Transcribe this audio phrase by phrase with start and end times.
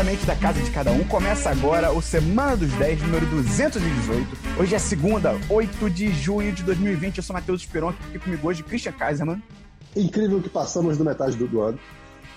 [0.00, 1.04] diretamente da casa de cada um.
[1.04, 4.26] Começa agora o Semana dos 10, número 218.
[4.58, 7.18] Hoje é segunda, 8 de junho de 2020.
[7.18, 9.42] Eu sou Matheus Esperon, aqui comigo hoje, Christian Kaiserman.
[9.94, 11.78] Incrível que passamos do metade do, do ano.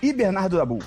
[0.01, 0.79] E Bernardo Dabu.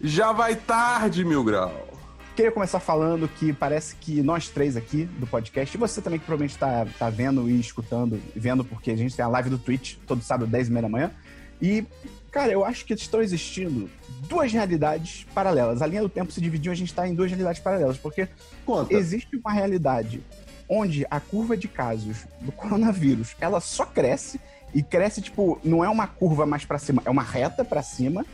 [0.00, 1.88] Já vai tarde, mil grau.
[2.34, 6.26] Queria começar falando que parece que nós três aqui do podcast, e você também que
[6.26, 9.96] provavelmente está tá vendo e escutando, vendo porque a gente tem a live do Twitch
[10.06, 11.10] todo sábado, 10 e meia da manhã.
[11.60, 11.84] E,
[12.30, 13.90] cara, eu acho que estão existindo
[14.28, 15.82] duas realidades paralelas.
[15.82, 18.28] A linha do tempo se dividiu, a gente está em duas realidades paralelas, porque
[18.64, 18.94] Conta.
[18.94, 20.22] existe uma realidade
[20.68, 24.38] onde a curva de casos do coronavírus, ela só cresce
[24.74, 28.24] e cresce tipo, não é uma curva mais para cima, é uma reta para cima.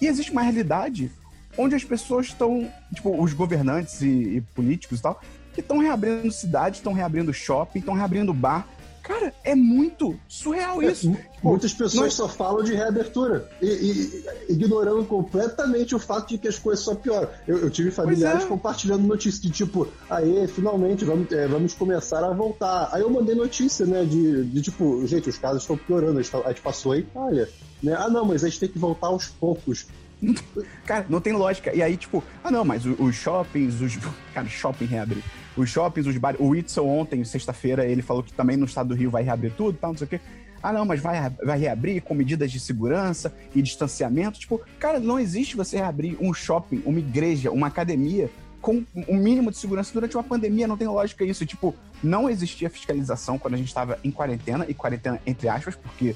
[0.00, 1.10] E existe uma realidade
[1.56, 5.20] onde as pessoas estão, tipo, os governantes e, e políticos e tal,
[5.52, 8.66] que estão reabrindo cidades, estão reabrindo shopping, estão reabrindo bar.
[9.10, 11.10] Cara, é muito surreal É, isso.
[11.10, 16.38] Tipo, Muitas pessoas nós- só falam de reabertura e, e- ignorando completamente o fato de
[16.38, 17.28] que as coisas só pioram.
[17.48, 18.46] Eu, eu tive familiares é.
[18.46, 22.88] compartilhando notícias de tipo, aê, finalmente vamos, é, vamos começar a voltar.
[22.92, 26.18] Aí eu mandei notícia, né, de, de tipo, gente, os casos estão piorando.
[26.18, 27.48] A gente, a gente passou a Itália,
[27.82, 27.94] né?
[27.98, 29.86] Ah, não, mas a gente tem que voltar aos poucos.
[30.86, 31.74] Cara, não tem lógica.
[31.74, 33.98] E aí, tipo, ah, não, mas os shoppings, os.
[34.34, 35.24] Cara, shopping reabrir.
[35.56, 36.40] Os shoppings, os bares.
[36.40, 39.76] O Whitson ontem, sexta-feira, ele falou que também no estado do Rio vai reabrir tudo
[39.78, 40.20] tal, não sei o quê.
[40.62, 44.38] Ah, não, mas vai, vai reabrir com medidas de segurança e distanciamento.
[44.38, 49.50] Tipo, cara, não existe você reabrir um shopping, uma igreja, uma academia com um mínimo
[49.50, 50.68] de segurança durante uma pandemia.
[50.68, 51.46] Não tem lógica isso.
[51.46, 56.14] Tipo, não existia fiscalização quando a gente estava em quarentena, e quarentena entre aspas, porque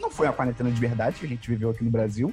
[0.00, 2.32] não foi uma quarentena de verdade que a gente viveu aqui no Brasil.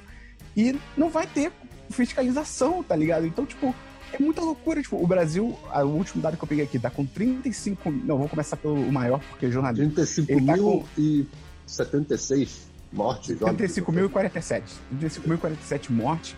[0.56, 1.52] E não vai ter
[1.90, 3.26] fiscalização, tá ligado?
[3.26, 3.74] Então, tipo,
[4.12, 4.82] é muita loucura.
[4.82, 7.90] Tipo, o Brasil, o último dado que eu peguei aqui, tá com 35.
[7.90, 9.84] Não, vou começar pelo maior, porque é jornalista.
[9.84, 11.26] 35 Ele tá mil com- e
[11.66, 13.40] 76 mortes.
[13.40, 13.56] óbvio.
[13.68, 14.62] 35.047.
[15.00, 16.34] 35.047 mortes,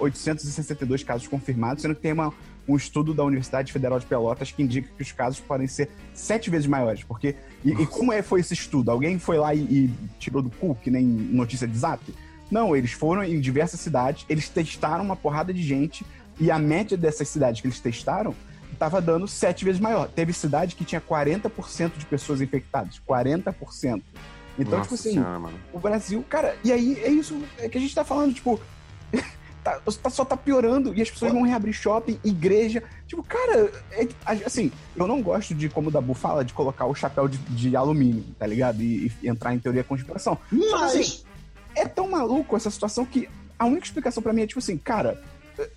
[0.00, 2.32] 612.862 casos confirmados, sendo que tem uma,
[2.68, 6.50] um estudo da Universidade Federal de Pelotas que indica que os casos podem ser sete
[6.50, 7.02] vezes maiores.
[7.04, 7.34] Porque,
[7.64, 8.90] e, e como é, foi esse estudo?
[8.90, 12.02] Alguém foi lá e, e tirou do cu, que nem notícia de zap?
[12.50, 16.04] Não, eles foram em diversas cidades, eles testaram uma porrada de gente,
[16.38, 18.34] e a média dessas cidades que eles testaram
[18.72, 20.08] estava dando sete vezes maior.
[20.08, 23.00] Teve cidade que tinha 40% de pessoas infectadas.
[23.08, 24.02] 40%.
[24.58, 27.80] Então, Nossa tipo assim, senhora, o Brasil, cara, e aí é isso é que a
[27.80, 28.58] gente tá falando, tipo,
[29.62, 32.82] tá- tá- só tá piorando e as pessoas vão reabrir shopping, igreja.
[33.06, 34.08] Tipo, cara, é-
[34.44, 37.76] assim, eu não gosto de, como o Dabu fala, de colocar o chapéu de, de
[37.76, 38.80] alumínio, tá ligado?
[38.82, 40.38] E, e entrar em teoria da conspiração.
[40.50, 41.22] Só que, Mas assim,
[41.76, 43.28] é tão maluco essa situação que
[43.58, 45.20] a única explicação pra mim é, tipo assim, cara,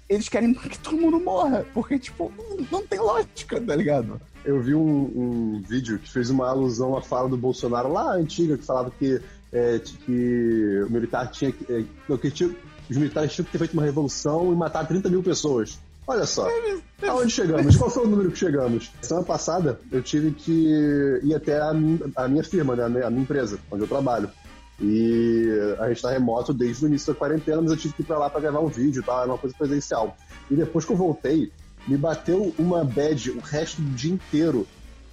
[0.10, 4.20] eles querem que todo mundo morra, porque, tipo, não, não tem lógica, tá ligado?
[4.44, 4.82] Eu vi um,
[5.16, 9.22] um vídeo que fez uma alusão à fala do Bolsonaro lá antiga, que falava que,
[9.52, 11.72] é, que o militar tinha que.
[11.72, 12.50] é, não, que tinha-
[12.90, 15.78] os militares tinham que ter feito uma revolução e matar 30 mil pessoas.
[16.08, 16.48] Olha só.
[17.08, 17.76] Aonde chegamos?
[17.78, 18.92] Qual foi o número que chegamos?
[19.00, 21.70] Semana passada, eu tive que ir até a,
[22.16, 24.28] a minha firma, né, a minha empresa, onde eu trabalho.
[24.82, 28.06] E a gente tá remoto desde o início da quarentena, mas eu tive que ir
[28.06, 29.22] pra lá pra gravar um vídeo, tá?
[29.22, 30.16] Era uma coisa presencial.
[30.50, 31.52] E depois que eu voltei,
[31.88, 34.68] me bateu uma bad o resto do dia inteiro.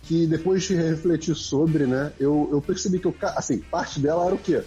[0.04, 4.34] Que depois de refletir sobre, né, eu, eu percebi que eu, assim, parte dela era
[4.37, 4.62] o quê?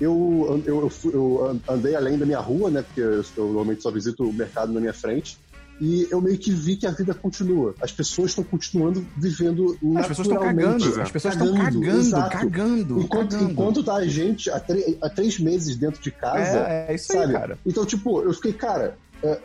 [0.00, 2.82] Eu, eu, eu, eu andei além da minha rua, né?
[2.82, 5.38] Porque eu, eu normalmente só visito o mercado na minha frente.
[5.84, 7.74] E eu meio que vi que a vida continua.
[7.82, 13.00] As pessoas estão continuando vivendo As pessoas estão cagando, as pessoas estão Cagando, cagando, cagando,
[13.00, 13.50] Enquanto, cagando.
[13.50, 14.62] enquanto tá a gente há,
[15.02, 17.32] há três meses dentro de casa, É, é isso aí, sabe?
[17.32, 17.58] cara.
[17.66, 19.40] Então, tipo, eu fiquei, cara, é,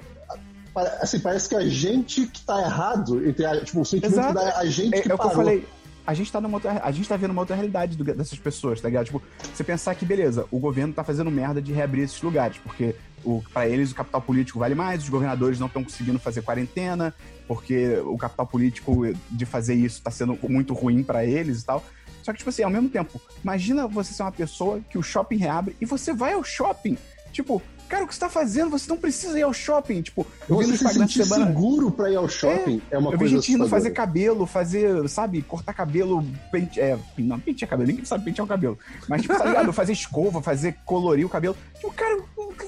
[1.01, 4.33] assim, parece que a gente que tá errado, entre a, tipo, o sentimento Exato.
[4.35, 5.33] da a gente É, que é o que eu parou.
[5.35, 5.65] falei.
[6.05, 8.79] A gente, tá numa outra, a gente tá vendo uma outra realidade do- dessas pessoas,
[8.79, 9.05] tá ligado?
[9.07, 9.21] Tipo,
[9.53, 12.95] você pensar que, beleza, o governo tá fazendo merda de reabrir esses lugares, porque
[13.27, 17.13] o, pra eles o capital político vale mais, os governadores não estão conseguindo fazer quarentena,
[17.45, 21.83] porque o capital político de fazer isso tá sendo muito ruim pra eles e tal.
[22.23, 25.37] Só que, tipo assim, ao mesmo tempo, imagina você ser uma pessoa que o shopping
[25.37, 26.97] reabre e você vai ao shopping.
[27.33, 28.69] Tipo, cara, o que você tá fazendo?
[28.71, 30.01] Você não precisa ir ao shopping.
[30.01, 31.47] Tipo, eu vi no Você se sentir semana.
[31.47, 35.07] seguro pra ir ao shopping é, uma Eu vi coisa gente indo fazer cabelo, fazer,
[35.09, 38.77] sabe, cortar cabelo, pente, é, não, pentear cabelo, ninguém sabe pentear o cabelo.
[39.07, 39.71] Mas, tipo, tá ligado?
[39.73, 41.55] Fazer escova, fazer colorir o cabelo.
[41.75, 42.17] Tipo, cara,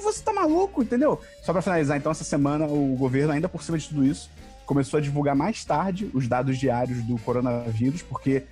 [0.04, 1.20] você tá maluco, entendeu?
[1.44, 4.30] Só pra finalizar, então, essa semana o governo, ainda por cima de tudo isso,
[4.66, 8.44] começou a divulgar mais tarde os dados diários do coronavírus, porque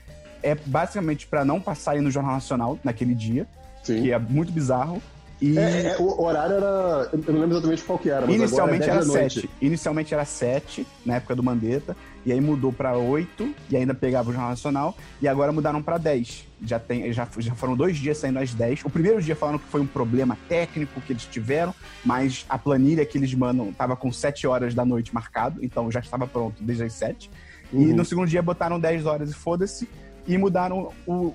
[0.44, 3.48] é basicamente pra não passar aí no Jornal Nacional naquele dia,
[3.84, 4.02] Sim.
[4.02, 5.02] que é muito bizarro.
[5.40, 7.10] E É, é, o horário era.
[7.14, 9.42] Eu não lembro exatamente qual que era, mas inicialmente agora é era 10 da noite.
[9.42, 9.50] 7.
[9.62, 11.96] Inicialmente era 7, na época do Mandetta.
[12.26, 14.98] E aí mudou pra 8, e ainda pegava o Jornal Nacional.
[15.22, 16.46] E agora mudaram pra 10.
[16.64, 18.84] Já, tem, já, já foram dois dias saindo às 10.
[18.84, 21.74] O primeiro dia falaram que foi um problema técnico que eles tiveram,
[22.04, 26.00] mas a planilha que eles mandam tava com 7 horas da noite marcado, então já
[26.00, 27.30] estava pronto desde as 7.
[27.72, 27.96] E Uhum.
[27.96, 29.88] no segundo dia botaram 10 horas e foda-se,
[30.26, 31.34] e mudaram o,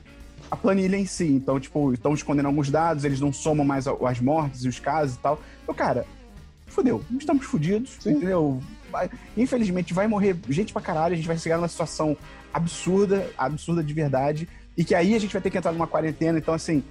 [0.52, 1.24] a planilha em si.
[1.28, 5.16] Então, tipo, estão escondendo alguns dados, eles não somam mais as mortes e os casos
[5.16, 5.40] e tal.
[5.62, 6.04] Então, cara,
[6.66, 7.02] fudeu.
[7.18, 8.10] Estamos fudidos, Sim.
[8.10, 8.62] entendeu?
[8.90, 12.14] Vai- infelizmente, vai morrer gente pra caralho, a gente vai chegar numa situação
[12.52, 14.46] absurda, absurda de verdade,
[14.76, 16.38] e que aí a gente vai ter que entrar numa quarentena.
[16.38, 16.84] Então, assim,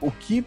[0.00, 0.44] o que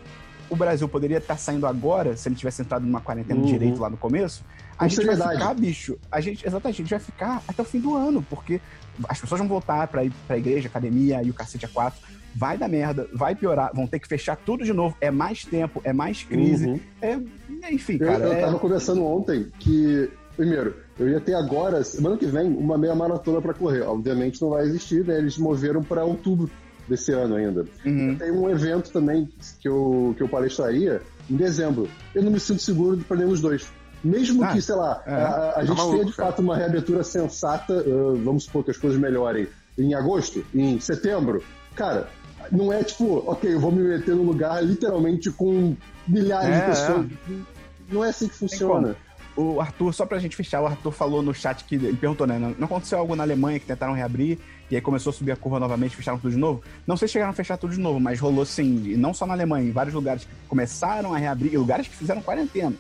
[0.50, 3.46] o Brasil poderia estar saindo agora, se ele tivesse entrado numa quarentena Uhum.
[3.46, 4.44] direito lá no começo,
[4.78, 5.40] a Com gente vai seriedade.
[5.40, 8.60] ficar, bicho, a gente, exatamente, a gente vai ficar até o fim do ano, porque
[9.08, 12.00] as pessoas vão voltar pra ir pra igreja, academia e o cacete a quatro.
[12.38, 14.96] Vai dar merda, vai piorar, vão ter que fechar tudo de novo.
[15.02, 16.68] É mais tempo, é mais crise.
[16.68, 16.80] Uhum.
[17.02, 17.20] É,
[17.72, 18.24] enfim, Eu, cara.
[18.26, 22.78] eu é- tava conversando ontem que, primeiro, eu ia ter agora, semana que vem, uma
[22.78, 23.82] meia maratona pra correr.
[23.82, 25.18] Obviamente não vai existir, né?
[25.18, 26.48] Eles moveram pra outubro
[26.88, 27.66] desse ano ainda.
[27.84, 28.16] Uhum.
[28.16, 29.28] Tem um evento também
[29.60, 31.90] que eu, que eu palestraria em dezembro.
[32.14, 33.68] Eu não me sinto seguro pra nenhum dos dois.
[34.04, 35.12] Mesmo Ah, que, sei lá, é.
[35.12, 36.30] a, a Tá gente maluco, tenha de cara.
[36.30, 39.48] fato uma reabertura sensata, uh, vamos supor que as coisas melhorem
[39.78, 41.44] em agosto, em setembro,
[41.76, 42.08] cara,
[42.52, 45.76] não é tipo, ok, eu vou me meter num lugar literalmente com
[46.08, 47.08] milhares É, de pessoas.
[47.90, 48.96] Não é assim que funciona.
[49.36, 52.40] O Arthur, só pra gente fechar, o Arthur falou no chat que ele perguntou, né?
[52.58, 54.40] Não aconteceu algo na Alemanha que tentaram reabrir
[54.70, 56.64] e aí começou a subir a curva novamente, fecharam tudo de novo?
[56.88, 59.26] Não sei se chegaram a fechar tudo de novo, mas rolou sim, e não só
[59.28, 62.74] na Alemanha, em vários lugares que começaram a reabrir, e lugares que fizeram quarentena,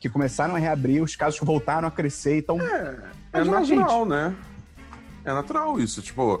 [0.00, 2.58] que começaram a reabrir, os casos voltaram a crescer, então.
[2.60, 4.34] É a natural, né?
[5.24, 6.00] É natural isso.
[6.00, 6.40] Tipo,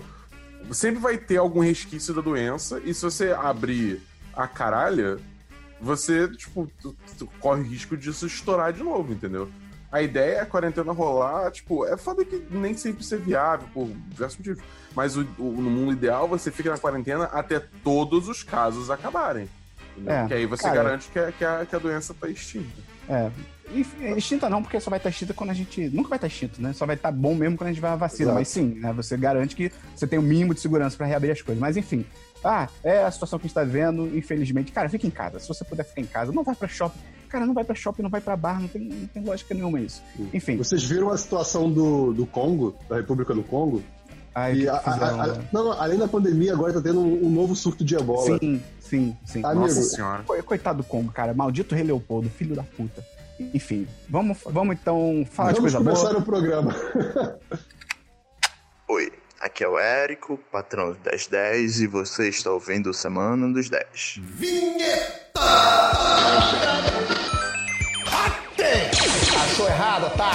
[0.72, 4.00] sempre vai ter algum resquício da doença, e se você abrir
[4.34, 5.18] a caralha,
[5.80, 9.48] você, tipo, tu- tu corre risco disso estourar de novo, entendeu?
[9.92, 13.68] A ideia é a quarentena rolar, tipo, é foda que nem sempre isso é viável,
[13.72, 14.62] por diversos motivos.
[14.94, 19.48] Mas o, o- no mundo ideal, você fica na quarentena até todos os casos acabarem.
[19.96, 20.14] Entendeu?
[20.14, 20.74] É, Porque aí você cara.
[20.82, 22.66] garante que a, que, a, que a doença tá extinta.
[23.08, 23.30] É.
[23.74, 25.88] Enfim, Extinta não, porque só vai estar extinta quando a gente.
[25.88, 26.72] Nunca vai estar extinto, né?
[26.72, 28.26] Só vai estar bom mesmo quando a gente vai à vacina.
[28.30, 28.38] Exato.
[28.38, 28.92] Mas sim, né?
[28.92, 31.60] Você garante que você tem o mínimo de segurança pra reabrir as coisas.
[31.60, 32.04] Mas enfim.
[32.44, 34.70] Ah, é a situação que a gente tá vendo, infelizmente.
[34.70, 35.40] Cara, fica em casa.
[35.40, 37.00] Se você puder ficar em casa, não vai pra shopping.
[37.28, 39.80] Cara, não vai pra shopping, não vai pra bar, não tem, não tem lógica nenhuma
[39.80, 40.00] isso.
[40.32, 40.56] Enfim.
[40.56, 43.82] Vocês viram a situação do, do Congo, da República do Congo?
[44.38, 47.30] Ai, E a- a- fizeram, a- não, além da pandemia, agora tá tendo um, um
[47.30, 48.38] novo surto de ebola.
[48.38, 49.42] Sim, sim, sim.
[49.42, 50.22] Amigo, Nossa senhora.
[50.24, 51.32] Co- Coitado do Congo, cara.
[51.32, 53.02] Maldito Rei Leopoldo, filho da puta.
[53.54, 56.18] Enfim, vamos, vamos então falar de Vamos coisa começar boa.
[56.20, 56.74] o programa.
[58.88, 59.10] Oi,
[59.40, 64.20] aqui é o Érico, patrão do 1010, e você está ouvindo o Semana dos 10.
[69.44, 70.32] Achou errado, tá?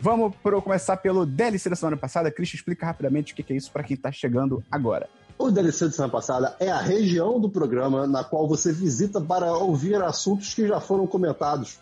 [0.00, 2.30] Vamos pro, começar pelo DLC da semana passada.
[2.30, 5.08] Christian, explica rapidamente o que que é isso pra quem tá chegando agora.
[5.38, 9.52] O DLC de semana passada é a região do programa na qual você visita para
[9.52, 11.78] ouvir assuntos que já foram comentados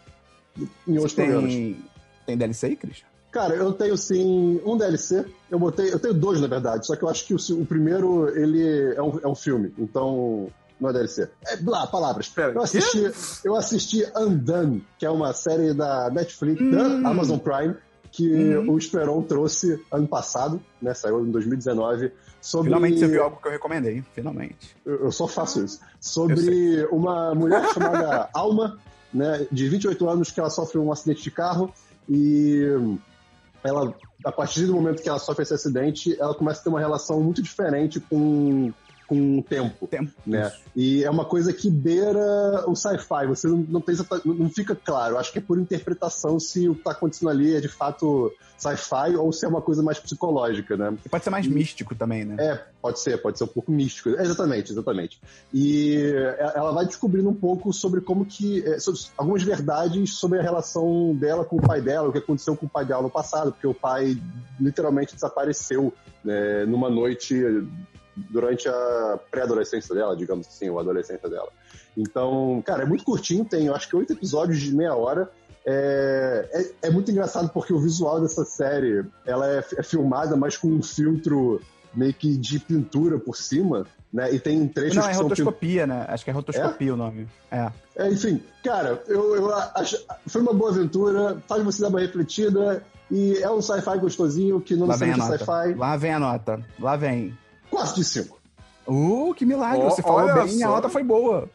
[0.87, 1.53] em outros programas.
[1.53, 1.85] Tem,
[2.27, 3.07] tem DLC aí, Christian?
[3.31, 5.25] Cara, eu tenho sim um DLC.
[5.51, 6.87] Eu botei, eu tenho dois na verdade.
[6.87, 10.49] Só que eu acho que o, o primeiro ele é um, é um filme, então
[10.81, 11.29] não é DLC.
[11.47, 12.29] É blá, palavras.
[12.29, 13.13] Pera, eu assisti,
[13.45, 17.77] eu assisti Undone, que é uma série da Netflix, da Amazon Prime,
[18.11, 18.71] que Hum.
[18.71, 20.95] o Esperon trouxe ano passado, né?
[20.95, 22.13] Saiu em 2019.
[22.41, 22.69] Sobre...
[22.69, 24.03] Finalmente você viu algo que eu recomendei.
[24.15, 24.77] Finalmente.
[24.85, 25.81] Eu eu só faço isso.
[26.01, 28.79] Sobre uma mulher chamada Alma,
[29.13, 31.73] né, de 28 anos, que ela sofre um acidente de carro
[32.09, 32.63] e
[33.63, 36.81] ela, a partir do momento que ela sofre esse acidente, ela começa a ter uma
[36.81, 38.73] relação muito diferente com,
[39.09, 39.87] com o tempo.
[39.87, 40.13] Tempo.
[40.27, 40.53] Né?
[40.77, 43.27] E é uma coisa que beira o sci-fi.
[43.27, 45.17] Você não, não, tem, não fica claro.
[45.17, 49.17] Acho que é por interpretação se o que está acontecendo ali é de fato sci-fi
[49.17, 50.95] ou se é uma coisa mais psicológica, né?
[51.07, 52.37] E pode ser mais místico também, né?
[52.39, 54.11] É, pode ser, pode ser um pouco místico.
[54.11, 55.21] É, Exatamente, exatamente.
[55.55, 56.13] E
[56.55, 58.63] ela vai descobrindo um pouco sobre como que.
[58.67, 62.55] é, sobre algumas verdades sobre a relação dela com o pai dela, o que aconteceu
[62.57, 64.21] com o pai dela no passado, porque o pai
[64.61, 67.35] literalmente desapareceu né, numa noite
[68.31, 71.49] durante a pré-adolescência dela, digamos assim, ou a adolescência dela.
[71.97, 75.31] Então, cara, é muito curtinho, tem eu acho que oito episódios de meia hora.
[75.67, 76.49] É,
[76.83, 80.69] é, é muito engraçado porque o visual dessa série ela é, é filmada, mas com
[80.69, 81.61] um filtro
[81.95, 84.33] meio que de pintura por cima, né?
[84.33, 86.07] E tem trechos Não, é rotoscopia, né?
[86.09, 87.29] Acho que é rotoscopia o nome.
[87.51, 87.71] É.
[87.97, 89.99] É, enfim, cara, eu, eu acho.
[90.27, 92.83] Foi uma boa aventura, faz você dar uma refletida.
[93.11, 95.39] E é um sci-fi gostosinho que não Lá é nota.
[95.39, 95.75] sci-fi.
[95.75, 96.61] Lá vem a nota.
[96.79, 97.37] Lá vem.
[97.79, 98.41] 4 de 5.
[98.87, 99.81] Uh, que milagre.
[99.81, 100.75] Ó, Você falou olha bem e a só.
[100.75, 101.49] nota foi boa.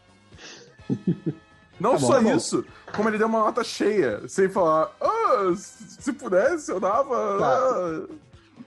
[1.80, 2.36] Não Tá bom, só tá bom.
[2.36, 2.66] isso,
[2.96, 7.40] como ele deu uma nota cheia, sem falar, ah, se se pudesse, eu dava.
[7.40, 7.60] Tá.
[7.60, 8.08] ah."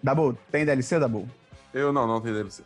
[0.02, 1.28] Dabu, tem DLC, Dabu?
[1.72, 2.62] Eu não, não tem DLC.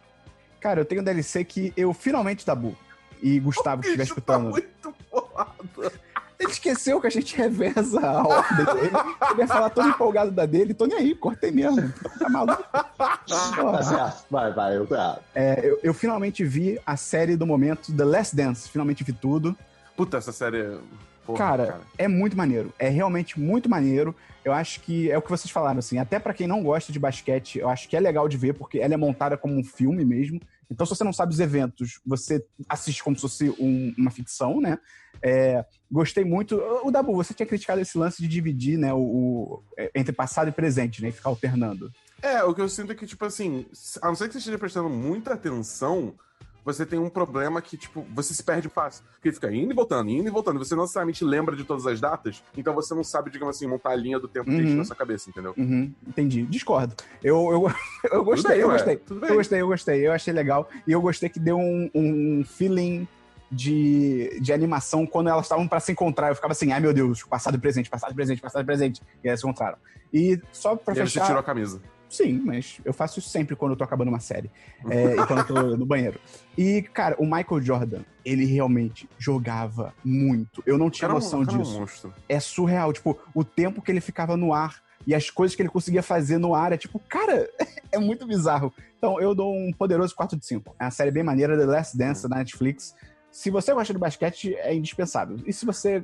[0.58, 2.76] Cara, eu tenho um DLC que eu finalmente, Dabu,
[3.22, 5.92] e Gustavo que estiver tá escutando, muito porrada.
[6.40, 8.90] Ele esqueceu que a gente reveza a ordem dele.
[9.32, 11.92] Ele ia falar todo empolgado da dele, tô nem aí, cortei mesmo.
[12.18, 12.64] Tá maluco?
[12.72, 14.24] Tá certo.
[14.30, 15.20] Vai, vai, eu tô errado.
[15.34, 18.68] É, eu, eu finalmente vi a série do momento, The Last Dance.
[18.68, 19.56] Finalmente vi tudo.
[19.96, 20.58] Puta, essa série.
[20.62, 20.78] é-
[21.26, 22.72] Porra, cara, é muito maneiro.
[22.78, 24.16] É realmente muito maneiro.
[24.42, 25.98] Eu acho que é o que vocês falaram, assim.
[25.98, 28.78] Até pra quem não gosta de basquete, eu acho que é legal de ver, porque
[28.78, 30.40] ela é montada como um filme mesmo.
[30.70, 34.60] Então, se você não sabe os eventos, você assiste como se fosse um- uma ficção,
[34.60, 34.78] né?
[35.22, 36.56] É, gostei muito.
[36.84, 40.48] O Dabu, você tinha criticado esse lance de dividir, né, o, o- é, entre passado
[40.48, 41.08] e presente, né?
[41.08, 41.90] E ficar alternando.
[42.22, 43.66] É, o que eu sinto é que, tipo assim,
[44.00, 46.14] a não ser que você esteja prestando muita atenção,
[46.64, 49.04] você tem um problema que, tipo, você se perde fácil.
[49.14, 50.58] Porque fica indo e voltando, indo e voltando.
[50.58, 53.90] Você não necessariamente lembra de todas as datas, então você não sabe, digamos assim, montar
[53.90, 54.76] a linha do tempo Uhum.
[54.76, 55.54] na sua cabeça, entendeu?
[55.56, 56.42] Uhum, entendi.
[56.42, 56.94] Discordo.
[57.22, 57.72] Eu, eu,
[58.12, 58.96] eu gostei, bem, eu gostei.
[58.96, 59.30] Tudo bem.
[59.30, 60.06] Eu gostei, eu gostei.
[60.06, 60.68] Eu achei legal.
[60.86, 63.06] E eu gostei que deu um, um feeling
[63.50, 66.28] de, de animação quando elas estavam pra se encontrar.
[66.28, 69.02] Eu ficava assim, ai meu Deus, passado e presente, passado e presente, passado e presente.
[69.24, 69.76] E elas se encontraram.
[70.12, 71.26] E só pra E aí você fechar.
[71.26, 71.80] tirou a camisa.
[72.10, 74.50] Sim, mas eu faço isso sempre quando eu tô acabando uma série.
[74.90, 76.18] É, e quando eu tô no banheiro.
[76.58, 80.62] E, cara, o Michael Jordan, ele realmente jogava muito.
[80.66, 82.12] Eu não tinha Cara, é noção cara é disso monstro.
[82.28, 82.92] é surreal.
[82.92, 86.36] Tipo, o tempo que ele ficava no ar e as coisas que ele conseguia fazer
[86.36, 87.48] no ar é tipo, cara,
[87.92, 88.74] é muito bizarro.
[88.98, 90.74] Então eu dou um poderoso 4 de 5.
[90.80, 92.94] É uma série bem maneira, The Last Dance da Netflix.
[93.30, 95.36] Se você gosta de basquete, é indispensável.
[95.46, 96.02] E se você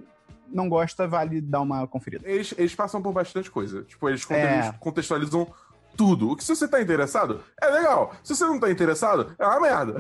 [0.49, 2.23] não gosta, vale dar uma conferida.
[2.29, 3.83] Eles, eles passam por bastante coisa.
[3.83, 4.73] Tipo, eles É.
[4.79, 5.53] contextualizam
[5.97, 6.31] tudo.
[6.31, 8.15] O que se você tá interessado, é legal.
[8.23, 9.97] Se você não tá interessado, é uma merda.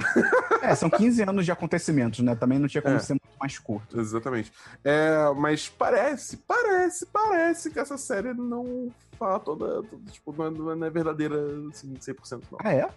[0.62, 2.34] É, são 15 anos de acontecimentos, né?
[2.34, 2.98] Também não tinha como É.
[2.98, 3.98] ser muito mais curto.
[3.98, 4.52] Exatamente.
[4.84, 9.82] É, mas parece, parece, parece que essa série não fala toda.
[9.82, 11.36] toda, tipo, não é, não é verdadeira
[11.70, 12.58] assim, 100% não.
[12.62, 12.88] Ah, é?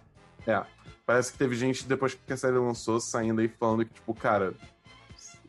[0.46, 0.62] É.
[1.06, 4.54] Parece que teve gente depois que a série lançou saindo aí falando que, tipo, cara,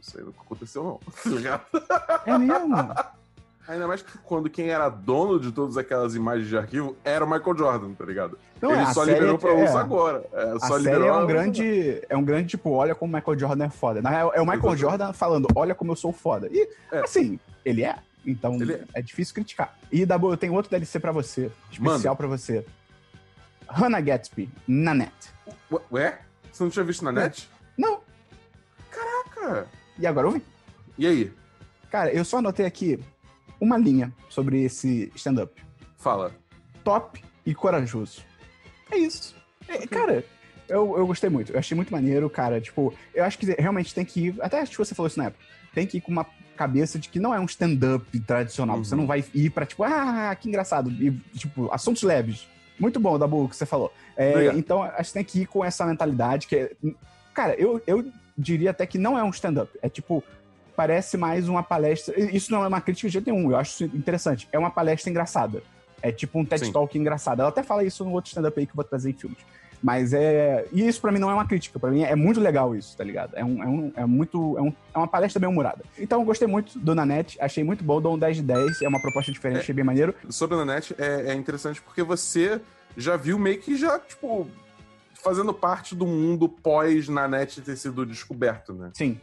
[0.01, 0.99] isso aí nunca aconteceu, não.
[1.23, 1.63] Tá ligado?
[2.25, 2.75] É mesmo?
[3.71, 7.29] Ainda mais que quando quem era dono de todas aquelas imagens de arquivo era o
[7.29, 8.37] Michael Jordan, tá ligado?
[8.61, 10.25] Não, Ele é, a só série liberou pra é- uso agora.
[10.33, 13.15] É, A só série liberou é um grande, é um grande, tipo, olha como o
[13.17, 14.01] Michael Jordan é foda.
[14.01, 14.81] Na real, é o Michael Exatamente.
[14.81, 16.47] Jordan falando, olha como eu sou foda.
[16.51, 16.99] E, É.
[16.99, 17.95] assim, ele é.
[18.25, 18.83] Então, Ele é.
[18.95, 19.75] é difícil criticar.
[19.91, 22.15] E, Dabu, eu tenho outro DLC pra você, especial Manda.
[22.15, 22.63] pra você.
[23.67, 25.11] Hannah Gatsby, na net.
[25.91, 26.19] Ué?
[26.51, 27.49] Você não tinha visto na net?
[27.77, 28.01] Não,
[29.33, 29.65] Cara,
[29.97, 30.43] e agora eu vi.
[30.97, 31.31] e aí?
[31.89, 32.99] Cara, eu só anotei aqui
[33.61, 35.53] uma linha sobre esse stand-up.
[35.95, 36.31] Fala.
[36.83, 38.23] top e corajoso.
[38.91, 39.35] É isso.
[39.67, 40.25] É, cara,
[40.67, 41.53] eu, eu gostei muito.
[41.53, 42.59] Eu achei muito maneiro, cara.
[42.59, 44.35] Tipo, eu acho que realmente tem que ir.
[44.41, 45.43] Até acho que você falou isso na época.
[45.73, 46.25] Tem que ir com uma
[46.57, 48.77] cabeça de que não é um stand-up tradicional.
[48.77, 48.83] Uhum.
[48.83, 50.89] Você não vai ir pra, tipo, ah, que engraçado.
[50.91, 52.47] E, tipo, assuntos leves.
[52.79, 53.93] Muito bom, Dabu, o que você falou.
[54.17, 56.71] É, então, acho que tem que ir com essa mentalidade que é.
[57.33, 59.71] Cara, eu, eu diria até que não é um stand-up.
[59.81, 60.23] É tipo.
[60.75, 62.19] Parece mais uma palestra.
[62.19, 64.47] Isso não é uma crítica de jeito nenhum, eu acho isso interessante.
[64.51, 65.61] É uma palestra engraçada.
[66.01, 66.71] É tipo um TED Sim.
[66.71, 67.41] Talk engraçado.
[67.41, 69.37] Ela até fala isso no outro stand-up aí que eu vou trazer em filmes.
[69.83, 70.67] Mas é.
[70.71, 71.79] E isso pra mim não é uma crítica.
[71.79, 73.33] Pra mim é muito legal isso, tá ligado?
[73.35, 74.55] É, um, é, um, é muito.
[74.57, 75.83] É, um- é uma palestra bem humorada.
[75.97, 77.99] Então eu gostei muito do Nanete, achei muito bom.
[77.99, 78.81] Dou um 10 de 10.
[78.83, 80.13] É uma proposta diferente, achei bem maneiro.
[80.29, 82.61] Sobre a net é, é interessante porque você
[82.95, 84.47] já viu meio que já, tipo,
[85.15, 88.91] fazendo parte do mundo pós na net ter sido descoberto, né?
[88.93, 89.19] Sim.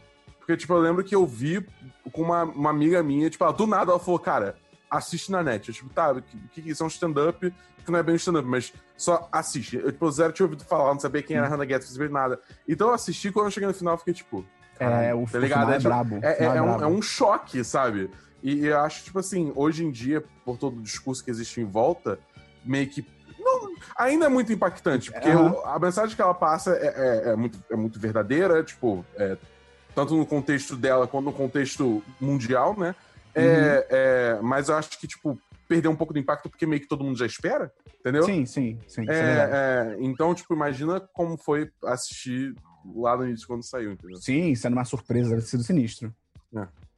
[0.49, 1.63] Porque, tipo, eu lembro que eu vi
[2.11, 4.55] com uma, uma amiga minha, tipo, ela, do nada ela falou, cara,
[4.89, 5.67] assiste na net.
[5.69, 7.53] Eu, tipo, tá, o que, que isso é um stand-up?
[7.85, 9.75] Que não é bem um stand-up, mas só assiste.
[9.77, 12.39] Eu, tipo, zero tinha ouvido falar, não sabia quem era Hannah Gadsby, não sabia nada.
[12.67, 14.43] Então eu assisti, quando eu cheguei no final, eu fiquei, tipo...
[14.79, 15.71] É, o, tá ligado?
[15.71, 16.19] é, É, tipo, brabo.
[16.23, 18.09] é, é, um, é um choque, sabe?
[18.41, 21.65] E eu acho, tipo assim, hoje em dia, por todo o discurso que existe em
[21.65, 22.17] volta,
[22.65, 23.05] meio que.
[23.37, 26.87] Não, ainda é muito impactante, porque o- a mensagem que ela passa é,
[27.27, 29.37] é- é muito, é muito verdadeira, tipo, é,
[29.95, 32.95] tanto no contexto dela quanto no contexto mundial, né?
[33.35, 33.83] É, Uhum.
[33.89, 37.03] é, mas eu acho que, tipo, perdeu um pouco do impacto porque meio que todo
[37.03, 38.23] mundo já espera, entendeu?
[38.23, 39.05] Sim, sim, sim.
[39.07, 42.55] é É, é, então, tipo, imagina como foi assistir
[42.95, 44.17] lá no início quando saiu, entendeu?
[44.17, 46.13] Sim, sendo uma surpresa, deve ter sido sinistro.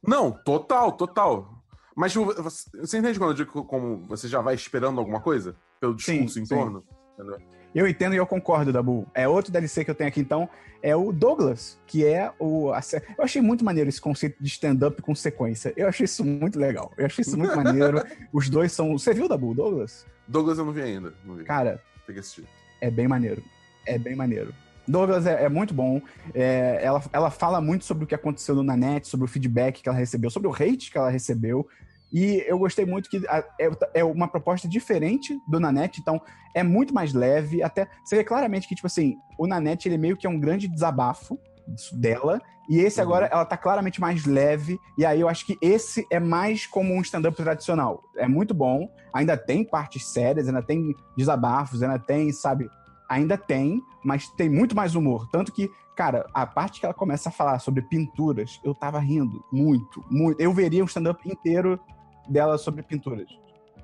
[0.02, 1.62] Não, total, total.
[1.94, 5.54] Mas tipo, você, você entende quando eu digo como você já vai esperando alguma coisa?
[5.78, 6.54] Pelo Sim, discurso em sim.
[6.54, 6.84] torno?
[7.14, 7.38] Entendeu?
[7.74, 9.06] Eu entendo e eu concordo, Dabu.
[9.14, 10.48] É outro DLC que eu tenho aqui, então,
[10.82, 12.70] é o Douglas, que é o.
[13.16, 15.72] eu achei muito maneiro esse conceito de stand-up com sequência.
[15.76, 16.92] Eu achei isso muito legal.
[16.98, 18.02] Eu achei isso muito maneiro.
[18.32, 18.98] Os dois são.
[18.98, 20.04] Você viu, Dabu, Douglas?
[20.26, 21.14] Douglas eu não vi ainda.
[21.24, 21.44] Não vi.
[21.44, 22.44] Cara, Tem que assistir.
[22.80, 23.42] é bem maneiro.
[23.86, 24.52] É bem maneiro.
[24.86, 26.00] Douglas é, é muito bom.
[26.34, 29.88] É, ela, ela fala muito sobre o que aconteceu no Nanette, sobre o feedback que
[29.88, 31.68] ela recebeu, sobre o hate que ela recebeu.
[32.12, 33.22] E eu gostei muito que
[33.58, 36.20] é, é uma proposta diferente do Nanette, então
[36.54, 37.62] é muito mais leve.
[37.62, 40.68] Até você vê claramente que, tipo assim, o Nanette ele meio que é um grande
[40.68, 41.38] desabafo
[41.92, 42.40] dela.
[42.68, 43.06] E esse Uhum.
[43.06, 44.78] agora, ela tá claramente mais leve.
[44.96, 48.02] E aí eu acho que esse é mais como um stand-up tradicional.
[48.16, 48.88] É muito bom.
[49.12, 52.68] Ainda tem partes sérias, ainda tem desabafos, ainda tem, sabe?
[53.08, 55.28] Ainda tem, mas tem muito mais humor.
[55.30, 59.44] Tanto que, cara, a parte que ela começa a falar sobre pinturas, eu tava rindo
[59.52, 60.40] muito, muito.
[60.40, 61.78] Eu veria um stand-up inteiro
[62.28, 63.28] dela sobre pinturas.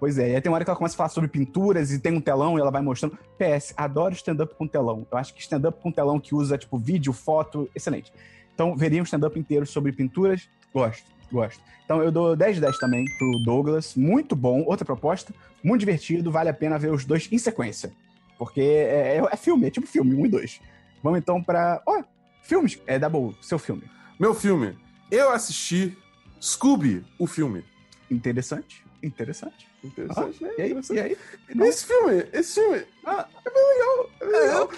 [0.00, 1.98] Pois é, e aí tem uma hora que ela começa a falar sobre pinturas e
[1.98, 3.18] tem um telão e ela vai mostrando.
[3.36, 5.04] PS, adoro stand-up com telão.
[5.10, 8.12] Eu acho que stand-up com telão que usa, tipo, vídeo, foto, excelente.
[8.54, 10.48] Então, veria um stand-up inteiro sobre pinturas.
[10.72, 11.60] Gosto, gosto.
[11.84, 13.96] Então, eu dou 10 de 10 também pro Douglas.
[13.96, 14.62] Muito bom.
[14.66, 15.34] Outra proposta.
[15.64, 16.30] Muito divertido.
[16.30, 17.90] Vale a pena ver os dois em sequência.
[18.38, 20.60] Porque é, é- é filme, é tipo filme, um e dois.
[21.02, 21.82] Vamos então pra.
[21.86, 22.02] Ó,
[22.42, 22.80] filmes.
[22.86, 23.82] É, Dabu, seu filme.
[24.18, 24.76] Meu filme.
[25.10, 25.96] Eu assisti
[26.40, 27.64] Scooby, o filme.
[28.10, 28.84] Interessante.
[29.02, 29.68] Interessante.
[29.84, 30.50] Interessante, né?
[30.58, 30.70] E aí?
[30.70, 30.96] Interessante.
[30.96, 31.16] E aí?
[31.54, 31.66] Não.
[31.66, 32.84] Esse filme, esse filme.
[33.06, 33.28] Ah.
[33.44, 34.10] é bem legal.
[34.20, 34.70] É bem legal.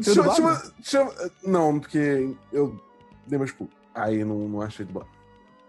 [0.00, 1.14] Seu Chama, chama, chama-
[1.44, 2.80] Não, porque eu
[3.26, 3.68] dei mais cu.
[3.94, 5.08] Aí não, não achei dublado.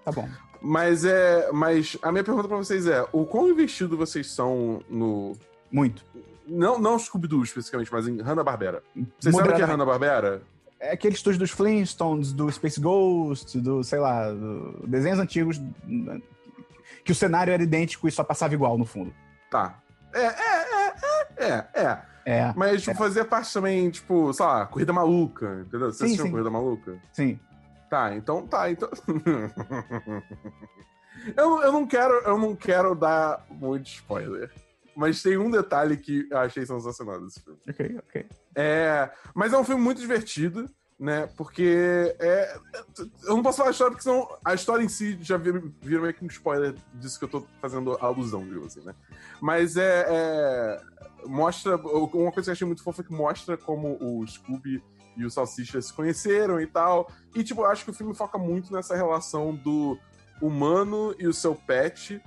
[0.04, 0.28] Tá bom.
[0.62, 1.52] Mas é.
[1.52, 5.34] Mas a minha pergunta pra vocês é: o quão investido vocês são no.
[5.72, 6.04] Muito.
[6.48, 8.84] Não, não Scooby-Doo especificamente, mas em Hanna-Barbera.
[9.20, 9.66] Vocês sabem o que é.
[9.66, 10.42] Hanna-Barbera?
[10.80, 15.58] É aquele estúdio dos Flintstones, do Space Ghost, do, sei lá, do- desenhos antigos
[17.04, 19.14] que o cenário era idêntico e só passava igual no fundo.
[19.50, 19.80] Tá.
[20.14, 20.94] É, é, é,
[21.38, 22.14] é, é, é.
[22.26, 25.92] É, Mas tipo, fazia parte também, tipo, sei lá, Corrida Maluca, entendeu?
[25.92, 26.32] Você Sim, assistiu sim.
[26.32, 26.98] Corrida Maluca?
[27.12, 27.38] sim.
[27.90, 28.90] Tá, então tá, então.
[31.38, 34.50] eu, eu não quero, eu não quero dar muito spoiler.
[34.96, 37.60] Mas tem um detalhe que eu achei sensacional desse filme.
[37.70, 38.26] Ok, ok.
[38.56, 40.68] É, mas é um filme muito divertido,
[41.04, 41.28] né?
[41.36, 42.58] Porque é,
[43.26, 46.02] eu não posso falar a história, porque senão a história em si já vira, vira
[46.02, 48.66] meio que um spoiler disso que eu tô fazendo alusão, viu?
[48.66, 48.96] Assim, né?
[49.42, 50.82] Mas é, é-
[51.26, 51.76] Mostra.
[51.76, 54.82] Uma coisa que eu achei muito fofa é que mostra como o Scooby
[55.18, 57.10] e o Salsicha se conheceram e tal.
[57.36, 59.98] E, tipo, eu acho que o filme foca muito nessa relação do
[60.42, 62.22] humano e o seu pet.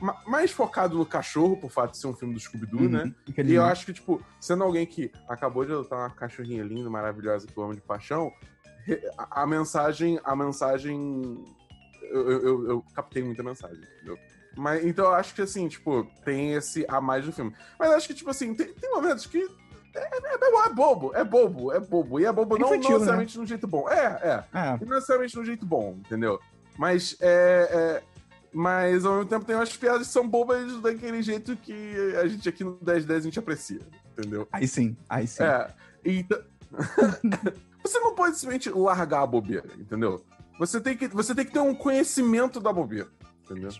[0.00, 3.02] Ma- Mais focado no cachorro, por fato de ser um filme do Scooby-Doo, né?
[3.04, 3.70] Uhum, E eu infelizmente.
[3.72, 7.62] acho que, tipo, sendo alguém que acabou de adotar uma cachorrinha linda, maravilhosa, que eu
[7.62, 8.32] amo de paixão,
[9.16, 11.44] a, a mensagem, a mensagem.
[12.02, 14.18] Eu, eu, eu- eu captei muita mensagem, entendeu?
[14.56, 17.52] Mas, então eu acho que, assim, tipo, tem esse a mais do filme.
[17.78, 19.38] Mas eu acho que, tipo assim, tem, tem momentos que.
[19.94, 22.18] É, é- é bobo, é bobo, é bobo.
[22.20, 22.94] E é bobo É não, não infantil, né?
[22.96, 23.88] necessariamente de um jeito bom.
[23.88, 24.44] É, é.
[24.58, 26.38] É, E não necessariamente de um jeito bom, entendeu?
[26.78, 28.17] Mas é, é-
[28.58, 32.48] Mas ao mesmo tempo tem umas piadas que são bobas daquele jeito que a gente
[32.48, 34.48] aqui no 1010 a gente aprecia, entendeu?
[34.50, 35.44] aí sim, aí sim.
[35.44, 35.70] É.
[36.04, 36.42] Então.
[37.84, 40.24] você não pode simplesmente largar a bobeira, entendeu?
[40.58, 43.06] Você tem que, você tem que ter um conhecimento da bobeira,
[43.44, 43.70] entendeu?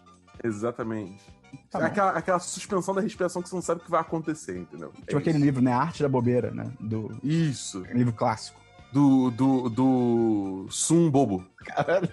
[0.44, 1.24] Exatamente.
[1.72, 4.92] Tá aquela, aquela suspensão da respiração que você não sabe o que vai acontecer, entendeu?
[5.02, 5.72] É Tipo aquele livro, né?
[5.72, 6.70] Arte da Bobeira, né?
[6.78, 7.82] Do Isso.
[7.92, 8.60] livro clássico.
[8.92, 11.44] Do, do, do Sum Bobo.
[11.64, 12.08] Caralho.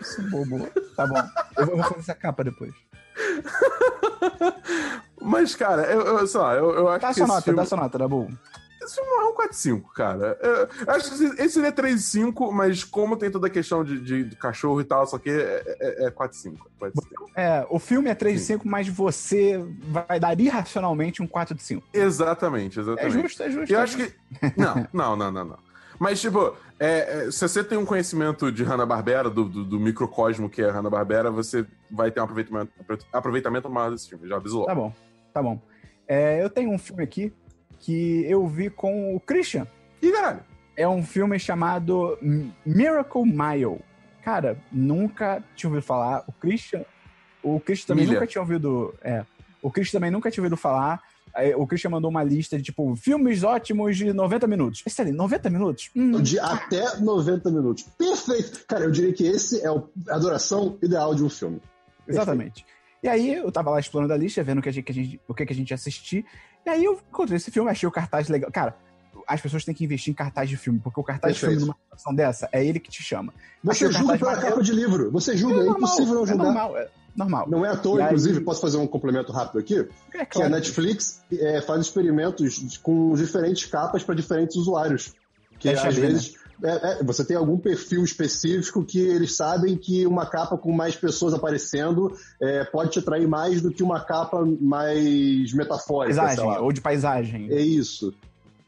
[0.00, 0.68] Isso é bobo.
[0.96, 1.22] Tá bom.
[1.56, 2.74] Eu vou fazer essa capa depois.
[5.20, 7.56] Mas, cara, eu, eu, sei lá, eu, eu acho Dá que sua esse nota, filme,
[7.58, 8.28] dá sua nota, Dabu.
[8.82, 10.38] esse filme é um 4-5, cara.
[10.40, 14.36] Eu, acho que esse seria 3-5, mas como tem toda a questão de, de, de
[14.36, 16.54] cachorro e tal, só que é, é, é 4-5.
[16.80, 16.92] 4-5.
[17.36, 21.62] É, o filme é 3 de 5, mas você vai dar irracionalmente um 4 de
[21.62, 21.82] 5.
[21.92, 23.22] Exatamente, É exatamente.
[23.22, 23.72] justo, é justo.
[23.72, 24.14] Eu é acho justo.
[24.40, 24.60] que.
[24.60, 25.58] Não, não, não, não, não.
[25.98, 30.48] Mas, tipo, é, é, se você tem um conhecimento de Hanna-Barbera, do, do, do microcosmo
[30.48, 32.72] que é Hanna-Barbera, você vai ter um aproveitamento,
[33.12, 34.64] aproveitamento maior desse filme, já avisou.
[34.66, 34.92] Tá bom,
[35.34, 35.60] tá bom.
[36.06, 37.32] É, eu tenho um filme aqui
[37.80, 39.66] que eu vi com o Christian.
[40.00, 40.40] Ih, caralho.
[40.76, 42.16] É um filme chamado
[42.64, 43.80] Miracle Mile.
[44.22, 46.22] Cara, nunca tinha ouvido falar.
[46.28, 46.84] O Christian.
[47.42, 48.14] O Christian também Milha.
[48.14, 48.94] nunca tinha ouvido.
[49.02, 49.24] É.
[49.60, 51.02] O Christian também nunca tinha ouvido falar.
[51.34, 54.82] Aí, O Christian mandou uma lista de, tipo, filmes ótimos de 90 minutos.
[54.86, 55.90] Excelente, 90 minutos?
[55.94, 57.84] Hum, De até 90 minutos.
[57.98, 58.64] Perfeito!
[58.66, 61.60] Cara, eu diria que esse é a duração ideal de um filme.
[62.06, 62.64] Exatamente.
[63.02, 64.94] E aí eu tava lá explorando a lista, vendo o que a gente, que a
[64.94, 66.24] gente- o que, a gente ia assistir.
[66.66, 68.50] E aí eu encontrei esse filme, achei o cartaz legal.
[68.50, 68.74] Cara,
[69.26, 71.60] as pessoas têm que investir em cartaz de filme, porque o cartaz de Perfeito.
[71.60, 73.32] filme numa situação dessa é ele que te chama.
[73.62, 75.10] Você julga pela capa de livro.
[75.12, 76.42] Você julga, é, normal, impossível não é julgar.
[76.42, 76.76] é- normal.
[77.48, 79.88] Não é à toa, E aí- inclusive, posso fazer um complemento rápido aqui?
[80.14, 85.12] É Que a Netflix é, faz experimentos com diferentes capas para diferentes usuários.
[85.58, 85.90] Que às né?
[85.90, 90.72] vezes é, é, você tem algum perfil específico que eles sabem que uma capa com
[90.72, 96.20] mais pessoas aparecendo é, pode te atrair mais do que uma capa mais metafórica.
[96.20, 97.48] Paisagem, ou de paisagem.
[97.50, 98.14] É isso.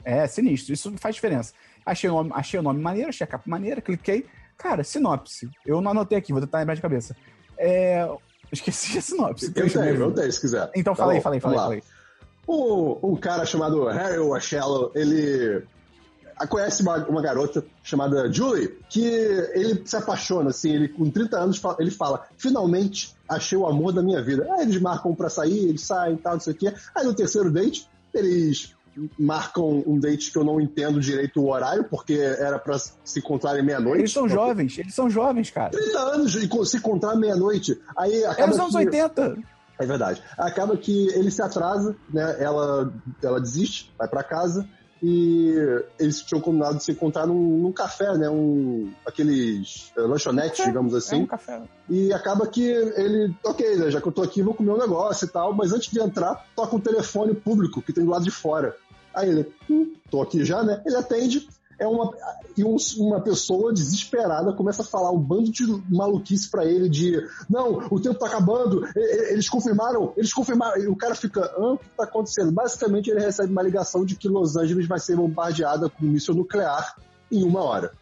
[0.05, 1.53] É sinistro, isso faz diferença.
[1.85, 4.27] Achei o nome, achei o nome maneiro, achei a capa maneira, cliquei.
[4.57, 5.49] Cara, sinopse.
[5.65, 7.17] Eu não anotei aqui, vou tentar lembrar de cabeça.
[7.59, 8.09] É...
[8.53, 9.47] Esqueci a sinopse.
[9.47, 10.71] Eu tenho, eu tenho, se quiser.
[10.75, 11.41] Então Tá vamos aí, lá.
[11.41, 11.83] fala aí.
[12.49, 15.63] Um, cara chamado Harry Washello, ele
[16.49, 21.63] conhece uma, uma garota chamada Julie, que ele se apaixona, assim, ele com 30 anos,
[21.79, 24.47] ele fala, finalmente achei o amor da minha vida.
[24.55, 26.73] Aí eles marcam pra sair, eles saem e tal, não sei o quê.
[26.95, 28.75] Aí no terceiro date, eles
[29.19, 33.63] marcam um date que eu não entendo direito o horário, porque era pra se encontrarem
[33.63, 34.01] meia-noite.
[34.01, 35.71] Eles são jovens, eles são jovens, cara.
[35.71, 37.81] 30 anos e se encontrar meia-noite.
[37.97, 38.79] Aí É acaba os anos que...
[38.79, 39.39] 80.
[39.79, 40.23] É verdade.
[40.37, 42.37] Acaba que ele se atrasa, né?
[42.39, 44.69] Ela, ela desiste, vai pra casa
[45.03, 45.55] e
[45.99, 48.29] eles tinham combinado de se encontrar num, num café, né?
[48.29, 51.23] Um, aqueles eh, lanchonetes, digamos É assim.
[51.23, 51.63] um café.
[51.89, 55.25] E acaba que ele, ok, né, já que eu tô aqui, vou comer um negócio
[55.25, 58.31] e tal, mas antes de entrar, toca um telefone público que tem do lado de
[58.31, 58.77] fora.
[59.15, 60.83] Aí ele, hum, tô aqui já, né?
[60.87, 61.49] Ele atende,
[61.81, 62.13] é uma,
[62.57, 67.21] e um- uma pessoa desesperada começa a falar um bando de maluquice pra ele de
[67.49, 71.79] não, o tempo tá acabando, eles confirmaram, eles confirmaram, e o cara fica, ah, o
[71.79, 72.53] que tá acontecendo?
[72.53, 76.35] Basicamente ele recebe uma ligação de que Los Angeles vai ser bombardeada com um míssil
[76.35, 76.95] nuclear
[77.33, 77.93] em uma hora.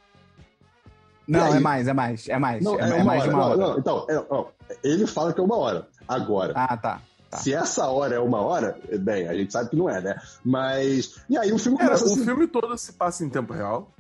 [1.27, 2.64] Não, é mais, é mais, é mais.
[2.64, 3.29] Não, é, é, mais hora.
[3.31, 3.57] de uma Não, hora.
[3.73, 4.47] não, então, é, ó,
[4.83, 5.87] ele fala que é uma hora.
[6.09, 7.03] Agora, Ah, tá.
[7.31, 7.37] Tá.
[7.38, 10.19] se essa hora é uma hora, bem, a gente sabe que não é, né?
[10.45, 11.17] Mas.
[11.29, 12.25] E aí o filme Cara, começa o assim.
[12.25, 13.91] filme todo se passa em tempo real.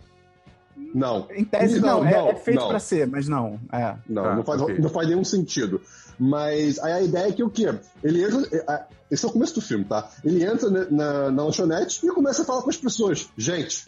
[0.94, 2.68] Não, Em tese, não, Não, é- não, é, feito não.
[2.68, 3.58] pra ser, mas não.
[3.72, 3.96] É.
[4.08, 4.78] não, Tá, não, faz, ok.
[4.78, 5.80] não faz nenhum sentido.
[6.18, 7.74] Mas aí a ideia é que o quê?
[8.02, 8.40] Ele entra.
[8.56, 10.08] é, é, Esse é o começo do filme, tá?
[10.24, 13.28] Ele entra na, na, na lanchonete e começa a falar com as pessoas.
[13.36, 13.86] Gente,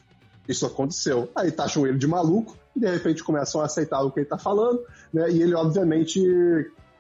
[0.49, 1.31] isso aconteceu.
[1.35, 4.37] Aí taxam ele de maluco e de repente começam a aceitar o que ele tá
[4.39, 4.81] falando,
[5.13, 5.31] né?
[5.31, 6.21] E ele, obviamente,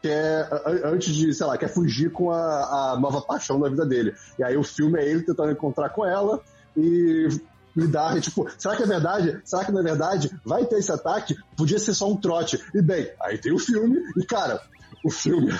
[0.02, 0.48] quer,
[0.84, 4.14] antes de, sei lá, quer fugir com a, a nova paixão da vida dele.
[4.38, 6.40] E aí o filme é ele tentando encontrar com ela
[6.76, 7.28] e
[7.76, 9.40] lidar, tipo, será que é verdade?
[9.44, 10.30] Será que não é verdade?
[10.44, 11.36] Vai ter esse ataque?
[11.56, 12.60] Podia ser só um trote.
[12.74, 14.60] E bem, aí tem o filme e, cara,
[15.04, 15.52] o filme,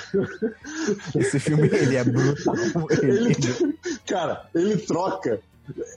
[1.15, 2.55] Esse filme, ele é brutal.
[3.03, 5.41] ele, Ele- cara, ele troca.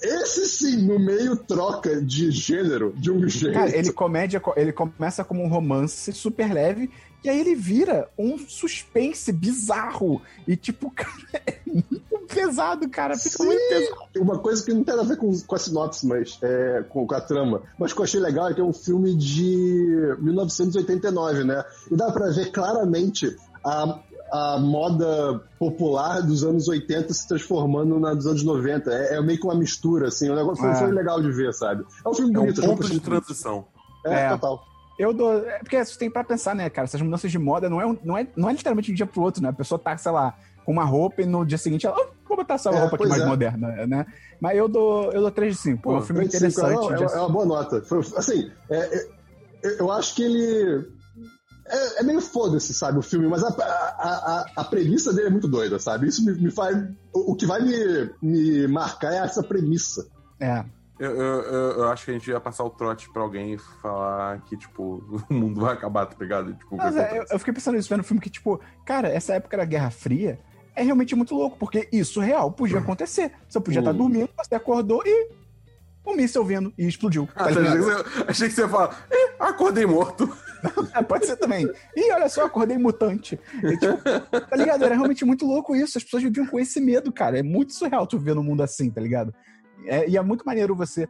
[0.01, 3.53] Esse sim, no meio troca de gênero de um jeito.
[3.53, 6.91] Cara, ele comédia, ele começa como um romance super leve
[7.23, 13.37] e aí ele vira um suspense bizarro e tipo, cara, é muito pesado, cara, fica
[13.37, 13.45] Sim.
[13.45, 14.09] muito pesado.
[14.17, 17.07] Uma coisa que não tem nada a ver com, com a sinopse, mas é, com,
[17.07, 17.61] com a trama.
[17.79, 21.63] Mas que eu achei legal é que é um filme de 1989, né?
[21.89, 23.99] E dá pra ver claramente a,
[24.33, 28.91] a moda popular dos anos 80 se transformando na dos anos 90.
[28.91, 30.27] É, é meio que uma mistura, assim.
[30.29, 30.75] O negócio foi, É.
[30.75, 31.85] foi legal de ver, sabe?
[32.03, 32.61] É um filme É um bonito.
[32.61, 33.03] ponto de bonito.
[33.03, 33.65] transição.
[34.05, 34.29] É, É.
[34.29, 34.63] total.
[34.97, 35.33] Eu dou.
[35.37, 36.85] É porque você tem pra pensar, né, cara?
[36.85, 39.05] Essas mudanças de moda não é, um- não é, não é literalmente de um dia
[39.05, 39.49] pro outro, né?
[39.49, 41.95] A pessoa tá, sei lá, com uma roupa e no dia seguinte ela.
[41.99, 43.25] "Ah, vou botar essa É, roupa aqui mais é.
[43.25, 44.05] moderna, né?
[44.41, 45.81] Mas eu dou, eu dou 3 de 5.
[45.83, 46.89] Pô, é um filme 25, interessante.
[46.91, 47.81] não, de é, é uma boa nota.
[47.83, 49.07] Foi- assim, é- é-
[49.79, 50.87] eu acho que ele.
[51.65, 53.53] É, é meio foda-se, sabe, o filme, mas a, a,
[54.41, 56.07] a, a premissa dele é muito doida, sabe?
[56.07, 56.77] Isso me, me faz.
[57.13, 60.05] O, o que vai me, me marcar é essa premissa.
[60.39, 60.63] É.
[60.99, 63.57] Eu, eu, eu- eu acho que a gente ia passar o trote pra alguém e
[63.81, 66.53] falar que, tipo, o mundo vai acabar, tá ligado?
[66.53, 69.07] Tipo, o Mas é, eu, eu fiquei pensando nisso, vendo o filme que, tipo, cara,
[69.07, 70.39] essa época da Guerra Fria
[70.75, 73.31] é realmente muito louco, porque isso real podia acontecer.
[73.47, 73.97] Você podia estar Hum.
[73.97, 75.29] dormindo, você acordou e
[76.05, 77.27] um míssel vindo e explodiu.
[77.33, 80.29] Tá Ah, achei, que você, achei que você ia falar, "Ih, acordei morto.
[80.95, 81.69] É, pode ser também.
[81.95, 83.39] E olha só, acordei mutante.
[83.63, 83.97] E, tipo,
[84.49, 84.83] tá ligado?
[84.83, 85.97] Era realmente muito louco isso.
[85.97, 87.39] As pessoas viviam com esse medo, cara.
[87.39, 89.33] É muito surreal tu viver num mundo assim, tá ligado?
[89.85, 91.07] É, e é muito maneiro você,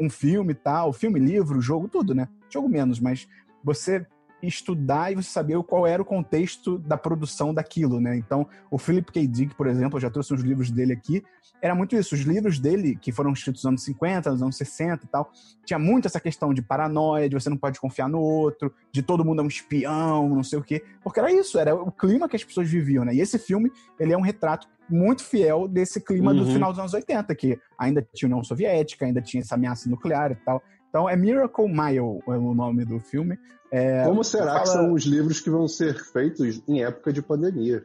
[0.00, 2.28] um filme e tal, filme, livro, jogo, tudo, né?
[2.48, 3.28] Jogo menos, mas
[3.62, 4.06] você
[4.46, 8.16] estudar e você saber qual era o contexto da produção daquilo, né?
[8.16, 9.26] Então, o Philip K.
[9.26, 11.22] Dick, por exemplo, eu já trouxe uns livros dele aqui,
[11.62, 12.14] era muito isso.
[12.14, 15.30] Os livros dele, que foram escritos nos anos 50, nos anos 60 e tal,
[15.64, 19.24] tinha muito essa questão de paranoia, de você não pode confiar no outro, de todo
[19.24, 20.84] mundo é um espião, não sei o quê.
[21.02, 23.14] Porque era isso, era o clima que as pessoas viviam, né?
[23.14, 26.52] E esse filme, ele é um retrato muito fiel desse clima do Uhum.
[26.52, 30.36] final dos anos 80, que ainda tinha União Soviética, ainda tinha essa ameaça nuclear e
[30.36, 30.62] tal.
[30.94, 33.36] Então, é Miracle Mile é o nome do filme.
[33.68, 37.20] É, Como será que fala- são os livros que vão ser feitos em época de
[37.20, 37.84] pandemia?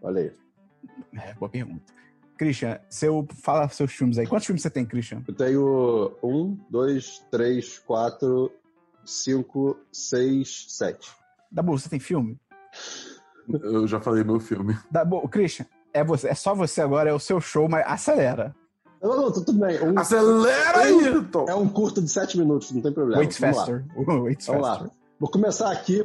[0.00, 0.32] Olha aí.
[1.20, 1.92] É, boa pergunta.
[2.38, 4.26] Christian, seu, fala seus filmes aí.
[4.26, 5.22] Quantos filmes você tem, Christian?
[5.28, 8.50] Eu tenho um, dois, três, quatro,
[9.04, 11.12] cinco, seis, sete.
[11.52, 12.40] Dabu, você tem filme?
[13.62, 14.74] Eu já falei meu filme.
[14.90, 18.56] Da, bom, Christian, é, você, é só você agora, é o seu show, mas acelera.
[19.02, 19.80] Não, não, tudo bem.
[19.82, 21.46] Um- Acelera aí, Tom!
[21.48, 23.20] é um curto de 7 minutos, não tem problema.
[23.22, 23.64] Wait Vamos lá.
[23.66, 23.84] faster.
[23.96, 24.60] Wait Vamos faster.
[24.60, 24.90] lá.
[25.20, 26.04] Vou começar aqui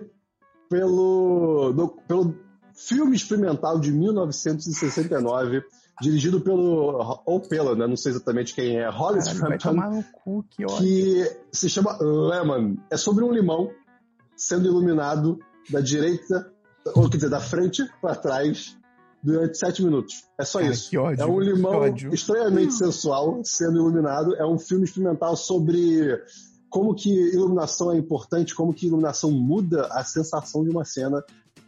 [0.69, 2.35] pelo, do- pelo
[2.75, 5.63] filme experimental de 1969,
[6.01, 10.65] dirigido pelo, ou pela, né, não sei exatamente quem é, Hollis vai Frampton, cu, que
[10.65, 12.75] que se chama Lemon.
[12.89, 13.69] É sobre um limão
[14.35, 15.37] sendo iluminado
[15.69, 16.51] da direita,
[16.95, 18.75] ou quer dizer, da frente para trás
[19.23, 20.23] durante sete minutos.
[20.39, 20.89] É só Cara, isso.
[20.89, 22.13] que ódio, é um que limão ódio.
[22.13, 24.35] estranhamente sensual sendo iluminado.
[24.35, 26.21] É um filme experimental sobre
[26.69, 31.23] como que iluminação é importante, como que iluminação muda a sensação de uma cena.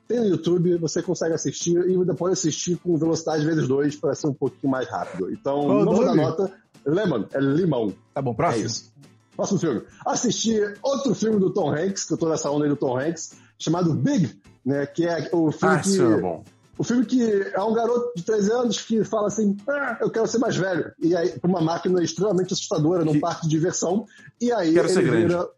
[0.07, 4.13] Tem no YouTube, você consegue assistir e ainda pode assistir com velocidade vezes dois para
[4.13, 5.31] ser um pouquinho mais rápido.
[5.31, 6.51] Então, Qual o não vou dar nota.
[6.85, 7.93] Lemon, é limão.
[8.13, 8.65] Tá bom, É próximo.
[8.65, 8.93] isso.
[9.35, 9.81] Próximo filme.
[10.05, 13.31] Assisti outro filme do Tom Hanks, que eu tô nessa onda aí do Tom Hanks,
[13.57, 14.85] chamado Big, né?
[14.85, 15.99] Que é o filme Ah, que.
[16.01, 16.43] é bom.
[16.77, 17.21] O filme que
[17.53, 20.91] é um garoto de 13 anos que fala assim: ah, eu quero ser mais velho.
[20.99, 24.05] E aí, pra uma máquina extremamente assustadora num Que- parque de diversão.
[24.41, 25.27] E aí Quero ele ser grande.
[25.27, 25.49] vira.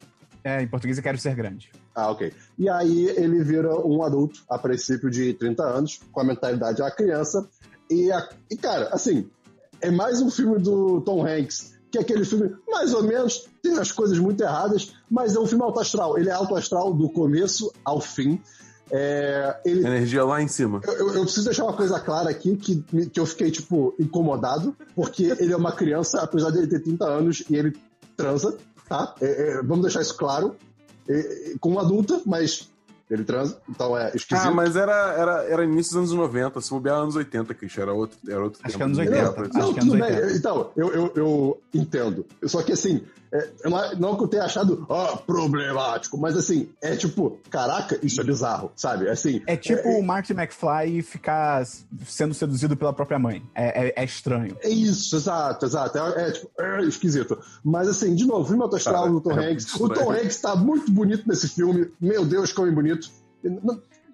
[0.43, 1.71] É, em português eu quero ser grande.
[1.95, 2.31] Ah, ok.
[2.57, 6.81] E aí ele vira um adulto, a princípio de 30 anos, com a mentalidade de
[6.83, 7.49] uma criança.
[7.89, 9.27] E, a- e, cara, assim,
[9.81, 13.77] é mais um filme do Tom Hanks, que é aquele filme, mais ou menos, tem
[13.79, 16.17] as coisas muito erradas, mas é um filme alto astral.
[16.17, 18.39] Ele é alto astral do começo ao fim.
[18.91, 20.81] É, ele Energia lá em cima.
[20.85, 25.25] eu, eu- preciso deixar uma coisa clara aqui, que, que eu fiquei, tipo, incomodado, porque
[25.39, 27.75] ele é uma criança, apesar dele ter 30 anos, e ele
[28.15, 29.13] transa, tá?
[29.21, 29.25] É,
[29.59, 30.55] é, vamos deixar isso claro.
[31.07, 32.69] É, é, com uma adulta, mas
[33.09, 34.47] ele transa, então é esquisito.
[34.47, 37.93] Ah, mas era, era, era início dos anos 90, se bobear anos 80, Christian, era
[37.93, 38.77] outro, era outro Acho tempo.
[38.77, 39.23] que anos Não 80.
[39.23, 39.57] dava pra Acho.
[39.59, 40.03] Não, que anos bem.
[40.03, 40.31] 80.
[40.37, 42.25] Então, eu, eu, eu entendo.
[42.45, 46.69] Só que assim, é, eu não, não que eu tenha achado ah, problemático, mas assim,
[46.81, 49.09] é tipo, caraca, isso é bizarro, sabe?
[49.09, 51.65] Assim, É tipo o Marty McFly ficar
[52.05, 53.43] sendo seduzido pela própria mãe.
[53.53, 54.57] É, é- é estranho.
[54.61, 55.97] É isso, exato, exato.
[55.97, 57.37] É, é, tipo, é esquisito.
[57.63, 59.73] Mas assim, de novo, filme autoastral Cara, do Tom é Hanks.
[59.75, 60.11] O Tom.
[60.11, 61.91] Hanks tá muito bonito nesse filme.
[61.99, 63.09] Meu Deus, como é bonito.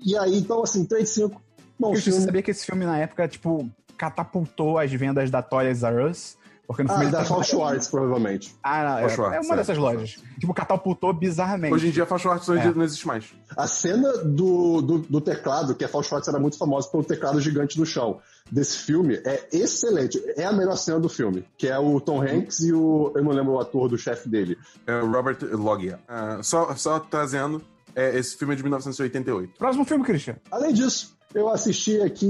[0.02, 1.42] E aí, então, assim, 3 de 5.
[1.80, 2.26] Bom você filme.
[2.26, 6.38] sabia que esse filme, na época, tipo, catapultou as vendas da Toys R Us?
[6.66, 8.56] Porque no Ah, filme da tá- Fall Schwartz, provavelmente.
[8.64, 10.16] Ah, não, é, Fall Schwartz, é uma é, dessas Fall lojas.
[10.40, 11.74] Tipo, catapultou bizarramente.
[11.74, 12.72] Hoje em dia a Faixa Arte É.
[12.74, 13.26] não existe mais.
[13.58, 17.40] A cena do, do, do teclado, que a Fall Schwartz era muito famosa pelo teclado
[17.42, 20.22] gigante no chão, desse filme, é excelente.
[20.38, 23.12] É a melhor cena do filme, que é o Tom Hanks e o...
[23.16, 24.58] Eu não lembro o ator do chefe dele.
[24.88, 26.00] É o Robert Loggia.
[26.08, 27.62] Ah, só, só trazendo,
[27.96, 29.58] é, esse filme é de 1988.
[29.58, 30.38] Próximo filme, Christian.
[30.50, 32.28] Além disso, eu assisti aqui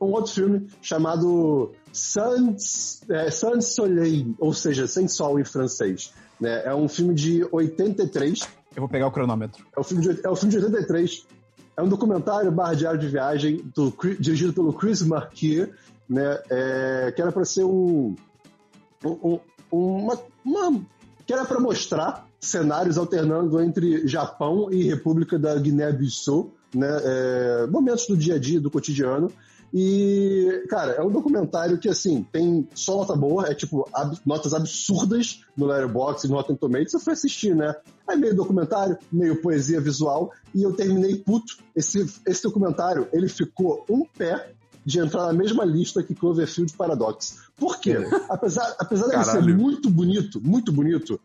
[0.00, 6.12] um outro filme chamado Sans, é, Sans Soleil, ou seja, Sem Sol em francês.
[6.40, 6.62] Né?
[6.64, 8.40] É um filme de 83.
[8.74, 9.64] Eu vou pegar o cronômetro.
[9.76, 11.26] É um filme de, é um filme de 83.
[11.76, 15.70] É um documentário barra diário de viagem do, dirigido pelo Chris Marquier,
[16.08, 16.40] né?
[16.50, 18.14] É, que era para ser um,
[19.04, 19.38] um-
[19.72, 20.80] um- uma, uma-
[21.26, 26.88] que era para mostrar cenários alternando entre Japão e República da Guiné-Bissau, né?
[27.04, 29.30] É, momentos do dia a dia, do cotidiano.
[29.74, 34.54] E, cara, é um documentário que, assim, tem só nota boa, é tipo, ab- notas
[34.54, 36.94] absurdas no Letterboxd e no Rotten Tomatoes.
[36.94, 37.74] Eu fui assistir, né?
[38.08, 41.58] É meio documentário, meio poesia visual, e eu terminei puto.
[41.74, 44.52] Esse, esse documentário, ele ficou um pé
[44.84, 47.38] de entrar na mesma lista que Cloverfield Paradox.
[47.56, 47.96] Por quê?
[48.30, 51.20] Apesar, apesar dele ser muito bonito, muito bonito,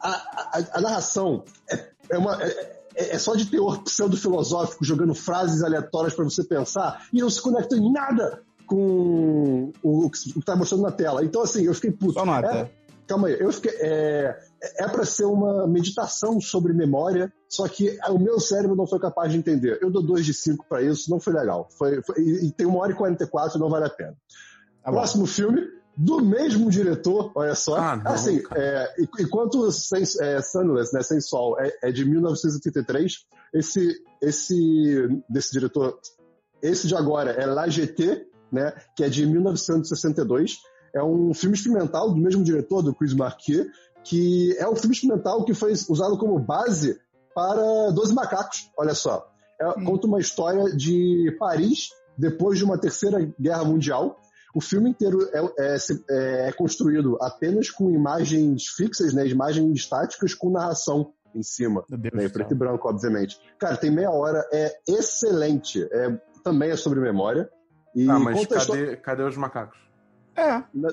[0.00, 2.40] a, a, a narração é, é uma...
[2.42, 7.30] é- é é só de teor pseudo-filosófico, jogando frases aleatórias pra você pensar, e não
[7.30, 11.24] se conecta em nada com o, que tá mostrando na tela.
[11.24, 12.14] Então, assim, eu fiquei puto.
[12.14, 12.48] Só nota.
[12.48, 12.70] É,
[13.06, 13.72] calma aí, eu fiquei.
[13.80, 14.38] É,
[14.78, 19.32] é para ser uma meditação sobre memória, só que o meu cérebro não foi capaz
[19.32, 19.78] de entender.
[19.82, 21.68] Eu dou 2 de 5 pra isso, não foi legal.
[21.76, 24.14] Foi, foi- e, e tem 1 hora e 44, não vale a pena.
[24.82, 24.90] Tá.
[24.90, 25.62] Próximo filme,
[25.96, 27.76] do mesmo diretor, olha só.
[27.76, 33.26] Ah, não, assim, é, enquanto sem, é, Sunless, né, Sem Sol, é, é de 1983,
[33.54, 35.98] esse, esse desse diretor,
[36.62, 40.58] esse de agora é La GT, né, que é de 1962.
[40.94, 43.66] É um filme experimental do mesmo diretor, do Chris Marquier,
[44.04, 46.98] que é um filme experimental que foi usado como base
[47.34, 49.26] para Doze Macacos, olha só.
[49.60, 49.84] É, Hum.
[49.84, 54.20] Conta uma história de Paris depois de uma terceira guerra mundial.
[54.54, 55.76] O filme inteiro é, é-
[56.10, 61.82] é- é construído apenas com imagens fixas, né, imagens estáticas com narração em cima.
[61.88, 63.38] Né, preto e branco, obviamente.
[63.58, 65.82] Cara, tem meia hora, é excelente.
[65.90, 67.48] É, também é sobre memória.
[67.94, 69.78] E Ah, mas conta a história- cadê, cadê os macacos?
[70.34, 70.48] É.
[70.74, 70.92] na-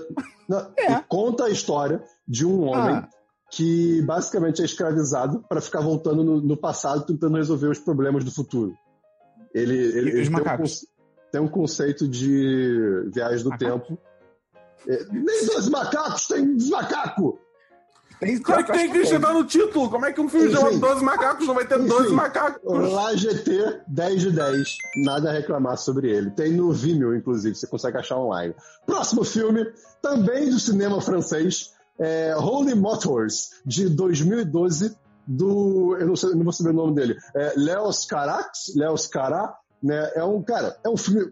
[0.49, 0.91] na- É.
[0.93, 3.07] e conta a história de um homem Ah.
[3.49, 8.31] que basicamente é escravizado para ficar voltando no, no passado tentando resolver os problemas do
[8.31, 8.73] futuro.
[9.53, 10.59] Ele, ele, E os ele um, macacos?
[10.81, 10.87] conce-
[11.31, 13.87] tem um conceito de viagem do Macacos?
[13.87, 13.99] tempo.
[14.87, 17.33] É, nem 12 macacos, tem 12 macacos!
[18.19, 19.89] Tem, Claro que tem que estar no título.
[19.89, 20.57] Como é que um filme Enfim.
[20.57, 21.87] chama 12 macacos não vai ter Enfim.
[21.87, 22.91] 12 macacos?
[22.91, 24.77] Lá GT 10 de 10.
[25.05, 26.29] Nada a reclamar sobre ele.
[26.31, 28.53] Tem no Vimeo, inclusive, você consegue achar online.
[28.85, 29.65] Próximo filme,
[30.01, 35.95] também do cinema francês, é Holy Motors, de 2012, do.
[35.97, 37.17] Eu não, sei, não vou saber o nome dele.
[37.33, 40.11] É Leos Carax, Leos Cara, né?
[40.15, 41.31] É um, cara, é um filme.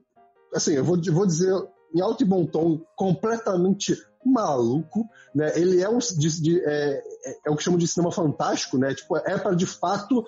[0.54, 1.54] Assim, eu vou, vou dizer
[1.94, 5.52] em alto e bom tom, completamente maluco, né?
[5.56, 8.94] Ele é um de- de- é, é- é o que chamam de cinema fantástico, né?
[8.94, 10.26] Tipo, é para de fato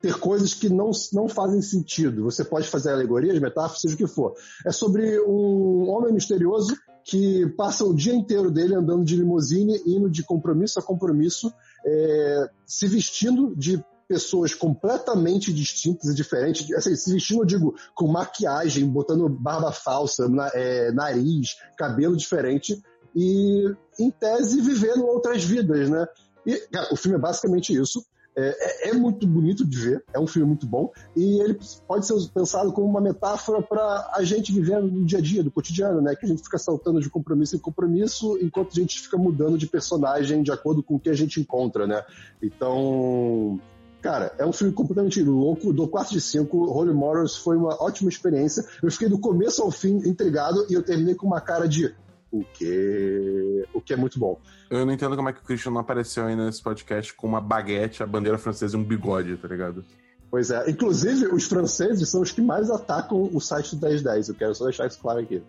[0.00, 2.24] ter coisas que não, não fazem sentido.
[2.24, 4.34] Você pode fazer alegorias, metáforas, seja o que for.
[4.64, 10.08] É sobre um homem misterioso que passa o dia inteiro dele andando de limusine, indo
[10.08, 11.52] de compromisso a compromisso,
[11.84, 16.70] é, se vestindo de pessoas completamente distintas e diferentes.
[16.72, 22.80] Assim, se vestindo, eu digo, com maquiagem, botando barba falsa, na- é, nariz, cabelo diferente,
[23.14, 23.64] e,
[23.98, 26.06] em tese, vivendo outras vidas, né?
[26.46, 28.04] E, cara, o filme é basicamente isso.
[28.36, 32.04] É, é- é muito bonito de ver, é um filme muito bom, e ele pode
[32.04, 36.00] ser pensado como uma metáfora para a gente viver no dia a dia, do cotidiano,
[36.00, 36.16] né?
[36.16, 39.68] Que a gente fica saltando de compromisso em compromisso, enquanto a gente fica mudando de
[39.68, 42.02] personagem de acordo com o que a gente encontra, né?
[42.42, 43.60] Então,
[44.04, 46.70] Cara, é um filme completamente louco, dou 4 de 5.
[46.70, 48.62] Holy Motors foi uma ótima experiência.
[48.82, 51.94] Eu fiquei do começo ao fim intrigado e eu terminei com uma cara de
[52.30, 53.64] o quê?
[53.72, 54.38] O que é muito bom.
[54.68, 57.40] Eu não entendo como é que o Christian não apareceu ainda nesse podcast com uma
[57.40, 59.82] baguete, a bandeira francesa e um bigode, tá ligado?
[60.30, 60.68] Pois é.
[60.68, 64.28] Inclusive, os franceses são os que mais atacam o site do 1010.
[64.28, 65.42] Eu quero só deixar isso claro aqui.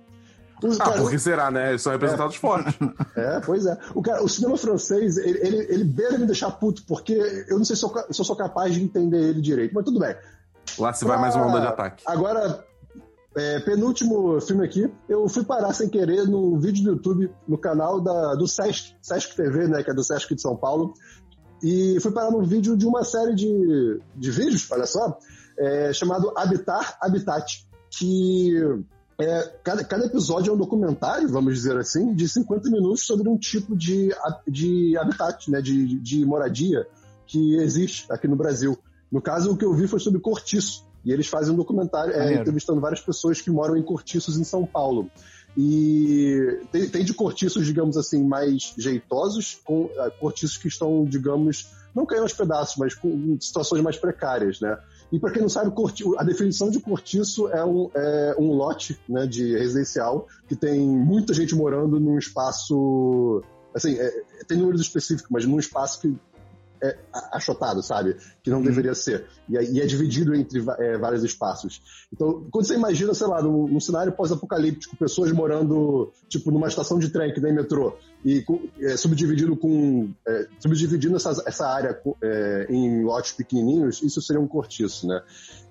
[0.63, 1.69] Os, Ah, cara, por que será, né?
[1.69, 2.73] Eles são representados fortes.
[3.15, 3.77] É, pois é.
[3.93, 7.13] O, cara, o cinema francês, ele, ele, ele beira me deixar puto, porque
[7.47, 9.99] eu não sei se eu, se eu sou capaz de entender ele direito, mas tudo
[9.99, 10.13] bem.
[10.77, 12.03] Lá se vai mais uma onda de ataque.
[12.05, 12.65] Agora,
[13.35, 18.01] é, penúltimo filme aqui, eu fui parar sem querer no vídeo do YouTube, no canal
[18.01, 20.93] da, do Sesc, Sesc TV, né, que é do Sesc de São Paulo,
[21.61, 25.17] e fui parar num vídeo de uma série de, de vídeos, olha só,
[25.57, 28.53] é, chamado Habitar Habitat, que
[29.19, 33.37] é, cada, cada episódio é um documentário, vamos dizer assim, de 50 minutos sobre um
[33.37, 34.13] tipo de,
[34.47, 36.85] de habitat, né, de, de moradia
[37.25, 38.77] que existe aqui no Brasil.
[39.11, 40.85] No caso, o que eu vi foi sobre cortiço.
[41.03, 44.65] E eles fazem um documentário é, entrevistando várias pessoas que moram em cortiços em São
[44.65, 45.09] Paulo.
[45.57, 51.69] E tem, tem de cortiços, digamos assim, mais jeitosos, com ah, cortiços que estão, digamos,
[51.95, 54.77] não caindo aos pedaços, mas com situações mais precárias, né?
[55.15, 55.71] E para quem não sabe,
[56.17, 61.33] a definição de cortiço é um, é um lote né, de residencial que tem muita
[61.33, 63.41] gente morando num espaço.
[63.73, 66.13] Assim, é- tem números específicos, mas num espaço que
[66.81, 66.97] é
[67.33, 68.17] achotado, sabe?
[68.43, 69.25] Que não deveria ser.
[69.47, 71.81] E é, e é dividido entre é, vários espaços.
[72.11, 76.99] Então, quando você imagina, sei lá, num, num cenário pós-apocalíptico, pessoas morando, tipo, numa estação
[76.99, 78.43] de trem que nem metrô, e
[78.81, 80.09] é, subdividido com.
[80.27, 85.21] É, subdividindo essa, essa área é, em lotes pequenininhos, isso seria um cortiço, né?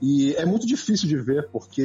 [0.01, 1.83] E é muito difícil de ver, porque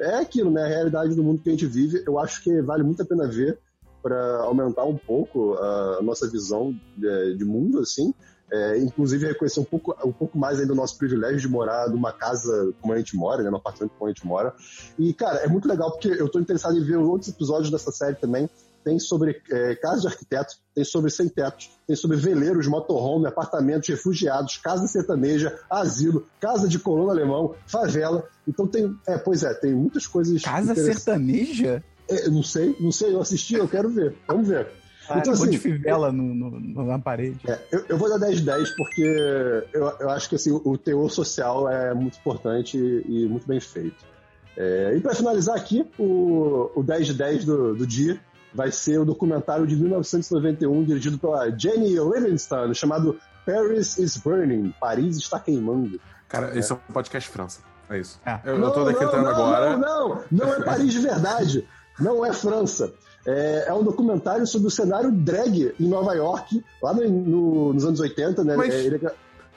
[0.00, 0.62] é aquilo, né?
[0.62, 3.26] A realidade do mundo que a gente vive, eu acho que vale muito a pena
[3.26, 3.58] ver
[4.04, 8.12] para aumentar um pouco a nossa visão de, de mundo, assim.
[8.54, 12.12] É, inclusive reconhecer um pouco, um pouco mais ainda o nosso privilégio de morar numa
[12.12, 14.54] casa como a gente mora, né, no apartamento como a gente mora.
[14.96, 18.14] E, cara, é muito legal porque eu tô interessado em ver outros episódios dessa série
[18.14, 18.48] também.
[18.84, 23.88] Tem sobre é, casa de arquiteto, tem sobre sem tetos, tem sobre veleiros, motorhome, apartamentos,
[23.88, 28.28] refugiados, casa sertaneja, asilo, casa de colono alemão, favela.
[28.46, 30.42] Então tem, é, pois é, tem muitas coisas.
[30.42, 31.82] Casa sertaneja?
[32.08, 34.14] É, não sei, não sei, eu assisti, eu quero ver.
[34.28, 34.83] Vamos ver.
[35.08, 37.38] Ah, Então, monte de assim, fivela no, no- na parede.
[37.48, 39.02] É, eu, eu vou dar 10 10 porque
[39.72, 43.60] eu, eu acho que assim, o, o teor social é muito importante e, muito bem
[43.60, 44.04] feito.
[44.56, 48.18] É, e para finalizar aqui, o, o 10 de 10 do, do dia
[48.54, 55.16] vai ser o documentário de 1991 dirigido pela Jenny Livingston, chamado Paris is Burning, Paris
[55.16, 56.00] está queimando.
[56.28, 57.60] Cara, esse é um podcast França.
[57.90, 58.18] É isso.
[58.24, 58.40] É.
[58.44, 59.76] Eu, eu tô decretando não, agora.
[59.76, 61.68] Não, não, não é Paris de verdade.
[61.98, 62.92] Não é França.
[63.26, 67.84] É, é um documentário sobre o cenário drag em Nova York, lá no- no- nos
[67.84, 68.54] anos 80, né?
[68.56, 69.00] Mas- É, ele-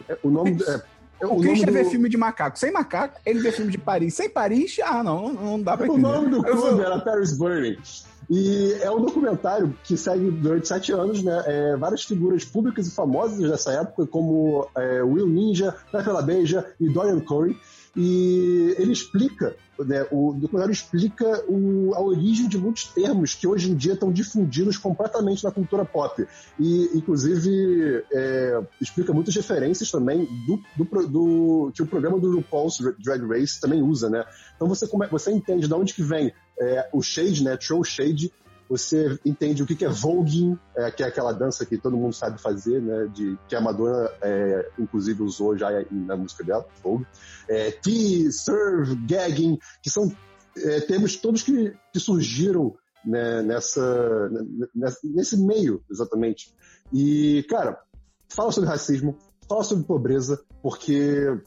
[0.07, 0.57] é, o nome.
[0.65, 0.81] É,
[1.21, 3.77] é O, nome Christian do- vê filme de macaco sem macaco, ele vê filme de
[3.77, 6.01] Paris sem Paris, ah, não, não, dá pra O entender.
[6.07, 7.77] nome do clube era Paris Burning.
[8.29, 11.43] E é um documentário que segue durante sete anos, né?
[11.45, 16.65] é, várias figuras públicas e famosas dessa época, como é, Will Ninja, Pepe La Beija
[16.79, 17.57] e Dorian Corey.
[17.97, 23.71] E ele explica, né, o documentário explica o, a origem de muitos termos que hoje
[23.71, 26.23] em dia estão difundidos completamente na cultura pop.
[26.59, 32.77] E, inclusive, é, explica muitas referências também do, do, do, que o programa do RuPaul's
[32.99, 34.23] Drag Race também usa, né?
[34.55, 37.57] Então você, você entende de onde que vem é, o shade, né?
[37.57, 38.31] Troll shade,
[38.69, 42.41] você entende o que é voguing, é, que é aquela dança que todo mundo sabe
[42.41, 47.05] fazer, né, de, que a Madonna, é, inclusive, usou já na música dela, vogue.
[47.47, 50.11] É, tea, serve, gagging, que são
[50.57, 54.29] é, termos todos que, que surgiram né, nessa,
[54.75, 56.53] nessa, nesse meio, exatamente.
[56.91, 57.79] E, cara,
[58.27, 61.39] fala sobre racismo, fala sobre pobreza, porque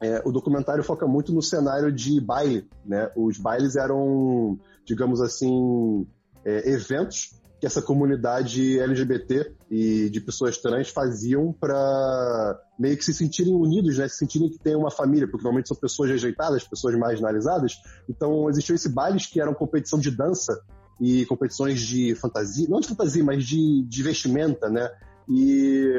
[0.00, 3.10] é, o documentário foca muito no cenário de baile, né?
[3.16, 6.06] Os bailes eram, digamos assim,
[6.46, 13.14] é, eventos que essa comunidade LGBT e de pessoas trans faziam para meio que se
[13.14, 14.06] sentirem unidos, né?
[14.08, 17.74] Se sentirem que tem uma família, porque normalmente são pessoas rejeitadas, pessoas marginalizadas.
[18.08, 20.60] Então existiam esses bailes que eram competição de dança
[21.00, 24.90] e competições de fantasia, não de fantasia, mas de, de vestimenta, né?
[25.28, 25.90] E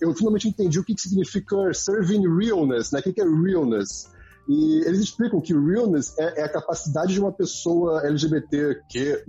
[0.00, 3.00] eu finalmente entendi o que, que significa serving realness, né?
[3.00, 4.10] O que, que é realness?
[4.48, 9.24] E eles explicam que realness é, é a capacidade de uma pessoa LGBTQ+,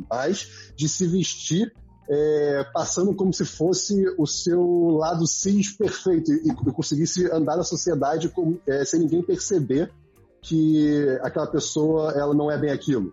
[0.75, 1.73] de se vestir
[2.07, 7.63] é, passando como se fosse o seu lado cis perfeito e, e conseguisse andar na
[7.63, 9.91] sociedade com, é, sem ninguém perceber
[10.41, 13.11] que aquela pessoa ela não é bem aquilo.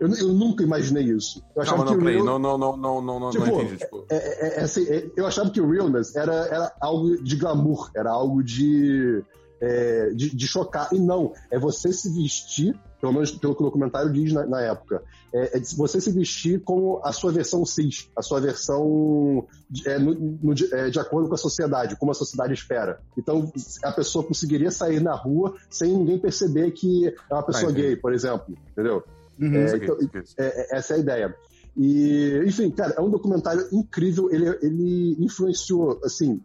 [0.00, 1.42] Eu, eu nunca imaginei isso.
[1.54, 2.24] Eu achava não, não, que o real...
[2.24, 3.76] não, não, não, não, não, tipo, não entendi.
[3.78, 4.04] Tipo...
[4.10, 7.90] É, é, é, assim, é, eu achava que o realness era, era algo de glamour,
[7.96, 9.22] era algo de
[9.60, 10.88] é, de, de, chocar.
[10.92, 14.60] E não, é você se vestir, pelo menos pelo que o documentário diz na, na
[14.62, 15.02] época,
[15.32, 19.98] é, é, você se vestir como a sua versão cis, a sua versão de, é,
[19.98, 23.00] no, no, é, de acordo com a sociedade, como a sociedade espera.
[23.16, 23.50] Então,
[23.82, 27.96] a pessoa conseguiria sair na rua sem ninguém perceber que é uma pessoa ah, gay,
[27.96, 29.02] por exemplo, entendeu?
[29.38, 29.98] Uhum, é, então,
[30.38, 31.36] é, essa é a ideia.
[31.76, 34.30] E, enfim, cara, é um documentário incrível.
[34.30, 36.40] Ele, ele influenciou, assim,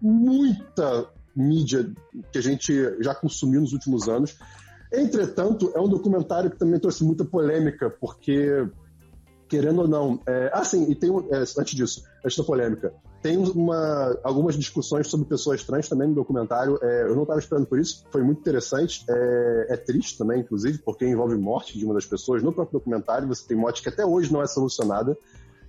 [0.00, 1.90] muita mídia
[2.30, 4.36] que a gente já consumiu nos últimos anos.
[4.92, 8.68] Entretanto, é um documentário que também trouxe muita polêmica, porque,
[9.48, 10.20] querendo ou não.
[10.26, 11.10] É, ah, sim, e tem.
[11.30, 16.14] É, antes disso, antes da polêmica, tem uma, algumas discussões sobre pessoas trans também no
[16.14, 16.78] documentário.
[16.82, 19.04] É, eu não estava esperando por isso, foi muito interessante.
[19.08, 22.42] É, é, triste também, inclusive, porque envolve morte de uma das pessoas.
[22.42, 25.16] No próprio documentário, você tem morte que até hoje não é solucionada.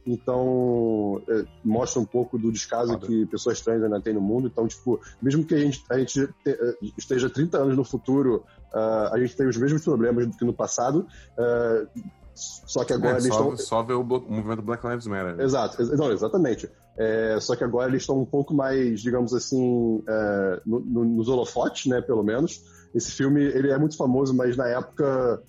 [0.06, 4.48] Então, é, mostra um pouco do descaso que pessoas trans ainda têm no mundo.
[4.48, 8.44] Então, tipo, mesmo que a gente, a gente te, é, esteja 30 anos no futuro,
[8.74, 11.08] uh, a gente tem os mesmos problemas do que no passado.
[11.38, 11.88] Uh,
[12.36, 13.56] só que agora é, eles estão.
[13.56, 15.36] Só ver o, o, movimento Black Lives Matter.
[15.36, 15.44] Né?
[15.44, 16.70] Exato, não, exatamente.
[16.98, 21.30] É, só que agora eles estão um pouco mais, digamos assim, é, no, no, nos
[21.30, 22.64] holofotes, né, pelo menos.
[22.94, 25.42] Esse filme, ele é muito famoso, mas na época...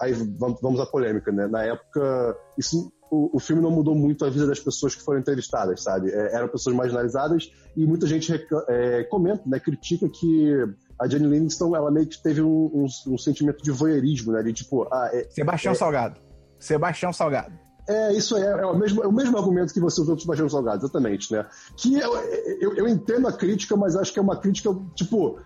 [0.00, 1.46] Aí vamos à polêmica, né?
[1.46, 5.20] Na época, isso o, o, filme não mudou muito a vida das pessoas que foram
[5.20, 6.10] entrevistadas, sabe?
[6.10, 8.32] É, eram pessoas marginalizadas e muita gente
[8.68, 10.52] é, comenta, né, critica que
[10.98, 14.42] a Jenny Livingston, ela meio que teve um, um, um sentimento de voyeurismo, né?
[14.42, 16.20] De tipo, ah, é, Sebastião é, Salgado.
[16.58, 17.52] Sebastião Salgado.
[17.88, 20.48] É, isso é, é, o mesmo, é o mesmo argumento que você usou para Sebastião
[20.48, 21.46] Salgado, exatamente, né?
[21.76, 22.16] Que eu,
[22.60, 25.38] eu, eu, entendo a crítica, mas acho que é uma crítica, tipo,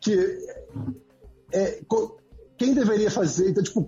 [0.00, 0.38] que
[1.52, 1.80] é,
[2.58, 3.84] quem deveria fazer, então, tipo,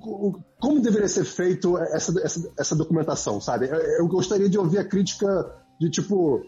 [0.61, 3.67] como deveria ser feito essa, essa, essa documentação, sabe?
[3.69, 5.27] Eu, eu, gostaria de ouvir a crítica
[5.81, 6.43] de, tipo,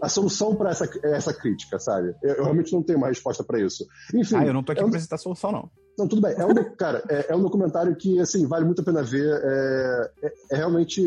[0.00, 2.14] a solução para essa, essa crítica, sabe?
[2.22, 3.86] Eu, eu, realmente não tenho uma resposta para isso.
[4.14, 4.36] Enfim.
[4.36, 4.88] Ah, eu não tô aqui é um...
[4.88, 5.70] apresentar solução, não.
[5.98, 6.34] Não, tudo bem.
[6.36, 9.28] É um, cara, é, é, um documentário que, assim, vale muito a pena ver.
[9.28, 11.02] É, é, é realmente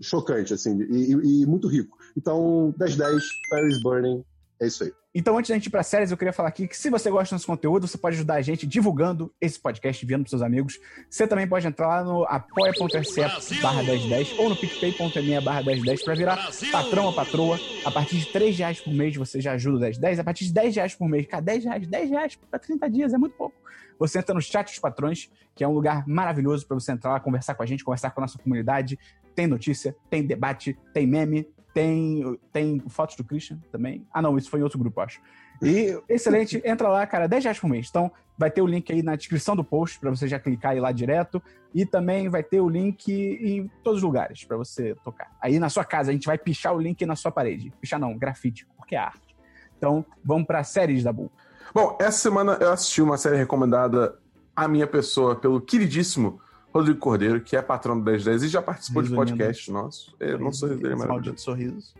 [0.00, 1.96] chocante, assim, e, e, e, muito rico.
[2.16, 3.18] Então, 10-10,
[3.50, 4.24] Paris Burning,
[4.60, 4.92] é isso aí.
[5.14, 7.34] Então, antes da gente ir para séries, eu queria falar aqui que se você gosta
[7.34, 10.78] do nosso conteúdo, você pode ajudar a gente divulgando esse podcast, enviando para seus amigos.
[11.08, 16.14] Você também pode entrar lá no apoia.se barra 1010 ou no picpay.me barra 1010 para
[16.14, 16.70] virar Brasil!
[16.70, 17.58] patrão ou patroa.
[17.84, 20.18] A partir de 3 reais por mês você já ajuda o 1010.
[20.18, 23.14] A partir de 10 reais por mês, cara, 10 reais, 10 reais para 30 dias,
[23.14, 23.56] é muito pouco.
[23.98, 27.20] Você entra no chat dos patrões, que é um lugar maravilhoso para você entrar lá,
[27.20, 28.98] conversar com a gente, conversar com a nossa comunidade.
[29.34, 31.48] Tem notícia, tem debate, tem meme,
[31.78, 34.04] tem, tem fotos do Christian também.
[34.12, 35.20] Ah, não, isso foi em outro grupo, acho.
[35.62, 37.86] E excelente, entra lá, cara, 10 reais por mês.
[37.88, 40.78] Então, vai ter o link aí na descrição do post para você já clicar e
[40.78, 41.40] ir lá direto.
[41.72, 45.30] E também vai ter o link em todos os lugares para você tocar.
[45.40, 47.72] Aí na sua casa, a gente vai pichar o link na sua parede.
[47.80, 49.36] Pichar não, grafite, porque é arte.
[49.76, 51.30] Então, vamos para séries da Bull.
[51.72, 54.18] Bom, essa semana eu assisti uma série recomendada
[54.56, 56.40] à minha pessoa pelo queridíssimo
[56.72, 60.14] Rodrigo Cordeiro, que é patrão do 1010 e já participou de podcast nosso.
[60.20, 61.40] Eu não sou dele, mas.
[61.40, 61.94] sorrisos.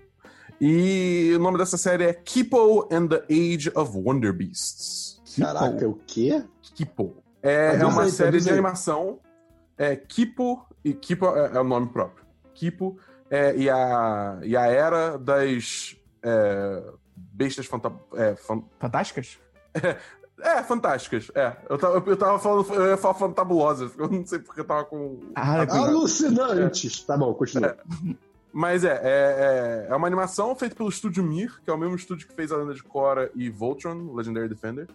[0.61, 5.21] E o nome dessa série é Kipo and the Age of Wonder Beasts.
[5.39, 6.43] Caraca, o quê?
[6.75, 7.17] Kipo.
[7.43, 8.55] É, é uma aí, série de aí.
[8.55, 9.21] animação.
[9.77, 12.25] É Kipo, e Kipo é, é o nome próprio.
[12.55, 12.99] Kipo
[13.31, 16.83] é, e, a, e a era das é,
[17.17, 19.39] bestas fanta, é, fan- Fantásticas?
[20.41, 21.31] é, fantásticas.
[21.35, 24.65] É, eu tava, eu tava falando, eu ia falar fantabulosas, eu não sei porque eu
[24.65, 25.21] tava com.
[25.35, 27.03] Ah, Alucinantes!
[27.03, 27.77] Tá bom, continua.
[28.53, 31.97] Mas é, é, é, é uma animação feita pelo estúdio Mir, que é o mesmo
[31.97, 34.89] estúdio que fez a Lenda de Korra e Voltron, Legendary Defender.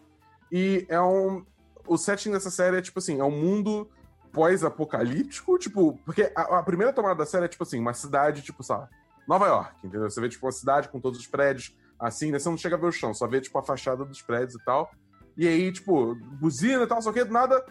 [0.52, 1.46] E é um.
[1.86, 3.88] O setting dessa série é tipo assim: é um mundo
[4.32, 6.00] pós-apocalíptico, tipo.
[6.06, 8.88] Porque a, a primeira tomada da série é tipo assim: uma cidade, tipo, sabe?
[9.28, 10.10] Nova York, entendeu?
[10.10, 12.40] Você vê tipo uma cidade com todos os prédios assim, né?
[12.40, 14.66] Você não chega a ver o chão, só vê tipo a fachada dos prédios e
[14.66, 14.92] tal.
[15.38, 17.64] E aí, tipo, buzina e tal, só que do nada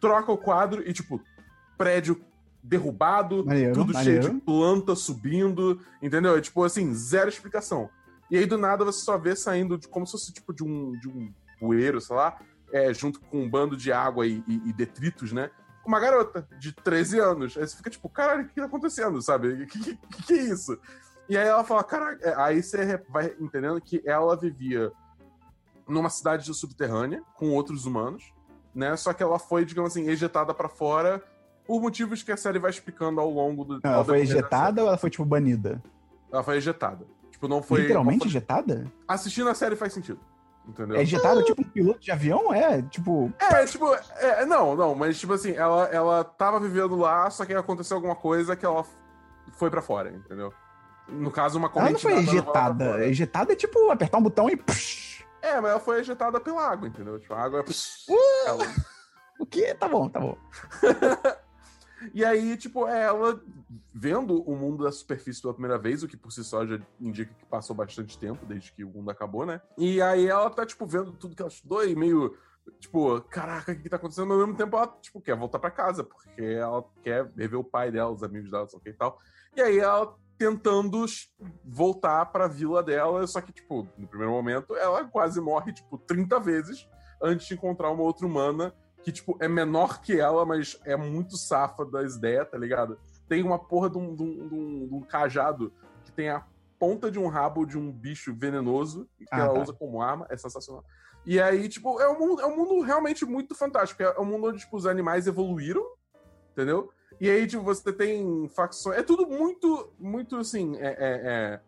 [0.00, 1.20] troca o quadro e, tipo,
[1.76, 2.20] prédio
[2.62, 4.22] derrubado, Maneiro, tudo maneiro.
[4.22, 6.36] cheio de planta subindo, entendeu?
[6.36, 7.88] É tipo assim, zero explicação.
[8.30, 10.92] E aí do nada você só vê saindo de como se fosse tipo de um,
[10.98, 12.38] de um bueiro, sei lá,
[12.72, 15.50] é, junto com um bando de água e, e- e detritos, né?
[15.86, 17.56] Uma garota de 13 anos.
[17.56, 19.48] Aí você fica tipo, caralho, o que tá acontecendo, sabe?
[19.62, 20.78] O que, que, que é isso?
[21.28, 24.92] E aí ela fala, caralho, é, aí você vai entendendo que ela vivia
[25.88, 28.32] numa cidade subterrânea com outros humanos,
[28.74, 28.96] né?
[28.96, 31.22] Só que ela foi, digamos assim, ejetada pra fora
[31.66, 33.80] por motivos que a série vai explicando ao longo do.
[33.82, 35.82] Não, ela foi ejetada ou ela foi, tipo, banida?
[36.32, 37.06] Ela foi ejetada.
[37.30, 37.82] Tipo, não foi.
[37.82, 38.92] Literalmente não foi- ejetada?
[39.06, 40.20] Assistindo a série faz sentido.
[40.66, 40.98] Entendeu?
[40.98, 42.52] É ejetada tipo um piloto de avião?
[42.52, 43.32] É, tipo...
[43.38, 43.86] É, tipo,
[44.16, 48.14] é, não, não, mas tipo assim, ela, ela tava vivendo lá, só que aconteceu alguma
[48.14, 48.84] coisa que ela
[49.52, 50.52] foi pra fora, entendeu?
[51.08, 51.92] No caso, uma Ela corrente.
[51.94, 53.06] não foi ela ejetada.
[53.06, 54.56] Ejetada é tipo apertar um botão e...
[54.56, 55.07] psh.
[55.42, 57.18] É, mas ela foi ejetada pela água, entendeu?
[57.18, 57.64] Tipo, a água é.
[58.48, 58.64] Ela-
[59.38, 59.74] O quê?
[59.74, 60.36] Tá bom, tá bom.
[62.14, 63.42] E aí, tipo, é ela
[63.92, 67.34] vendo o mundo da superfície pela primeira vez, o que por si só já indica
[67.34, 69.60] que passou bastante tempo desde que o mundo acabou, né?
[69.76, 72.38] E aí ela tá, tipo, vendo tudo que ela estudou e meio,
[72.78, 74.28] tipo, caraca, o que que tá acontecendo?
[74.28, 77.64] Mas ao mesmo tempo ela, tipo, quer voltar pra casa, porque ela quer rever o
[77.64, 79.18] pai dela, os amigos dela, o que e tal.
[79.56, 81.04] E aí ela tentando
[81.64, 86.38] voltar pra vila dela, só que, tipo, no primeiro momento, ela quase morre, tipo, 30
[86.38, 86.88] vezes
[87.20, 88.72] antes de encontrar uma outra humana
[89.02, 92.98] que, tipo, é menor que ela, mas é muito safa das ideias, tá ligado?
[93.28, 95.72] Tem uma porra de um, de um- de um- de um cajado
[96.04, 96.44] que tem a
[96.78, 99.60] ponta de um rabo de um bicho venenoso que Ah, ela tá.
[99.62, 100.84] usa como arma, é sensacional.
[101.26, 104.02] E aí, tipo, é um, mundo, é um mundo realmente muito fantástico.
[104.02, 105.84] É um mundo onde, tipo, os animais evoluíram,
[106.52, 106.90] entendeu?
[107.20, 108.98] E aí, tipo, você tem facções.
[108.98, 110.76] É tudo muito, muito assim.
[110.76, 111.60] É, é,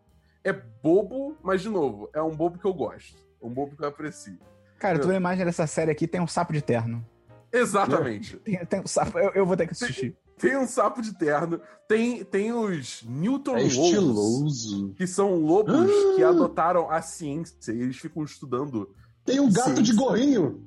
[0.44, 3.16] é, é bobo, mas, de novo, é um bobo que eu gosto.
[3.42, 4.38] Um bobo que eu aprecio.
[4.78, 7.04] Cara, tu vê a imagem dessa série aqui, tem um sapo de terno.
[7.52, 8.36] Exatamente.
[8.38, 9.18] Tem, tem um sapo...
[9.18, 10.16] Eu, eu vou ter que assistir.
[10.38, 14.94] Tem um sapo de terno, tem, tem os Newton É Wolves, estiloso.
[14.94, 16.14] que são lobos Ah!
[16.16, 18.88] que adotaram a ciência e eles ficam estudando.
[19.22, 19.82] Tem um gato Sim.
[19.82, 20.66] de gorrinho.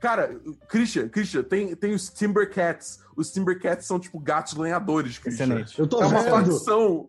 [0.00, 0.38] Cara,
[0.68, 3.00] Christian, Christian, tem, tem os Timbercats.
[3.16, 5.46] Os Timbercats são tipo gatos lenhadores, Christian.
[5.46, 5.78] Excelente.
[5.78, 6.30] Eu tô É uma vendo.
[6.52, 7.08] facção.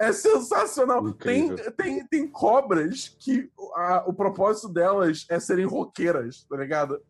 [0.00, 1.12] É sensacional.
[1.12, 1.72] Tem, Incrível.
[1.72, 7.00] tem, tem cobras que a- o propósito delas é serem roqueiras, tá ligado?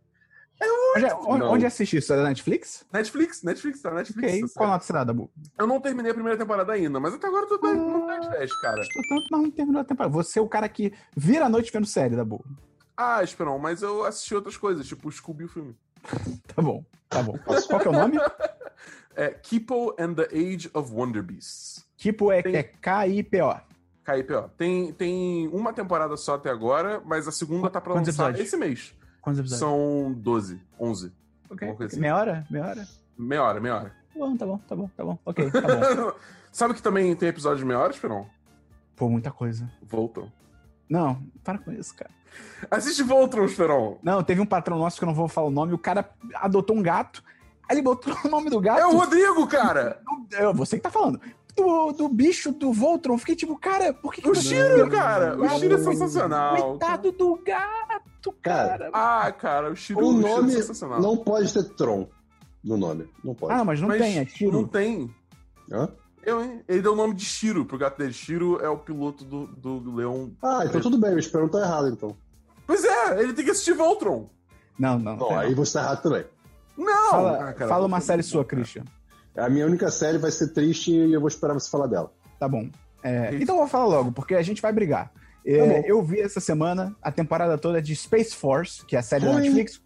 [0.96, 1.52] Onde, é- onde, Não.
[1.52, 2.12] onde assistir isso?
[2.12, 2.84] É da Netflix?
[2.92, 3.90] Netflix, Netflix, tá?
[3.92, 4.28] Netflix.
[4.28, 4.40] Ok.
[4.42, 5.30] tá Qual nota será, Dabu?
[5.58, 8.18] Eu não terminei a primeira temporada ainda, mas até agora eu tô tá, não tá
[8.18, 8.80] de teste, cara.
[8.94, 10.14] Portanto, não terminou a temporada.
[10.14, 12.42] Você é o cara que vira a noite vendo série, Dabu.
[12.96, 15.76] Ah, Esperão, mas eu assisti outras coisas, tipo o Scooby o filme.
[16.54, 17.36] Tá bom, tá bom.
[17.68, 18.16] Qual que é o nome?
[19.18, 21.82] É Kipo and the Age of Wonder Beasts.
[21.96, 23.54] Tipo, é, Tem- é K-I-P-O.
[24.04, 24.50] KIPO.
[24.58, 28.46] Tem, tem uma temporada só até agora, mas a segunda tá pra Quantos lançar episódios?
[28.46, 28.94] esse mês.
[29.22, 29.58] Quantos episódios?
[29.58, 31.12] São 12, 11.
[31.48, 31.98] Ok, assim.
[31.98, 32.46] Meia hora?
[32.50, 32.88] Meia hora?
[33.18, 33.88] Meia hora, meia hora.
[33.88, 35.18] Tá bom, tá bom, tá bom, tá bom.
[35.24, 36.12] Ok, tá bom.
[36.52, 38.28] Sabe que também tem episódio de meia hora, Esperão?
[38.94, 39.66] Pô, muita coisa.
[39.82, 40.30] Voltam.
[40.88, 42.10] Não, para com isso, cara.
[42.70, 43.98] Assiste Voltron, Esperão.
[44.02, 46.76] Não, teve um patrão nosso que eu não vou falar o nome, o cara adotou
[46.76, 47.22] um gato,
[47.68, 48.80] aí ele botou o nome do gato.
[48.80, 50.00] É o Rodrigo, cara!
[50.32, 51.20] É você que tá falando.
[51.56, 53.16] Do, do bicho do Voltron.
[53.16, 55.38] Fiquei tipo, cara, por que que O Shiro, cara!
[55.40, 56.56] O Shiro é sensacional.
[56.56, 58.90] Coitado do gato, cara.
[58.92, 61.00] Ah, cara, o Shiro, O o Shiro nome é sensacional.
[61.00, 62.06] não pode ter Tron
[62.62, 63.08] no nome.
[63.24, 63.54] Não pode.
[63.54, 64.52] Ah, mas não Mas tem, é tiro.
[64.52, 65.10] Não tem.
[65.72, 65.88] Hã?
[66.26, 66.60] Eu, hein?
[66.68, 68.12] Ele deu o nome de Shiro pro gato dele.
[68.12, 70.32] Shiro é o piloto do, do Leão.
[70.42, 72.16] Ah, então tudo bem, eu espero não tá errado, então.
[72.66, 74.28] Pois é, ele tem que assistir Voltron.
[74.78, 75.30] Não, não.
[75.38, 75.56] Aí não.
[75.56, 76.24] você tá errado também.
[76.76, 77.10] Não!
[77.10, 78.44] Fala, Ah, cara, fala uma série é sua.
[78.44, 78.82] Christian.
[79.36, 82.12] A minha única série vai ser triste e eu vou esperar você falar dela.
[82.40, 82.68] Tá bom.
[83.02, 85.12] É, então eu vou falar logo, porque a gente vai brigar.
[85.46, 89.02] É, Tá eu vi essa semana a temporada toda de Space Force, que é a
[89.02, 89.42] série da Ruim.
[89.42, 89.80] Netflix.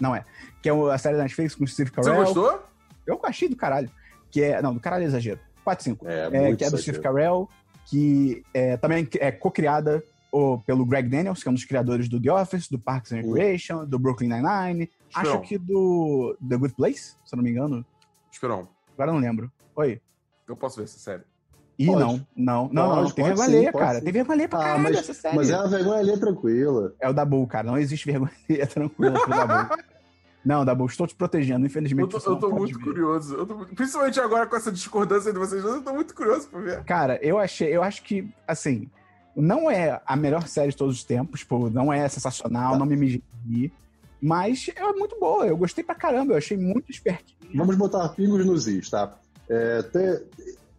[0.00, 0.24] Não é.
[0.60, 2.24] Que é a série da Netflix com o Steve Você Carell.
[2.24, 2.62] gostou?
[3.06, 3.88] Eu achei do caralho.
[4.30, 4.60] Que é.
[4.60, 5.38] Não, do caralho é exagero.
[5.68, 6.08] 4, 5.
[6.08, 6.78] É, É, que é do.
[6.78, 7.48] Steve Carell,
[7.86, 10.02] que é, também é co-criada
[10.66, 13.84] pelo Greg Daniels, que é um dos criadores do The Office, do Parks and Recreation,
[13.86, 14.90] do Brooklyn Nine-Nine.
[15.14, 17.84] Acho que do The Good Place, se eu não me engano.
[18.30, 19.50] Esperão, Agora eu não lembro.
[19.76, 20.00] Oi.
[20.46, 21.22] eu posso ver essa série.
[21.78, 22.00] Ih, Pode.
[22.00, 23.10] não, não, não, não.
[23.10, 23.98] Tem vergonha alheia, cara.
[23.98, 24.04] sim.
[24.04, 25.36] Tem vergonha alheia pra Ah, caralho mas, essa série.
[25.36, 26.92] mas é uma vergonha ali tranquila.
[27.00, 27.66] É o Dabu, cara.
[27.68, 29.74] Não existe vergonha alheia tranquila pro Dabu.
[30.44, 31.66] Não, Dabu, estou te protegendo.
[31.66, 32.84] Infelizmente, Eu tô, eu tô muito ver.
[32.84, 33.34] curioso.
[33.34, 36.60] Eu tô principalmente agora com essa discordância de vocês, dois, eu tô muito curioso pra
[36.60, 36.84] ver.
[36.84, 38.88] Cara, eu achei, eu acho que, assim,
[39.36, 42.96] não é a melhor série de todos os tempos, pô, não é sensacional, não me
[42.96, 43.22] migi,
[44.20, 45.46] mas é muito boa.
[45.46, 47.36] Eu gostei pra caramba, eu achei muito espertinho.
[47.54, 49.14] Vamos botar pingos nos is, tá?
[49.48, 50.20] É, tem-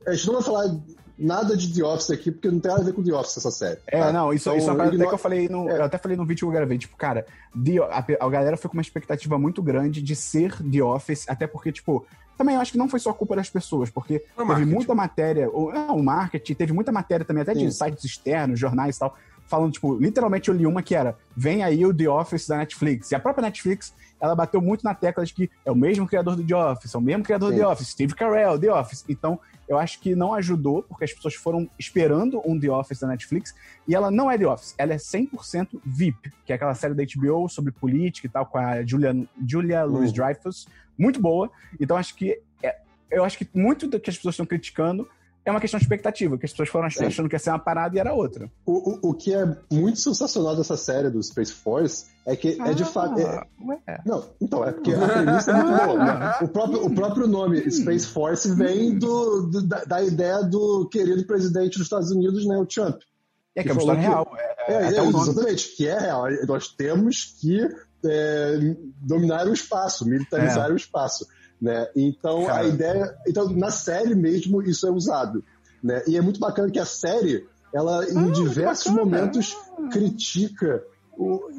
[0.08, 0.76] a gente não vai falar
[1.20, 3.52] nada de The Office aqui, porque não tem nada a ver com The Office essa
[3.52, 3.80] série.
[3.88, 4.12] É, tá?
[4.14, 5.70] não, isso, Então, isso é uma parada até que eu falei no.
[5.70, 5.78] É.
[5.80, 6.78] Eu até falei no vídeo que eu gravei.
[6.78, 7.80] Tipo, cara, The-
[8.20, 11.72] a, a galera foi com uma expectativa muito grande de ser The Office, até porque,
[11.72, 12.06] tipo,
[12.38, 14.72] também eu acho que não foi só culpa das pessoas, porque Foi teve marketing.
[14.74, 17.86] muita matéria, o, não, o marketing, teve muita matéria também, até de Sim.
[17.86, 19.16] sites externos, jornais e tal,
[19.46, 23.12] falando, tipo, literalmente eu li uma que era: vem aí o The Office da Netflix.
[23.12, 26.38] E a própria Netflix, ela bateu muito na tecla de que é o mesmo criador
[26.38, 27.62] do The Office, é o mesmo criador do Sim.
[27.62, 29.04] The Office, Steve Carell, The Office.
[29.10, 29.38] Então,
[29.70, 33.54] eu acho que não ajudou, porque as pessoas foram esperando um The Office da Netflix,
[33.88, 37.04] e ela não é The Office, ela é 100% VIP, que é aquela série da
[37.04, 39.16] HBO sobre política e tal, com a Julia,
[39.48, 39.92] Julia Uhum.
[39.94, 40.68] Louis-Dreyfus,
[40.98, 41.50] muito boa.
[41.80, 42.80] Então, acho que é-
[43.12, 45.08] eu acho que muito do que as pessoas estão criticando
[45.46, 47.06] é uma questão de expectativa, que as pessoas foram ach- Sim.
[47.06, 48.52] achando que ia ser uma parada e era outra.
[48.66, 52.74] O, o, o que é muito sensacional dessa série do Space Force é que é
[52.74, 53.20] de fato.
[53.20, 54.02] é- Ah, ué.
[54.06, 56.04] não, então, é porque a premissa é muito boa.
[56.04, 56.36] né?
[56.42, 61.26] O próprio, o próprio nome Space Force vem do, do- da, da ideia do querido
[61.26, 63.02] presidente dos Estados Unidos, né, o Trump.
[63.56, 64.32] É que Que é uma história que- real.
[64.38, 66.26] É, É, é, é, exatamente, que é real.
[66.48, 67.68] Nós temos que
[68.06, 71.26] é, dominar o espaço, militarizar o espaço.
[71.62, 71.88] Né?
[71.96, 72.62] Então, Cara.
[72.62, 73.18] a ideia.
[73.28, 75.44] Então, na série mesmo, isso é usado.
[75.84, 76.02] Né?
[76.08, 79.04] E é muito bacana que a série, ela, em Ah, diversos bacana.
[79.18, 79.58] momentos,
[79.92, 80.82] critica.
[81.18, 81.50] O,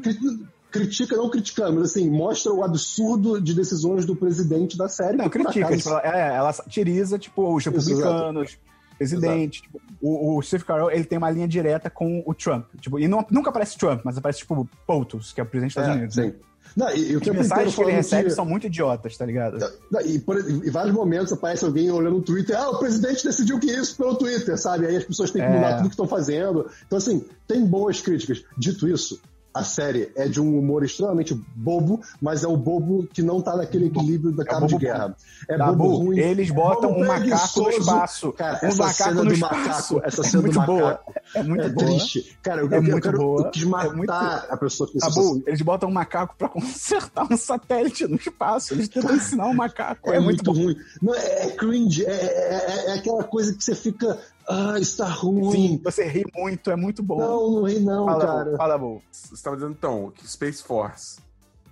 [0.71, 5.17] critica, não criticando, mas assim, mostra o absurdo de decisões do presidente da série.
[5.17, 5.67] Não, que, critica.
[5.67, 8.59] acaso, Tipo, ela, é, ela satiriza, tipo, os republicanos,
[8.99, 9.63] presidente.
[9.63, 12.67] Tipo, o, o Steve Carell, ele tem uma linha direta com o Trump.
[12.81, 15.83] Tipo, e não- nunca aparece Trump, mas aparece, tipo, POTUS, que é o presidente dos
[15.83, 16.15] Estados é, Unidos.
[16.15, 16.23] sim.
[16.23, 16.35] né?
[16.77, 19.27] Não, e, e o As tempo mensagens que ele recebe de- são muito idiotas, tá
[19.27, 19.59] ligado?
[19.91, 23.59] Não, E por, em vários momentos aparece alguém olhando no Twitter, ah, o presidente decidiu
[23.59, 24.87] que isso pelo Twitter, sabe?
[24.87, 25.53] Aí as pessoas têm que É.
[25.53, 26.71] mudar tudo que estão fazendo.
[26.87, 28.45] Então, assim, tem boas críticas.
[28.57, 29.21] Dito isso,
[29.53, 33.57] a série é de um humor extremamente bobo, mas é o bobo que não tá
[33.57, 35.17] naquele equilíbrio da cabo de bobo guerra.
[35.49, 36.19] É Dabu, bobo ruim.
[36.19, 38.33] eles botam bobo um macaco no espaço.
[38.33, 39.95] Cara, um essa macaco cena do espaço.
[39.95, 40.83] macaco, essa é cena muito do boa.
[40.83, 41.87] macaco É muito é boa.
[41.87, 42.39] triste.
[42.43, 43.43] Cara, eu, É eu, muito quero, boa.
[43.47, 45.43] eu quis É matar muito- a pessoa que fez isso.
[45.47, 48.75] Eles botam um macaco pra consertar um satélite no espaço.
[48.75, 50.11] Eles tentam ensinar um macaco.
[50.13, 50.77] É, muito, ruim.
[51.03, 54.19] Não, é, é cringe, é, é- é aquela coisa que você fica.
[54.51, 55.53] Ah, está ruim.
[55.53, 57.19] Sim, você ri muito, é muito bom.
[57.19, 58.57] Não, não ri não, fala, cara.
[58.57, 59.03] Fala, Dabu.
[59.13, 61.19] Você estava dizendo então que Space Force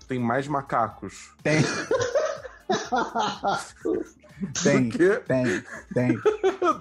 [0.07, 1.61] tem mais macacos Tem,
[4.63, 5.63] tem, tem,
[5.93, 6.19] tem.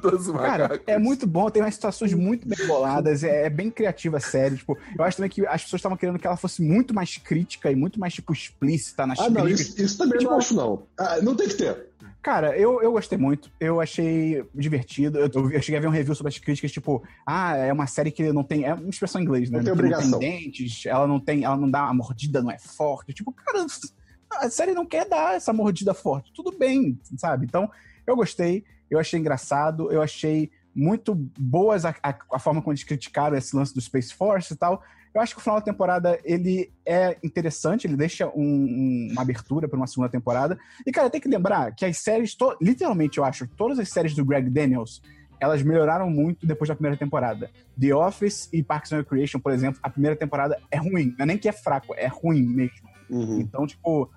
[0.02, 4.18] 12 Cara, é muito bom, tem umas situações muito bem boladas, é, é bem criativa
[4.18, 4.58] a série.
[4.58, 7.72] Tipo, eu acho também que as pessoas estavam querendo que ela fosse muito mais crítica
[7.72, 9.74] e muito mais, tipo, explícita nas Ah, não, críticas.
[9.74, 10.84] isso, isso também Tipo, não acho, não.
[10.98, 11.87] Ah, não tem que ter.
[12.28, 13.50] Cara, eu, eu gostei muito.
[13.58, 15.18] Eu achei divertido.
[15.18, 18.12] Eu, eu cheguei a ver um review sobre as críticas, tipo, ah, é uma série
[18.12, 18.66] que não tem.
[18.66, 19.60] É uma expressão em inglês, né?
[19.60, 20.10] Não tem obrigação.
[20.10, 21.46] Não tem dentes, ela não tem.
[21.46, 21.84] Ela não dá.
[21.84, 23.14] A mordida não é forte.
[23.14, 23.66] Tipo, cara,
[24.44, 26.34] a série não quer dar essa mordida forte.
[26.34, 27.46] Tudo bem, sabe?
[27.46, 27.72] Então,
[28.06, 28.66] eu gostei.
[28.92, 29.90] Eu achei engraçado.
[29.90, 34.14] Eu achei muito boas a, a, a forma como eles criticaram esse lance do Space
[34.14, 34.84] Force e tal.
[35.18, 39.24] Eu acho que o final da temporada ele é interessante, ele deixa um- um- uma
[39.24, 40.60] abertura para uma segunda temporada.
[40.86, 44.24] E, cara, tem que lembrar que as séries, literalmente, eu acho, todas as séries do
[44.24, 45.02] Greg Daniels,
[45.40, 47.50] elas melhoraram muito depois da primeira temporada.
[47.82, 51.16] The Office e Parks and Recreation, por exemplo, a primeira temporada é ruim.
[51.18, 52.88] Não é nem que é fraco, é ruim mesmo.
[53.10, 53.40] Uhum.
[53.40, 54.12] Então, tipo,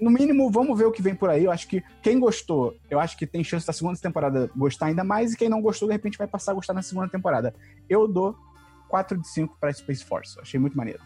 [0.00, 1.44] no mínimo, vamos ver o que vem por aí.
[1.44, 5.04] Eu acho que quem gostou, eu acho que tem chance da segunda temporada gostar ainda
[5.04, 7.54] mais, e quem não gostou, de repente, vai passar a gostar na segunda temporada.
[7.86, 8.34] Eu dou
[8.92, 10.38] 4 de 5 pra Space Force.
[10.38, 11.00] Achei muito maneiro.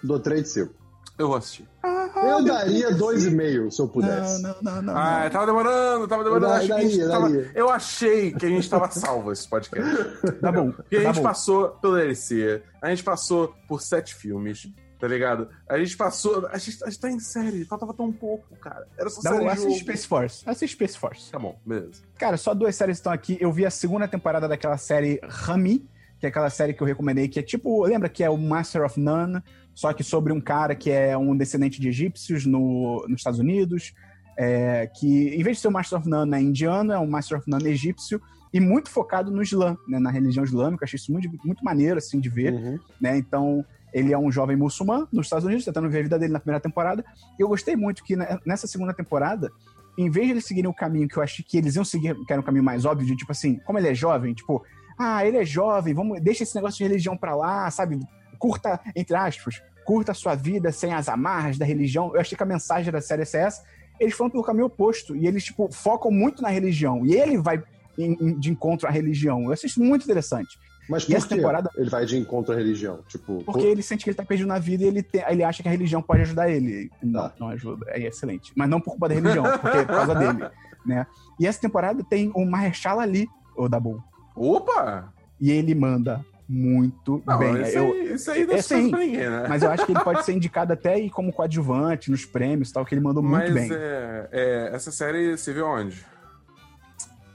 [0.00, 0.74] Dou 3 de 5.
[1.18, 1.68] Eu vou assistir.
[1.82, 4.40] Eu daria 2,5 se eu pudesse.
[4.42, 4.96] Não, não, não, não.
[4.96, 5.30] Ah, não.
[5.30, 6.46] tava demorando, tava demorando.
[6.46, 7.50] Eu a gente daria, tava- daria.
[7.52, 9.90] Eu achei que a gente tava salvo esse podcast.
[10.40, 10.70] Tá bom.
[10.70, 11.22] Porque a tá gente bom.
[11.22, 14.68] passou pelo DLC, a gente passou por sete filmes,
[15.00, 15.48] tá ligado?
[15.68, 16.46] A gente passou.
[16.46, 18.86] A gente, a gente tá em série, faltava tão pouco, cara.
[18.96, 19.80] Era só Tá série bom, assiste jogo.
[19.80, 20.42] Space Force.
[20.48, 21.32] Assiste Space Force.
[21.32, 22.02] Tá bom, beleza.
[22.18, 23.36] Cara, só duas séries estão aqui.
[23.40, 25.88] Eu vi a segunda temporada daquela série Rami,
[26.26, 28.98] é aquela série que eu recomendei, que é tipo, lembra que é o Master of
[29.00, 29.40] None,
[29.74, 33.92] só que sobre um cara que é um descendente de egípcios no, nos Estados Unidos.
[34.38, 37.48] é, que em vez de ser o Master of None indiano, é um Master of
[37.48, 38.20] None egípcio
[38.52, 40.84] e muito focado no Islã, né, na religião islâmica.
[40.84, 42.78] Achei isso muito, muito maneiro, assim, de ver, Uhum.
[43.00, 43.16] né?
[43.16, 43.64] Então,
[43.94, 46.60] ele é um jovem muçulmano nos Estados Unidos, tentando ver a vida dele na primeira
[46.60, 47.02] temporada.
[47.38, 49.50] E eu gostei muito que né, nessa segunda temporada,
[49.98, 52.30] em vez de eles seguirem o caminho que eu achei que eles iam seguir, que
[52.32, 54.62] era um caminho mais óbvio, de tipo assim, como ele é jovem, tipo,
[54.98, 57.98] ah, ele é jovem, vamos, deixa esse negócio de religião pra lá, sabe?
[58.38, 62.12] Curta, entre aspas, curta a sua vida sem as amarras da religião.
[62.14, 63.62] Eu achei que a mensagem da série é essa.
[63.98, 67.04] Eles foram pelo caminho oposto e eles, tipo, focam muito na religião.
[67.06, 67.62] E ele vai
[67.96, 69.44] de encontro à religião.
[69.44, 70.58] Eu achei isso muito interessante.
[70.88, 73.00] Mas E por essa temporada- ele vai de encontro à religião?
[73.08, 75.62] Tipo, Porque ele sente que ele tá perdido na vida e ele, te- ele acha
[75.62, 76.90] que a religião pode ajudar ele.
[77.02, 77.34] Não, Tá.
[77.40, 77.86] não ajuda.
[77.88, 78.52] É excelente.
[78.54, 80.50] Mas não por culpa da religião, porque é por causa dele.
[80.84, 81.06] Né?
[81.40, 83.26] E essa temporada tem o Mahershala Ali,
[83.56, 84.00] o Dabu.
[84.36, 85.12] Opa!
[85.40, 87.60] E ele manda muito Não, bem.
[87.62, 88.90] esse, Eu- aí, esse aí não é, é sim.
[88.90, 89.46] pra ninguém, né?
[89.48, 92.72] mas eu acho que ele pode ser indicado até aí como coadjuvante nos prêmios e
[92.72, 93.68] tal, que ele mandou muito Mas bem.
[93.72, 96.04] é, é, essa série você viu onde?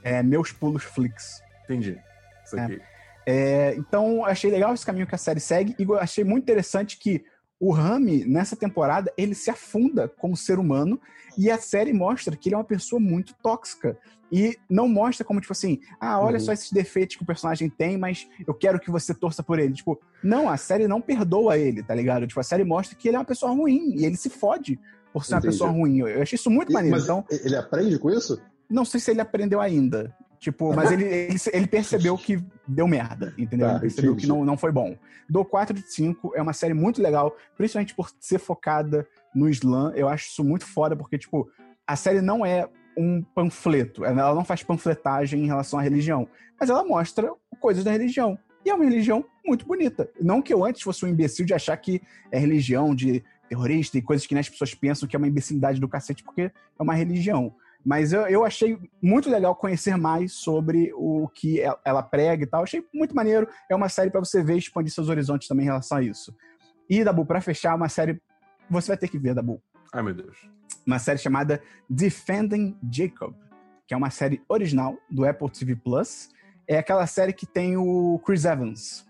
[0.02, 1.42] É, Meus Pulos Flix.
[1.64, 1.98] Entendi.
[2.44, 2.80] Isso aqui.
[3.26, 7.24] É, então, achei legal esse caminho que a série segue e achei muito interessante que
[7.64, 11.00] o Rami, nessa temporada, ele se afunda como ser humano
[11.38, 13.96] e a série mostra que ele é uma pessoa muito tóxica.
[14.32, 16.44] E não mostra como, tipo assim, ah, olha Uhum.
[16.44, 19.74] só esses defeitos que o personagem tem, mas eu quero que você torça por ele.
[19.74, 22.26] Tipo, não, a série não perdoa ele, tá ligado?
[22.26, 24.80] Tipo, a série mostra que ele é uma pessoa ruim e ele se fode
[25.12, 25.46] por ser Entendi.
[25.46, 25.98] uma pessoa ruim.
[26.00, 26.98] Eu achei isso muito E- maneiro.
[26.98, 28.42] Então, ele aprende com isso?
[28.68, 30.12] não sei se ele aprendeu ainda.
[30.42, 33.68] Tipo, mas ele, ele, ele percebeu que deu merda, entendeu?
[33.68, 34.26] Tá, ele percebeu entendi.
[34.26, 34.96] que não, não foi bom.
[35.30, 39.92] Do 4 de 5 é uma série muito legal, principalmente por ser focada no Islã.
[39.94, 41.48] Eu acho isso muito foda, porque, tipo,
[41.86, 42.68] a série não é
[42.98, 44.04] um panfleto.
[44.04, 46.26] Ela não faz panfletagem em relação à religião.
[46.58, 48.36] Mas ela mostra coisas da religião.
[48.64, 50.10] E é uma religião muito bonita.
[50.20, 54.02] Não que eu antes fosse um imbecil de achar que é religião de terrorista e
[54.02, 56.94] coisas que né, as pessoas pensam que é uma imbecilidade do cacete, porque é uma
[56.94, 57.54] religião.
[57.84, 62.62] Mas eu, eu achei muito legal conhecer mais sobre o que ela- prega e tal.
[62.62, 63.48] Achei muito maneiro.
[63.68, 66.34] É uma série pra você ver expandir seus horizontes também em relação a isso.
[66.88, 68.20] E, Dabu, pra fechar, uma série.
[68.70, 69.60] Você vai ter que ver, Dabu.
[69.92, 70.36] Ai, meu Deus.
[70.86, 73.34] Uma série chamada Defending Jacob,
[73.86, 76.30] que é uma série original do Apple TV Plus.
[76.68, 79.06] É aquela série que tem o Chris Evans,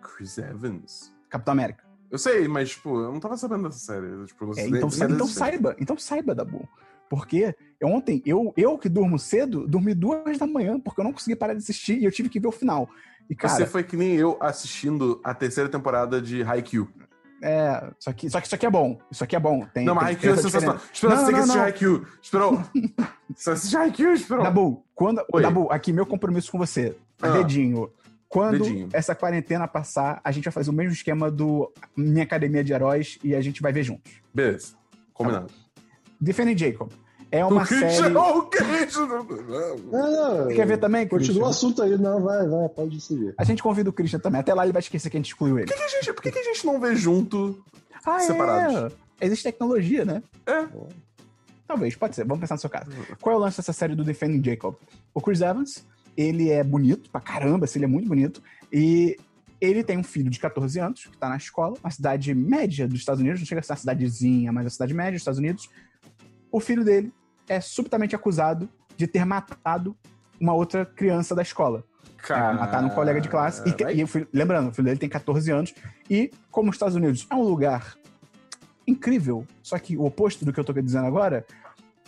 [0.00, 1.12] Chris Evans.
[1.28, 1.84] Capitão América.
[2.10, 4.24] Eu sei, mas, tipo, eu não tava sabendo dessa série.
[4.26, 6.68] Tipo, É, então, então saiba, então saiba, Dabu.
[7.08, 7.54] Porque
[7.84, 11.54] ontem, eu, eu que durmo cedo, dormi duas da manhã, porque eu não consegui parar
[11.54, 12.88] de assistir e eu tive que ver o final.
[13.28, 16.88] E, cara, Você foi que nem eu assistindo a terceira temporada de Haikyuu.
[17.42, 17.90] é.
[17.98, 18.98] Só que, só que isso aqui é bom.
[19.10, 19.64] Isso aqui é bom.
[19.72, 20.74] Tem, não, mas Haikyuu é sensacional.
[20.74, 20.80] Não,
[21.16, 21.58] você tem que assistir.
[21.58, 22.06] Haikyuu.
[22.22, 22.62] Esperou.
[23.34, 24.44] Você assiste Haikyuu, esperou.
[24.44, 25.24] Dabu, quando.
[25.32, 25.40] Oi.
[25.42, 26.94] Dabu, aqui meu compromisso com você.
[27.20, 27.30] Ah.
[27.30, 27.90] Dedinho.
[28.28, 28.88] Quando Dedinho.
[28.92, 33.18] essa quarentena passar, a gente vai fazer o mesmo esquema do Minha Academia de Heróis
[33.24, 34.12] e a gente vai ver juntos.
[34.34, 34.74] Beleza.
[35.14, 35.52] Combinado.
[36.20, 36.90] Defending Jacob.
[37.32, 38.14] É uma o Christian, série.
[38.14, 39.06] oh, o Christian.
[39.06, 39.24] Não,
[39.90, 40.44] não.
[40.44, 41.42] Você quer ver também, Continua Christian?
[41.42, 41.96] o assunto aí.
[41.96, 43.34] Não, vai, vai, pode seguir.
[43.38, 44.42] A gente convida o Christian também.
[44.42, 45.66] Até lá ele vai esquecer que a gente excluiu ele.
[45.66, 47.64] Por que, que a gente, por que, que a gente não vê junto?
[48.04, 48.92] Ah, separados.
[49.20, 49.26] É.
[49.26, 50.22] Existe tecnologia, né?
[50.46, 50.68] É.
[51.66, 52.26] Talvez, pode ser.
[52.26, 52.90] Vamos pensar no seu caso.
[53.18, 54.74] Qual é o lance dessa série do Defending Jacob?
[55.14, 58.42] O Chris Evans, ele é bonito pra caramba, assim, ele é muito bonito.
[58.70, 59.16] E
[59.58, 62.98] ele tem um filho de 14 anos, que tá na escola, uma cidade média dos
[62.98, 65.70] Estados Unidos, não chega a ser uma cidadezinha, mas a cidade média dos Estados Unidos.
[66.50, 67.10] O filho dele
[67.52, 69.96] é subitamente acusado de ter matado
[70.40, 71.84] uma outra criança da escola.
[72.16, 72.54] Cara.
[72.54, 73.62] matar um colega de classe.
[73.68, 75.74] E, e o filho- lembrando, o filho dele tem 14 anos.
[76.08, 77.96] E como os Estados Unidos é um lugar
[78.86, 81.44] incrível, só que o oposto do que eu tô dizendo agora,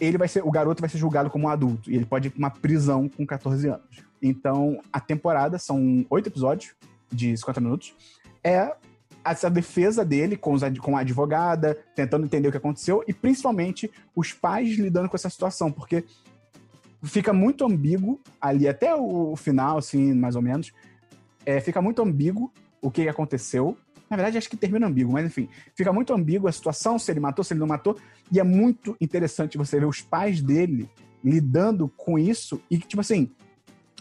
[0.01, 2.31] ele vai ser, o garoto vai ser julgado como um adulto e ele pode ir
[2.31, 4.05] pra uma prisão com 14 anos.
[4.23, 6.75] Então, a temporada são oito episódios
[7.11, 7.95] de 50 minutos.
[8.43, 8.73] É
[9.25, 13.91] essa defesa dele com, os com a advogada, tentando entender o que aconteceu, e principalmente
[14.15, 16.05] os pais lidando com essa situação, porque
[17.03, 20.73] fica muito ambíguo ali até o final, assim, mais ou menos.
[21.45, 23.77] É, fica muito ambíguo o que aconteceu.
[24.09, 27.21] Na verdade, acho que termina ambíguo, mas enfim, fica muito ambíguo a situação, se ele
[27.21, 27.97] matou, se ele não matou.
[28.31, 30.89] E é muito interessante você ver os pais dele
[31.23, 33.31] lidando com isso e que, tipo assim,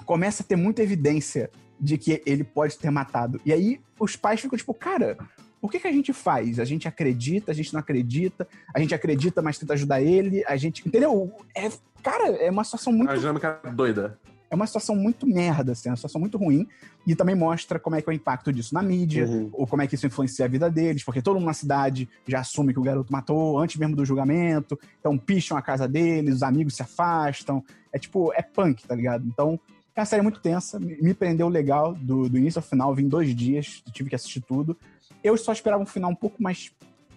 [0.06, 1.50] começa a ter muita evidência
[1.84, 3.42] de que ele pode ter matado.
[3.46, 5.18] E aí os pais ficam tipo, cara,
[5.62, 6.60] o que, que a gente faz?
[6.60, 10.56] A gente acredita, a gente não acredita, a gente acredita, mas tenta ajudar ele, a
[10.56, 10.88] gente.
[10.88, 11.32] Entendeu?
[11.56, 11.70] É,
[12.02, 14.18] cara, é uma situação muito A dinâmica doida.
[14.50, 16.68] é uma situação muito merda, assim, é uma situação muito ruim.
[17.06, 19.50] E também mostra como é que é o impacto disso na mídia, Uhum.
[19.52, 22.40] ou como é que isso influencia a vida deles, porque todo mundo na cidade já
[22.40, 26.44] assume que o garoto matou antes mesmo do julgamento, então picham a casa deles, os
[26.44, 27.62] amigos se afastam.
[27.92, 29.26] É tipo, é punk, tá ligado?
[29.28, 29.60] Então,
[29.96, 33.36] é uma série muito tensa, me prendeu legal do, do início ao final, vim dois
[33.36, 34.78] dias, tive que assistir tudo.
[35.24, 36.72] Eu só esperava um final um pouco mais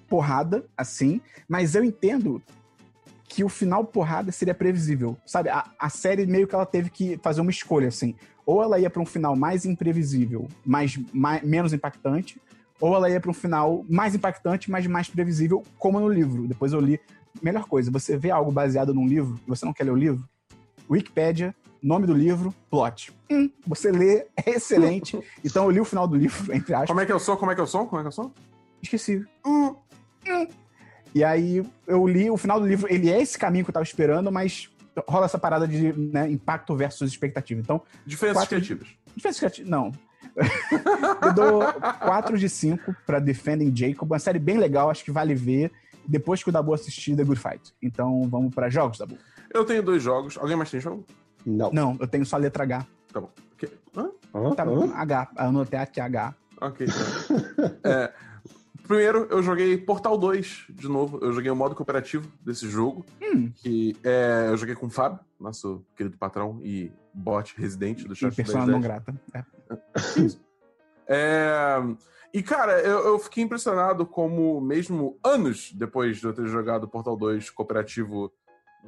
[0.06, 2.42] porrada, assim, mas eu entendo
[3.28, 5.16] que o final porrada seria previsível.
[5.26, 8.14] Sabe, a, a série meio que ela teve que fazer uma escolha, assim.
[8.44, 12.40] Ou ela ia pra um final mais imprevisível, mas mais, menos impactante,
[12.80, 16.46] ou ela ia pra um final mais impactante, mas mais previsível, como no livro.
[16.46, 17.00] Depois eu li.
[17.42, 20.26] Melhor coisa, você vê algo baseado num livro, você não quer ler o livro,
[20.88, 23.12] Wikipédia, nome do livro, plot.
[23.30, 25.18] Hum, você lê, é excelente.
[25.44, 26.88] então eu li o final do livro, entre aspas.
[26.88, 27.36] Como é que eu sou?
[27.36, 27.86] Como é que eu sou?
[27.86, 28.32] Como é que eu sou?
[28.82, 29.24] Esqueci.
[29.44, 29.74] Hum,
[30.28, 30.46] hum.
[31.14, 33.84] E aí eu li o final do livro, ele é esse caminho que eu tava
[33.84, 34.68] esperando, mas
[35.08, 37.60] rola essa parada de né, impacto versus expectativa.
[37.60, 38.88] Então, Diferenças Quatro- criativas.
[39.14, 39.68] diferença criativa.
[39.68, 39.92] Não.
[41.22, 45.34] eu dou 4 de 5 pra Defending Jacob, uma série bem legal, acho que vale
[45.34, 45.70] ver
[46.06, 47.74] depois que o Dabu assistir The Good Fight.
[47.82, 49.16] Então vamos pra jogos, Dabu.
[49.52, 50.36] Eu tenho dois jogos.
[50.36, 51.04] Alguém mais tem jogo?
[51.46, 51.70] Não.
[51.72, 52.86] Não, eu tenho só a letra H.
[53.12, 53.30] Tá bom.
[53.56, 54.10] Que- Hã?
[54.34, 54.54] Hã?
[54.54, 54.92] Tá, Hã?
[54.94, 55.30] H.
[55.38, 56.34] Eu anotei aqui H.
[56.60, 56.86] Ok.
[56.86, 57.70] então.
[57.84, 58.12] É,
[58.82, 61.18] primeiro, eu joguei Portal 2 de novo.
[61.22, 63.04] Eu joguei o modo cooperativo desse jogo.
[63.22, 68.12] Hum, Que é, eu joguei com o Fábio, nosso querido patrão e bot residente do
[68.12, 69.14] e chat persona não grata.
[69.32, 69.44] É.
[71.08, 71.76] É,
[72.34, 77.16] E, cara, eu, eu fiquei impressionado como, mesmo anos depois de eu ter jogado Portal
[77.16, 78.32] 2 cooperativo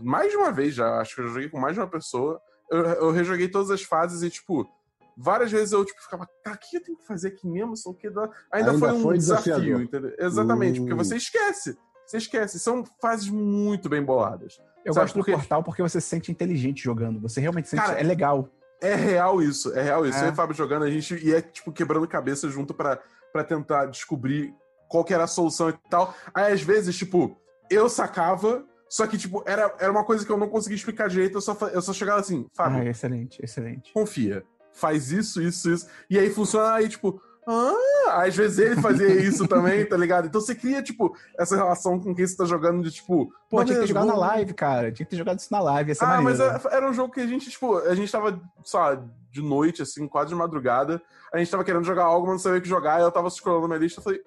[0.00, 2.40] mais de uma vez já, acho que eu joguei com mais de uma pessoa,
[2.70, 4.68] eu, eu rejoguei todas as fases e, tipo,
[5.16, 7.76] várias vezes eu tipo, ficava, cara, o que eu tenho que fazer aqui mesmo?
[7.76, 10.14] Só que ainda, Ainda foi um foi desafio, entendeu?
[10.18, 10.84] Exatamente, Hum.
[10.84, 11.76] porque você esquece.
[12.06, 12.58] Você esquece.
[12.58, 14.58] São fases muito bem boladas.
[14.84, 15.32] Eu Sabe gosto por quê?
[15.32, 17.20] do portal porque você se sente inteligente jogando.
[17.20, 17.82] Você realmente sente.
[17.82, 18.48] Cara, é legal.
[18.80, 20.16] É real isso, é real isso.
[20.18, 20.22] É.
[20.22, 22.98] Eu e o Fábio jogando, a gente ia, tipo, quebrando cabeça junto pra,
[23.32, 24.54] pra tentar descobrir
[24.88, 26.14] qual que era a solução e tal.
[26.32, 27.36] Aí, às vezes, tipo,
[27.68, 31.36] eu sacava, só que, tipo, era, era uma coisa que eu não conseguia explicar direito,
[31.36, 33.92] eu só, eu só chegava assim, Fábio, Ah, excelente, excelente.
[33.92, 35.86] confia, faz isso, isso, isso.
[36.08, 37.20] E aí funciona, aí, tipo,
[37.50, 40.26] ah, às vezes ele fazia isso também, tá ligado?
[40.26, 43.32] Então você cria, tipo, essa relação com quem você tá jogando de, tipo...
[43.48, 44.92] Pô, tinha que ter jogado na live, cara.
[44.92, 45.92] Tinha que ter jogado isso na live.
[45.92, 46.68] Essa ah, mas maneiro.
[46.70, 50.06] era, um jogo que a gente, tipo, a gente tava, sei lá, de noite, assim,
[50.06, 51.00] quase de madrugada.
[51.32, 53.00] A gente tava querendo jogar algo, mas não sabia o que jogar.
[53.00, 54.22] E eu tava scrollando na minha lista e falei,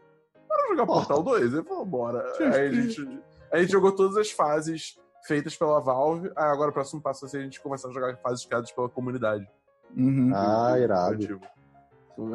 [0.47, 0.85] bora jogar.
[0.87, 1.53] Portal 2?
[1.53, 2.33] Ele falou, bora.
[2.39, 3.19] Aí a gente,
[3.51, 4.97] a gente jogou todas as fases
[5.27, 6.31] feitas pela Valve.
[6.35, 8.89] Aí agora o próximo passo vai ser a gente começar a jogar fases criadas pela
[8.89, 9.47] comunidade.
[9.95, 10.31] Uhum.
[10.33, 11.41] Ah, irado.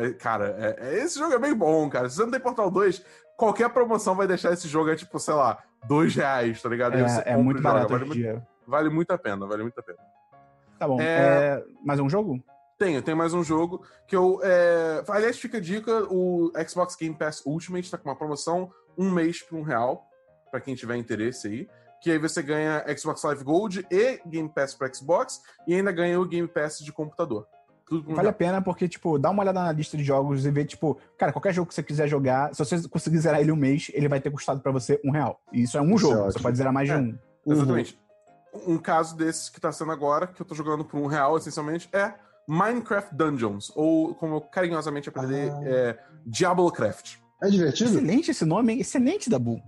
[0.01, 2.09] É, Cara, é- é- esse jogo é bem bom, cara.
[2.09, 3.05] Se você não tem Portal 2,
[3.37, 6.97] qualquer promoção vai deixar esse jogo, é tipo, sei lá, dois reais, tá ligado?
[6.97, 7.73] É, é muito joga.
[7.75, 9.99] barato Vale muito, vale muito a pena, vale muito a pena.
[10.79, 11.01] Tá bom.
[11.01, 11.05] É-
[11.61, 11.65] É...
[11.85, 12.43] Mais um jogo?
[12.79, 14.41] Tenho, tem mais um jogo que eu.
[14.43, 15.03] É...
[15.09, 19.43] Aliás, fica a dica: o Xbox Game Pass Ultimate tá com uma promoção um mês
[19.43, 20.06] por um real,
[20.51, 21.69] pra quem tiver interesse aí.
[22.01, 26.21] Que aí você ganha Xbox Live Gold e Game Pass para Xbox e ainda ganha
[26.21, 27.47] o Game Pass de computador.
[27.87, 30.65] Tudo Vale a pena porque, tipo, dá uma olhada na lista de jogos e vê,
[30.65, 33.91] tipo, cara, qualquer jogo que você quiser jogar, se você conseguir zerar ele um mês,
[33.95, 35.41] ele vai ter custado pra você um real.
[35.53, 36.43] E isso é um Isso é jogo, você ótimo.
[36.43, 36.99] pode zerar mais de É.
[36.99, 37.19] um.
[37.47, 37.99] Exatamente.
[38.67, 41.89] Um caso desses que tá sendo agora, que eu tô jogando por um real, essencialmente,
[41.93, 42.13] é
[42.49, 45.61] Minecraft Dungeons, ou como eu carinhosamente apelidei, Ah.
[45.65, 47.17] é Diablocraft.
[47.43, 47.91] É divertido?
[47.91, 48.81] Excelente esse nome, hein?
[48.81, 49.63] Excelente, Dabu.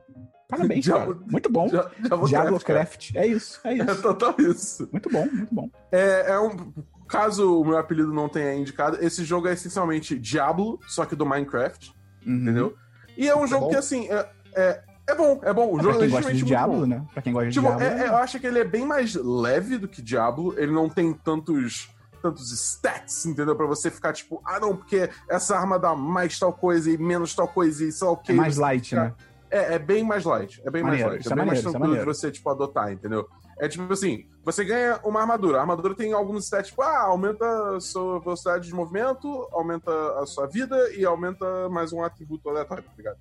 [0.49, 1.27] Parabéns, Diablo- cara.
[1.31, 1.67] Muito bom.
[1.67, 2.29] Dia- Diablocraft.
[2.31, 3.11] Diablocraft.
[3.17, 3.75] É isso, é.
[3.79, 4.03] É isso.
[4.03, 4.89] total isso.
[4.91, 5.71] Muito bom, muito bom.
[5.93, 6.73] É, é um.
[7.07, 11.25] Caso o meu apelido não tenha indicado, esse jogo é essencialmente Diablo, só que do
[11.25, 11.95] Minecraft,
[12.27, 12.35] Uhum.
[12.43, 12.75] entendeu?
[13.17, 13.71] E é um jogo bom?
[13.71, 15.73] que, assim, é, é, é bom, é bom.
[15.75, 16.87] O É, jogo pra quem é gosta de Diablo, bom.
[16.87, 17.07] né?
[17.15, 17.85] Pra quem gosta de Tipo, Diablo.
[17.85, 20.55] é- é- eu acho que ele é bem mais leve do que Diablo.
[20.59, 21.89] Ele não tem tantos
[22.21, 23.55] tantos stats, entendeu?
[23.55, 27.33] Pra você ficar tipo, ah, não, porque essa arma dá mais tal coisa e menos
[27.33, 28.33] tal coisa e sei lá o que.
[28.33, 29.15] é mais light, né?
[29.51, 30.61] É, é bem mais light.
[30.65, 31.29] É bem Maneiro, mais light.
[31.29, 33.29] É é bem mais maneiro, isso é tranquilo de você, tipo, adotar, entendeu?
[33.61, 35.59] É tipo assim, você ganha uma armadura.
[35.59, 39.91] A armadura tem alguns stats, tipo, ah, aumenta a sua velocidade de movimento, aumenta
[40.21, 43.19] a sua vida e aumenta mais um atributo aleatório, tá ligado?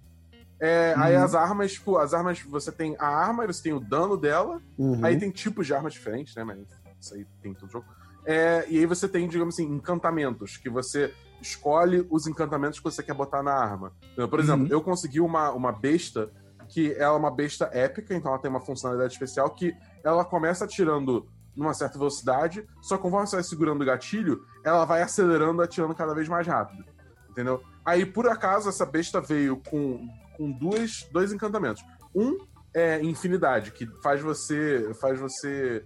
[0.59, 1.23] É, Aí Uhum.
[1.23, 4.99] as armas, tipo, as armas, você tem a arma, você tem o dano dela, Uhum.
[5.03, 6.43] Aí tem tipos de armas diferentes, né?
[6.43, 6.59] Mas
[6.99, 7.85] isso aí tem em todo jogo.
[8.29, 13.01] É, e aí você tem, digamos assim, encantamentos, que você escolhe os encantamentos que você
[13.01, 13.93] quer botar na arma.
[14.11, 14.71] Então, Por exemplo, Uhum.
[14.71, 16.29] eu consegui uma, uma besta
[16.67, 19.73] que ela é uma besta épica, então ela tem uma funcionalidade especial que
[20.03, 21.25] ela começa atirando
[21.55, 25.95] numa certa velocidade, só que conforme você vai segurando o gatilho, ela vai acelerando, atirando
[25.95, 26.83] cada vez mais rápido.
[27.29, 27.63] Entendeu?
[27.85, 30.05] Aí, por acaso, essa besta veio com,
[30.35, 31.81] com duas, dois encantamentos.
[32.13, 32.37] Um
[32.73, 34.93] é infinidade, que faz você.
[34.99, 35.85] faz você.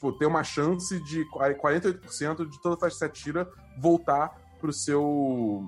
[0.00, 3.46] Tipo, ter uma chance de 48% de toda faixa que você atira
[3.78, 5.66] voltar pro seu.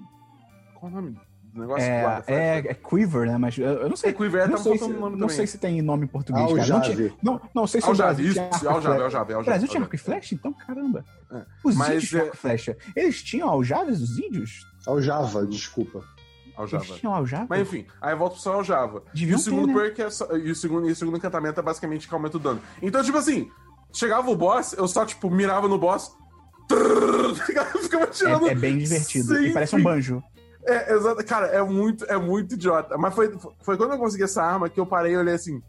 [0.74, 1.20] Qual é o nome
[1.53, 1.85] do negócio?
[1.85, 2.41] É, Guarda-flecha?
[2.41, 3.37] é, é Quiver, né?
[3.37, 4.09] Mas eu, eu não sei.
[4.09, 5.37] É Quiver, não tá sei, se, o nome não também.
[5.37, 6.66] sei se tem nome em português, cara.
[6.66, 7.14] Não, Aljave.
[7.22, 9.03] não, não sei se o Aljave, Brasil isso, tinha Aljave.
[9.03, 9.05] Aljave, O
[9.37, 9.45] Aljave.
[9.45, 9.83] Brasil tinha Aljave.
[9.85, 10.35] arco e flecha?
[10.35, 11.05] Então, caramba.
[11.30, 11.45] É.
[11.62, 12.76] Os Mas, índios tinham é- arco e flecha.
[12.97, 14.66] Eles tinham aljaves, os índios?
[14.87, 16.03] Aljava, desculpa.
[16.57, 16.85] Aljava.
[16.85, 17.47] Eles tinham Aljava?
[17.51, 19.03] Mas enfim, aí volta pro seu Aljava.
[19.14, 19.80] E o segundo ter, né?
[19.83, 22.41] perk é só- e o segundo, e o segundo encantamento é basicamente que aumenta o
[22.41, 22.61] dano.
[22.80, 23.51] Então, tipo assim,
[23.93, 26.16] chegava o boss, eu só, tipo, mirava no boss.
[27.82, 28.49] Ficava tirando.
[28.49, 29.36] É, é bem divertido.
[29.38, 30.22] E Sim, parece um banjo.
[30.64, 31.24] É, exato.
[31.24, 32.97] Cara, é muito, é muito idiota.
[32.97, 35.61] Mas foi, foi quando eu consegui essa arma que eu parei e olhei assim.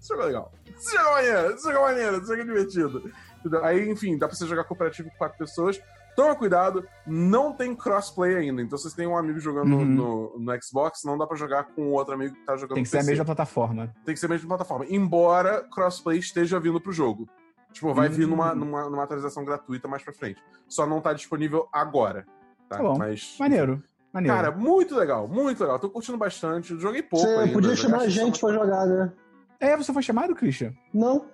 [0.00, 0.52] Isso jogou legal.
[0.78, 3.10] Isso jogou maneiro, isso jogou maneiro, isso jogou divertido.
[3.40, 3.64] Entendeu?
[3.64, 5.80] Aí, enfim, dá pra você jogar cooperativo com quatro pessoas.
[6.14, 8.60] Toma cuidado, não tem crossplay ainda.
[8.60, 9.84] Então, se você tem um amigo jogando Uhum.
[9.86, 12.82] no, no Xbox, não dá pra jogar com o outro amigo que tá jogando Tem
[12.84, 13.10] que ser a PC.
[13.12, 13.94] mesma plataforma.
[14.04, 14.84] Tem que ser a mesma plataforma.
[14.90, 17.26] Embora crossplay esteja vindo pro jogo.
[17.72, 20.42] Tipo, vai vir numa, numa, numa atualização gratuita mais pra frente.
[20.68, 22.26] Só não tá disponível agora.
[22.68, 22.76] Tá?
[22.76, 22.98] Tá bom.
[22.98, 23.36] Mas.
[23.38, 23.82] Maneiro.
[24.12, 24.36] Maneiro.
[24.36, 25.78] Cara, muito legal, muito legal.
[25.78, 26.78] Tô curtindo bastante.
[26.78, 27.26] Joguei pouco.
[27.26, 29.12] Você ainda, podia joguei chamar a que gente pra jogar, né?
[29.58, 30.72] é, você foi chamado, Christian?
[30.92, 31.26] Não.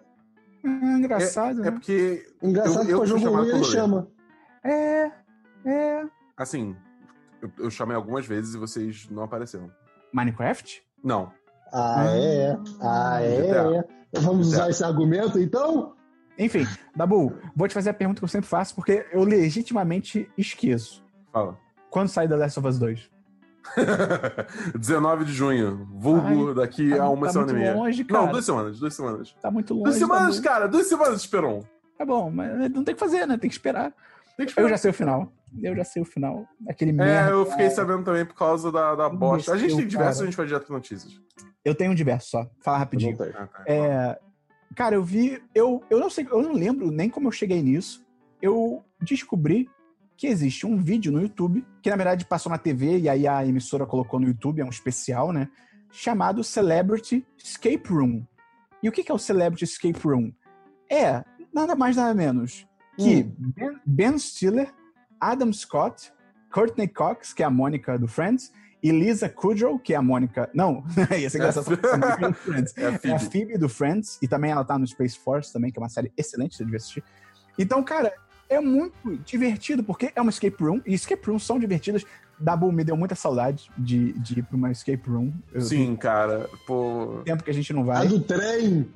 [0.65, 0.69] Ah,
[0.99, 1.71] engraçado, É né?
[1.73, 4.09] porque, Engraçado Eu- que eu o fui jogo ruim ele chama.
[4.65, 5.11] É,
[5.65, 6.05] é.
[6.37, 6.77] assim,
[7.41, 9.71] eu, eu chamei algumas vezes e vocês não apareceram.
[10.13, 10.83] Minecraft?
[11.03, 11.33] Não.
[11.73, 12.57] Ah, é?
[12.81, 13.87] Ah, GTA.
[14.15, 14.21] é?
[14.21, 15.95] Vamos usar esse argumento, então?
[16.39, 21.05] Enfim, Dabu, vou te fazer a pergunta que eu sempre faço, porque eu legitimamente esqueço.
[21.33, 21.59] Fala.
[21.91, 23.11] Quando sai The Last of Us 2?
[24.79, 25.87] 19 de junho.
[25.93, 27.75] Vulgo Ai, daqui tá- a uma tá semana e meia.
[27.75, 28.23] longe, cara.
[28.25, 29.35] Não, duas semanas, duas semanas.
[29.41, 29.85] Tá muito longe.
[29.85, 30.49] Duas semanas, Dabu.
[30.49, 31.63] cara, duas semanas, Esperon.
[31.97, 33.37] Tá bom, mas não tem que fazer, né?
[33.37, 33.93] Tem que esperar.
[34.37, 34.69] Tem que Eu esperar.
[34.71, 35.33] já sei o final.
[35.61, 36.47] Eu já sei o final.
[36.69, 37.31] Aquele É, merda.
[37.33, 39.53] eu fiquei sabendo também por causa da, da bosta.
[39.53, 40.23] A gente tem diversos, cara.
[40.23, 41.21] a gente vai direto notícias.
[41.65, 42.51] Eu tenho um diverso só.
[42.61, 43.17] Fala Eu rapidinho.
[43.35, 43.63] Ah, tá.
[43.67, 44.19] É,
[44.75, 45.43] cara, eu vi.
[45.55, 48.07] Eu, eu não sei, eu não lembro nem como eu cheguei nisso.
[48.41, 49.69] Eu descobri
[50.17, 53.47] que existe um vídeo no YouTube, que na verdade passou na TV e aí a
[53.47, 55.49] emissora colocou no YouTube, é um especial, né?
[55.91, 58.25] Chamado Celebrity Escape Room.
[58.83, 60.33] E o que é o Celebrity Escape Room?
[60.91, 62.67] É nada mais nada menos
[62.99, 64.75] que ben, Ben Stiller,
[65.21, 66.13] Adam Scott,
[66.51, 68.53] Courtney Cox, que é a Mônica do Friends,
[68.83, 70.49] e Lisa Kudrow, que é a Mônica.
[70.55, 70.85] Não,
[71.19, 72.75] ia ser engraçado a Mônica do Friends.
[72.77, 73.19] É a É a Phoebe.
[73.31, 76.13] Phoebe do Friends, e também ela tá no Space Force também, que é uma série
[76.17, 77.03] excelente, você devia assistir.
[77.59, 78.13] Então, cara,
[78.49, 82.05] é muito divertido, porque é uma escape room, e escape rooms são divertidas.
[82.41, 85.33] Dabu me deu muita saudade de, de ir pra uma escape room.
[85.53, 86.49] Eu- Sim, cara.
[86.67, 87.21] Pô.
[87.25, 88.07] Tempo que a gente não A vai.
[88.09, 88.89] do trem.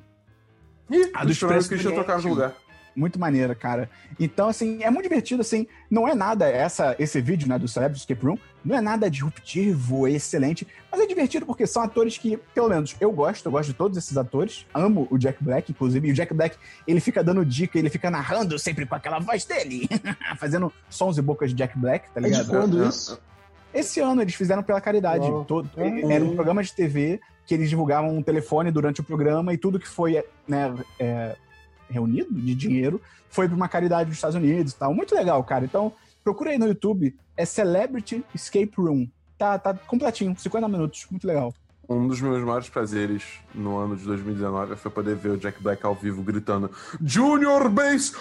[0.89, 2.53] Ih, A a do dos Expresso que a gente ia trocar de lugar.
[2.95, 3.89] Muito maneira, cara.
[4.19, 8.01] Então, assim, é muito divertido, assim, não é nada, essa, esse vídeo, né, do Celebrity
[8.01, 12.69] Escape Room, não é nada disruptivo, excelente, mas é divertido porque são atores que, pelo
[12.69, 16.11] menos, eu gosto, eu gosto de todos esses atores, amo o Jack Black, inclusive, e
[16.11, 16.55] o Jack Black,
[16.87, 19.87] ele fica dando dica, ele fica narrando sempre com aquela voz dele,
[20.39, 22.47] fazendo sons e bocas de Jack Black, tá É de ligado?
[22.49, 23.19] quando É, isso?
[23.73, 25.25] Esse ano eles fizeram pela caridade.
[25.25, 25.43] Uau.
[25.45, 26.11] Todo- Uhum.
[26.11, 29.79] Era um programa de TV que eles divulgavam um telefone durante o programa e tudo
[29.79, 31.35] que foi né, é,
[31.89, 34.93] reunido de dinheiro foi para uma caridade dos Estados Unidos e tal.
[34.93, 35.65] Muito legal, cara.
[35.65, 35.91] Então,
[36.23, 37.15] procura aí no YouTube.
[37.35, 39.07] É Celebrity Escape Room.
[39.37, 41.05] Tá, tá completinho, 50 minutos.
[41.09, 41.53] Muito legal.
[41.89, 43.23] Um dos meus maiores prazeres
[43.53, 46.71] no ano de 2019 foi poder ver o Jack Black ao vivo gritando
[47.03, 48.13] Junior Bass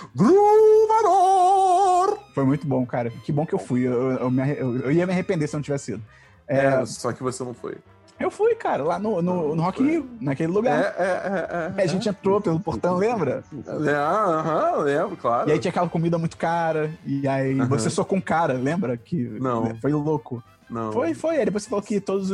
[0.97, 2.19] Groovador!
[2.35, 3.11] Foi muito bom, cara.
[3.11, 3.83] Que bom que eu fui.
[3.87, 6.03] Eu, eu, eu- eu ia me arrepender se não tivesse ido.
[6.49, 7.77] É, É, só que você não foi.
[8.23, 10.79] Eu fui, cara, lá no, no, no Rock Rio, naquele É, lugar.
[10.97, 11.83] é, é, é.
[11.83, 13.43] A gente entrou pelo portão, lembra?
[13.87, 15.49] É, aham, lembro, claro.
[15.49, 17.69] E aí tinha aquela comida muito cara, e aí Aham.
[17.69, 18.97] você socou um cara, lembra?
[18.97, 19.75] Que Não.
[19.81, 20.43] foi louco.
[20.71, 20.93] Não.
[20.93, 21.37] Foi, foi.
[21.37, 22.31] Aí depois você falou que todas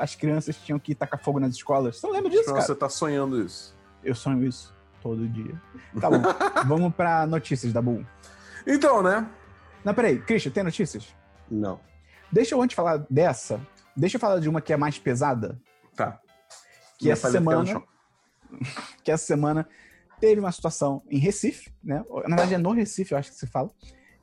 [0.00, 1.98] as crianças tinham que tacar fogo nas escolas.
[1.98, 2.60] Você não lembra disso, cara?
[2.62, 3.74] você tá sonhando isso.
[4.02, 4.72] Eu sonho isso
[5.02, 5.54] todo dia.
[6.00, 6.22] Tá bom.
[6.66, 8.04] Vamos pra notícias da Bull.
[8.66, 9.26] Então, né?
[9.84, 10.18] Não, peraí.
[10.18, 11.08] Christian, tem notícias?
[11.50, 11.78] Não.
[12.32, 13.60] Deixa eu antes falar dessa.
[13.96, 15.60] Deixa eu falar de uma que é mais pesada.
[15.94, 16.20] Tá.
[16.98, 17.82] Que Minha essa semana.
[19.02, 19.68] que essa semana
[20.20, 22.02] teve uma situação em Recife, né?
[22.28, 23.70] Na verdade é no Recife, eu acho que se fala,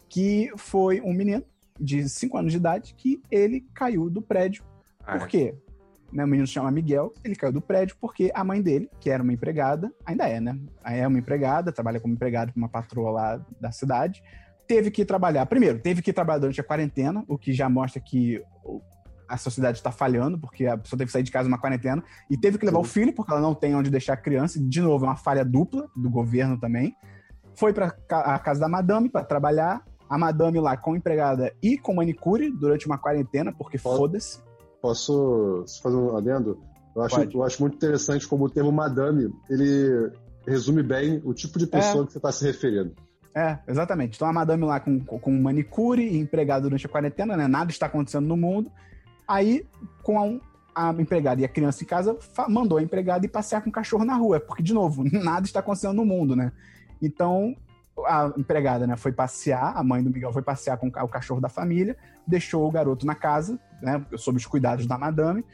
[0.10, 1.44] que foi um menino
[1.80, 4.64] de 5 anos de idade que ele caiu do prédio.
[5.06, 5.56] Ah, Por quê?
[6.12, 9.10] Né, o menino se chama Miguel, ele caiu do prédio porque a mãe dele, que
[9.10, 10.60] era uma empregada, ainda é, né?
[10.84, 14.22] É uma empregada, trabalha como empregada para uma patroa lá da cidade,
[14.68, 15.46] teve que trabalhar.
[15.46, 18.44] Primeiro, teve que trabalhar durante a quarentena, o que já mostra que
[19.32, 22.38] a sociedade está falhando, porque a pessoa teve que sair de casa numa quarentena, e
[22.38, 24.60] teve que levar o filho, porque ela não tem onde deixar a criança.
[24.60, 26.96] E, de novo, é uma falha dupla do governo também.
[27.56, 29.84] Foi para a casa da madame para trabalhar.
[30.10, 34.40] A madame lá com empregada e com manicure durante uma quarentena, porque foda-se.
[34.82, 36.60] Posso fazer um adendo?
[36.94, 37.36] Eu acho, Pode.
[37.36, 40.12] eu acho muito interessante como o termo madame, ele
[40.46, 42.94] resume bem o tipo de pessoa que você está se referindo.
[43.34, 44.16] É, exatamente.
[44.16, 47.48] Então a madame lá com, com manicure e empregada durante a quarentena, né?
[47.48, 48.70] Nada está acontecendo no mundo.
[49.32, 49.66] Aí,
[50.04, 50.42] com
[50.76, 52.18] a, a empregada e a criança em casa,
[52.50, 54.42] mandou a empregada ir passear com o cachorro na rua.
[54.42, 56.52] Porque, de novo, nada está acontecendo no mundo, né?
[57.02, 57.56] Então,
[58.06, 61.48] a empregada, né, foi passear, a mãe do Miguel foi passear com o cachorro da
[61.48, 61.96] família,
[62.28, 65.46] deixou o garoto na casa, né, sob os cuidados da madame.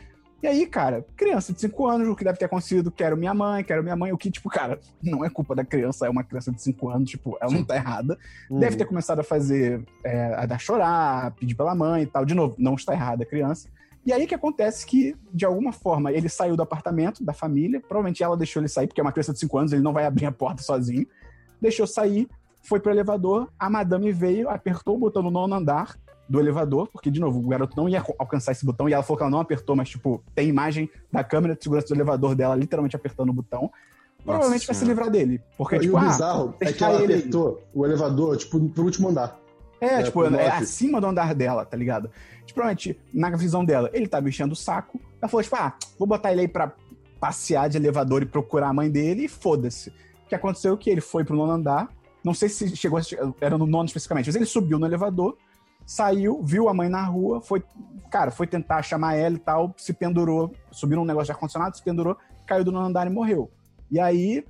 [0.41, 2.91] E aí, cara, criança de 5 anos, o que deve ter acontecido?
[2.91, 4.11] Quero minha mãe, quero minha mãe.
[4.11, 7.09] O que, tipo, cara, não é culpa da criança, é uma criança de 5 anos,
[7.09, 8.17] tipo, ela não tá errada.
[8.49, 8.59] Uhum.
[8.59, 12.23] Deve ter começado a fazer, é, a dar chorar, pedir pela mãe e tal.
[12.23, 13.67] De novo, não está errada a criança.
[14.05, 18.23] E aí que acontece que, de alguma forma, ele saiu do apartamento da família, provavelmente
[18.23, 20.27] ela deixou ele sair, porque é uma criança de 5 anos, ele não vai abrir
[20.27, 21.05] a porta sozinho.
[21.59, 22.29] Deixou sair,
[22.61, 25.97] foi pro elevador, a madame veio, apertou o botão no nono andar
[26.29, 29.17] do elevador, porque, de novo, o garoto não ia alcançar esse botão, e ela falou
[29.17, 32.55] que ela não apertou, mas, tipo, tem imagem da câmera de segurança do elevador dela
[32.55, 33.71] literalmente apertando o botão.
[34.23, 35.41] Provavelmente vai se livrar dele.
[35.57, 38.83] Porque, e tipo, o ah, bizarro é que ela ele apertou o elevador, tipo, pro
[38.83, 39.39] último andar.
[39.79, 42.09] É, É, tipo, é acima do andar dela, tá ligado?
[42.45, 44.99] Tipo, provavelmente, na visão dela, ele tava enchendo o saco.
[45.21, 46.73] Ela falou, tipo, ah, vou botar ele aí pra
[47.19, 49.89] passear de elevador e procurar a mãe dele e foda-se.
[50.25, 51.87] O que aconteceu é que ele foi pro nono andar.
[52.23, 53.01] Não sei se chegou, a-
[53.39, 55.37] era no nono especificamente, mas ele subiu no elevador,
[55.87, 57.63] saiu, viu a mãe na rua, foi,
[58.11, 61.81] cara, foi tentar chamar ela e tal, se pendurou, subiu num negócio de ar-condicionado, se
[61.81, 63.49] pendurou, caiu do nono andar e morreu.
[63.89, 64.45] E aí,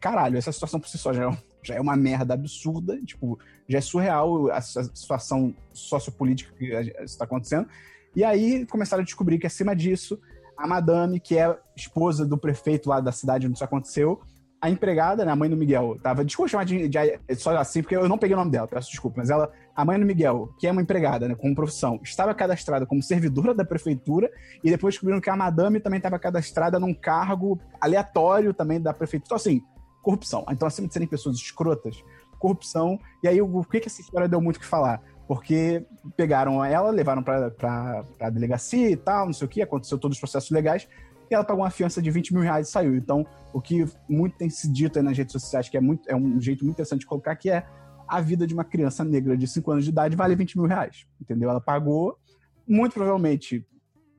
[0.00, 3.38] caralho, essa situação por si só já é, já é uma merda absurda, tipo,
[3.68, 6.64] já é surreal a, a situação sociopolítica que
[7.04, 7.68] está acontecendo.
[8.16, 10.20] E aí começaram a descobrir que acima disso,
[10.58, 14.20] a madame, que é esposa do prefeito lá da cidade onde isso aconteceu,
[14.60, 16.98] a empregada, né, a mãe do Miguel, tava, desculpa chamar de, de
[17.36, 19.98] só assim, porque eu não peguei o nome dela, peço desculpa, mas ela, a mãe
[19.98, 24.30] do Miguel, que é uma empregada, né, com profissão, estava cadastrada como servidora da prefeitura
[24.62, 29.28] e depois descobriram que a madame também estava cadastrada num cargo aleatório também da prefeitura.
[29.28, 29.62] Então, assim,
[30.02, 30.44] corrupção.
[30.50, 32.04] Então, acima de serem pessoas escrotas,
[32.38, 32.98] corrupção.
[33.22, 35.00] E aí, o que, que essa história deu muito o que falar?
[35.26, 35.86] Porque
[36.16, 40.20] pegaram ela, levaram pra, pra delegacia e tal, não sei o que, aconteceu todos os
[40.20, 40.86] processos legais,
[41.30, 42.96] e ela pagou uma fiança de 20 mil reais e saiu.
[42.96, 46.16] Então, o que muito tem se dito aí nas redes sociais, que é, muito, é
[46.16, 47.64] um jeito muito interessante de colocar, que é
[48.08, 51.06] a vida de uma criança negra de 5 anos de idade vale 20 mil reais.
[51.20, 51.48] Entendeu?
[51.48, 52.18] Ela pagou,
[52.66, 53.64] muito provavelmente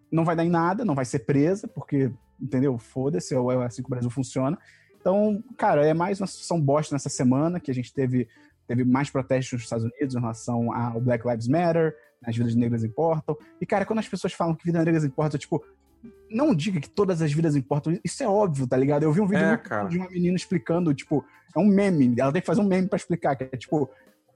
[0.09, 2.77] não vai dar em nada, não vai ser presa, porque, entendeu?
[2.77, 4.57] Foda-se, é assim que o Brasil funciona.
[4.99, 8.27] Então, cara, é mais uma situação bosta nessa semana que a gente teve,
[8.67, 12.83] teve mais protestos nos Estados Unidos em relação ao Black Lives Matter, as vidas negras
[12.83, 13.35] importam.
[13.59, 15.63] E, cara, quando as pessoas falam que vidas negras importam, tipo,
[16.29, 17.97] não diga que todas as vidas importam.
[18.03, 19.03] Isso é óbvio, tá ligado?
[19.03, 19.83] Eu vi um vídeo É, muito cara.
[19.83, 21.25] bom de uma menina explicando, tipo,
[21.55, 22.15] é um meme.
[22.17, 23.89] Ela tem que fazer um meme pra explicar, que é tipo,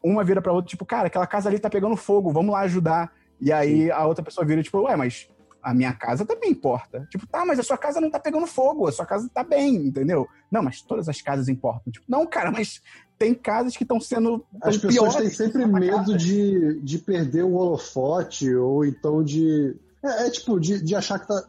[0.03, 3.11] uma vira pra outra, tipo, cara, aquela casa ali tá pegando fogo, vamos lá ajudar.
[3.39, 5.29] E aí a outra pessoa vira, tipo, ué, mas
[5.65, 7.07] a minha casa também importa.
[7.09, 9.75] Tipo, tá, mas a sua casa não tá pegando fogo, a sua casa tá bem,
[9.75, 10.27] entendeu?
[10.51, 11.91] Não, mas todas as casas importam.
[11.91, 12.81] Tipo, não, cara, mas
[13.17, 14.45] tem casas que estão sendo.
[14.61, 19.75] tão As pessoas piores têm sempre medo de, de perder o holofote, ou então de.
[20.03, 21.43] É, é tipo, de, de achar que tá.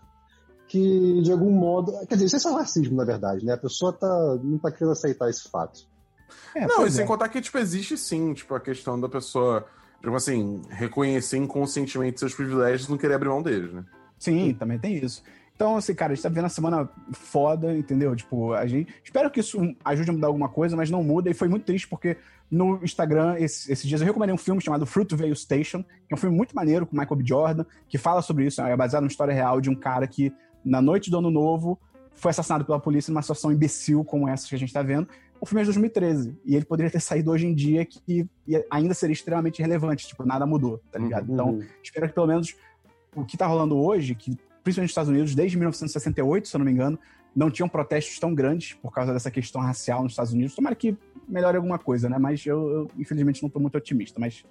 [0.69, 1.93] Que de algum modo.
[2.07, 3.53] Quer dizer, isso é só racismo, na verdade, né?
[3.55, 5.87] A pessoa tá, não tá querendo aceitar esse fato.
[6.55, 7.07] É, Não, e sem é.
[7.07, 9.65] contar que, tipo, existe sim, tipo, a questão da pessoa,
[10.03, 13.85] tipo assim, reconhecer inconscientemente seus privilégios e não querer abrir mão deles, né?
[14.19, 15.23] Sim, também tem isso.
[15.55, 18.15] Então, assim, cara, a gente tá vivendo uma semana foda, entendeu?
[18.17, 18.93] Tipo, a gente.
[19.05, 21.31] Espero que isso ajude a mudar alguma coisa, mas não muda.
[21.31, 22.17] E foi muito triste porque
[22.51, 26.19] no Instagram, esse- esses dias, eu recomendei um filme chamado Fruitvale Station, que é um
[26.19, 27.25] filme muito maneiro com o Michael B.
[27.27, 28.61] Jordan, que fala sobre isso.
[28.61, 30.31] É baseado numa história real de um cara que,
[30.67, 31.79] na noite do ano novo,
[32.15, 35.09] foi assassinado pela polícia numa situação imbecil como essa que a gente tá vendo.
[35.41, 36.35] O filme é de 2013.
[36.45, 38.27] E ele poderia ter saído hoje em dia que
[38.71, 40.07] ainda seria extremamente relevante.
[40.09, 41.31] Tipo, nada mudou, tá ligado?
[41.33, 41.67] Então, Uhum.
[41.83, 42.55] espero que pelo menos
[43.15, 44.31] o que tá rolando hoje, que
[44.65, 46.99] principalmente nos Estados Unidos, desde 1968, se eu não me engano,
[47.35, 50.55] não tinham protestos tão grandes por causa dessa questão racial nos Estados Unidos.
[50.57, 50.97] Tomara que
[51.29, 52.19] melhore alguma coisa, né?
[52.19, 54.19] Mas eu, eu, infelizmente, não tô muito otimista.
[54.19, 54.43] Mas,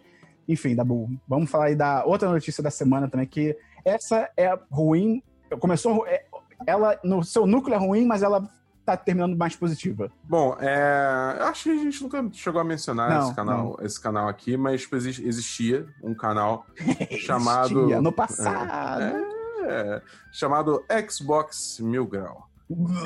[0.48, 5.24] enfim, Dabu, vamos falar aí da outra notícia da semana também, que essa é ruim.
[5.60, 6.06] Começou.
[6.08, 6.26] é-
[6.66, 8.48] ela, no seu núcleo é ruim, mas ela
[8.86, 10.12] tá terminando mais positiva.
[10.24, 11.36] Bom, é...
[11.40, 14.56] eu acho que a gente nunca chegou a mencionar Não, esse, canal, esse canal aqui,
[14.56, 16.66] mas tipo, exi- existia um canal
[17.20, 17.78] chamado.
[17.80, 19.26] Existia No passado.
[19.68, 22.48] É, chamado Xbox Mil Grau.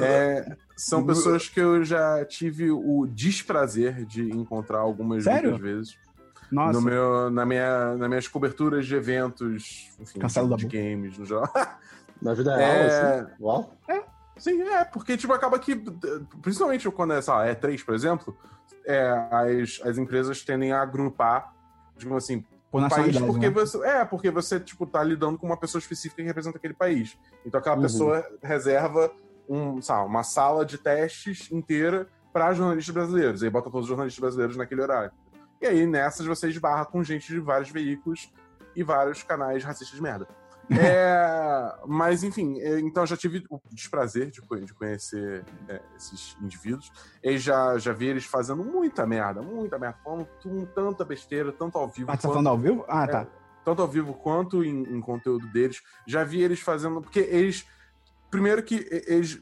[0.01, 5.57] É, são pessoas que eu já tive o desprazer de encontrar algumas Sério?
[5.57, 5.97] vezes.
[6.51, 6.73] Nossa.
[6.73, 11.49] No meu, na minha, nas minhas coberturas de eventos, enfim, de, de games no geral.
[12.21, 12.65] Na vida É.
[12.87, 13.31] real, assim.
[13.39, 13.73] Uau.
[14.37, 15.75] Sim, é, porque tipo, acaba que,
[16.41, 18.37] principalmente quando é, sei lá, E3, por exemplo,
[18.85, 21.53] é, as, as empresas tendem a agrupar,
[21.97, 22.83] digamos assim, Por país
[23.13, 23.53] nacionalidade, porque né?
[23.53, 23.77] você.
[23.85, 27.17] É, porque você, tipo, tá lidando com uma pessoa específica que representa aquele país.
[27.45, 27.81] Então aquela Uhum.
[27.81, 29.11] pessoa reserva
[29.49, 33.43] um, lá, uma sala de testes inteira para jornalistas brasileiros.
[33.43, 35.11] Aí bota todos os jornalistas brasileiros naquele horário.
[35.61, 38.31] E aí, nessas, você esbarra com gente de vários veículos
[38.73, 40.25] e vários canais racistas de merda.
[40.69, 46.91] É, mas, enfim, é, então já tive o desprazer de, de conhecer é, esses indivíduos.
[47.23, 50.27] E já, já vi eles fazendo muita merda, muita merda, falando
[50.73, 52.85] tanta besteira, tanto ao vivo Ah, tá quanto falando ao vivo?
[52.87, 53.27] Ah, tá.
[53.63, 55.81] tanto ao vivo quanto em, em conteúdo deles.
[56.07, 57.01] Já vi eles fazendo.
[57.01, 57.65] Porque eles.
[58.29, 59.41] Primeiro que eles.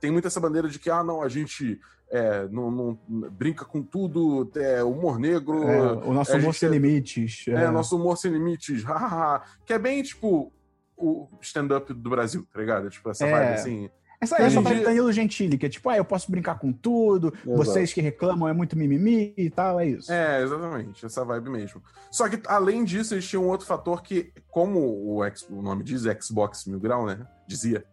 [0.00, 1.80] Tem muito essa bandeira de que, ah, não, a gente
[2.10, 2.98] é, não, não-
[3.30, 5.62] brinca com tudo, é humor negro.
[5.68, 7.44] É, o nosso a humor sem é- limites.
[7.48, 9.42] É, nosso humor sem limites, hahaha.
[9.64, 10.52] que é bem, tipo,
[10.96, 12.88] o stand-up do Brasil, tá ligado?
[12.90, 13.30] Tipo, essa É.
[13.30, 13.90] vibe assim.
[14.18, 16.72] Essa é em pra dia- Danilo Gentili, que é tipo, ah, eu posso brincar com
[16.72, 20.10] tudo, vocês que reclamam é muito mimimi e tal, é isso.
[20.10, 21.82] É, exatamente, essa vibe mesmo.
[22.10, 25.20] Só que, além disso, eles tinham um outro fator que, como o,
[25.50, 27.26] o nome diz, Xbox Mil Grau, né?
[27.46, 27.84] Dizia.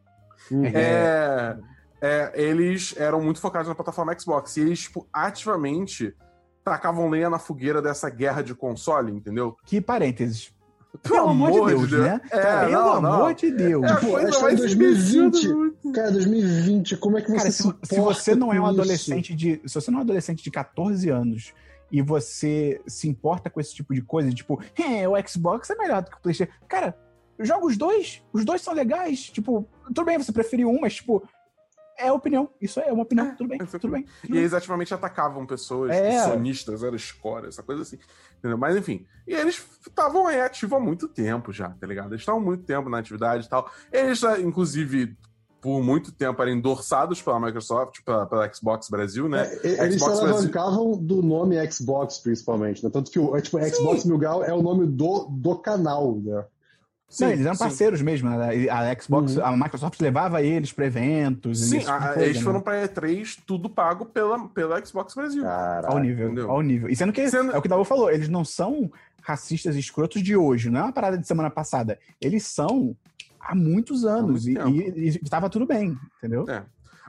[0.49, 0.65] Uhum.
[0.65, 1.57] É,
[2.03, 4.57] é, eles eram muito focados na plataforma Xbox.
[4.57, 6.13] E eles, tipo, ativamente
[6.61, 9.55] tacavam lenha na fogueira dessa guerra de console, entendeu?
[9.65, 10.53] Que parênteses.
[11.01, 12.21] Pelo amor de Deus, né?
[12.29, 13.13] É, Pelo não, não.
[13.13, 13.85] amor de Deus.
[13.85, 14.73] É essa mais é 2020.
[14.75, 15.93] imbecil do mundo.
[15.93, 19.33] Cara, 2020, como é que você Cara, se, se, se você não é um adolescente
[19.33, 19.61] de.
[19.65, 21.53] Se você não é um adolescente de 14 anos
[21.89, 26.01] e você se importa com esse tipo de coisa, tipo, é, o Xbox é melhor
[26.01, 26.51] do que o PlayStation.
[26.67, 26.95] Cara,
[27.39, 28.21] joga os dois.
[28.31, 29.21] Os dois são legais.
[29.29, 31.23] Tipo, tudo bem, você preferiu um, mas, tipo,
[32.05, 32.49] é opinião.
[32.61, 33.27] Isso é uma opinião.
[33.27, 34.05] É, tudo bem, é, tudo bem.
[34.29, 36.23] E eles ativamente atacavam pessoas, É.
[36.23, 37.97] sonistas, era score, essa coisa assim.
[38.39, 38.57] Entendeu?
[38.57, 39.05] Mas enfim.
[39.27, 42.09] E eles estavam aí ativos há muito tempo já, tá ligado?
[42.11, 43.69] Eles estavam há muito tempo na atividade e tal.
[43.91, 45.15] Eles, já, inclusive,
[45.61, 49.45] por muito tempo eram endorsados pela Microsoft, pela, pela Xbox Brasil, né?
[49.63, 52.89] É, e- eles Xbox se Brasil- alavancavam do nome Xbox, principalmente, né?
[52.91, 56.43] Tanto que o tipo, Xbox Mil Grau é o nome do, do canal, né?
[57.21, 57.59] Não, eles eram sim.
[57.63, 58.29] parceiros mesmo.
[58.29, 58.69] Né?
[58.69, 59.45] A Xbox, Uhum.
[59.45, 61.61] a Microsoft levava eles pra eventos.
[61.61, 62.43] e Sim, tipo a- coisa, eles né?
[62.43, 65.43] foram pra E3, tudo pago pela, pela Xbox Brasil.
[65.43, 65.93] Caraca.
[65.93, 66.49] Ao nível, entendeu?
[66.51, 66.89] ao nível.
[66.89, 68.91] E sendo que, Sendo- é o que o Dabu falou, eles não são
[69.21, 71.97] racistas escrotos de hoje, não é uma parada de semana passada.
[72.19, 72.95] Eles são
[73.39, 76.45] há muitos anos muito e, e, e tava tudo bem, entendeu?
[76.49, 76.63] É.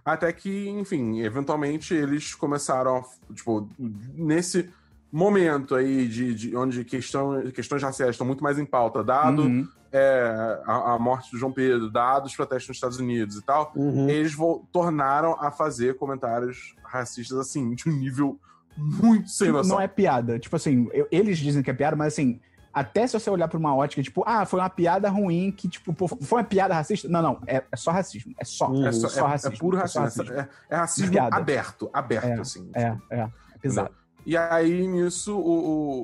[0.05, 4.69] Até que, enfim, eventualmente eles começaram, a, tipo, nesse
[5.17, 9.69] momento aí de, de onde questão, questões raciais estão muito mais em pauta, dado Uhum.
[9.93, 13.73] é, a, a morte do João Pedro, dado os protestos nos Estados Unidos e tal,
[13.77, 14.09] Uhum.
[14.09, 14.35] eles
[14.73, 18.39] tornaram a fazer comentários racistas, assim, de um nível
[18.77, 19.77] muito sem Tipo, noção.
[19.77, 20.39] não é piada.
[20.39, 22.41] Tipo assim, eu- eles dizem que é piada, mas assim,
[22.73, 25.95] até se você olhar pra uma ótica, tipo, ah, foi uma piada ruim que, tipo,
[25.95, 27.09] pô, foi uma piada racista?
[27.09, 28.35] Não, não, é, é só racismo.
[28.37, 28.69] É só.
[28.69, 28.85] Uhum.
[28.85, 29.59] É, só, é- é racismo.
[29.59, 30.33] puro é só racismo.
[30.33, 31.37] É, é racismo Piada.
[31.37, 32.69] aberto, aberto, É, assim.
[32.75, 33.21] É, é.
[33.21, 33.91] É pesado.
[34.27, 35.41] E aí, nisso, o,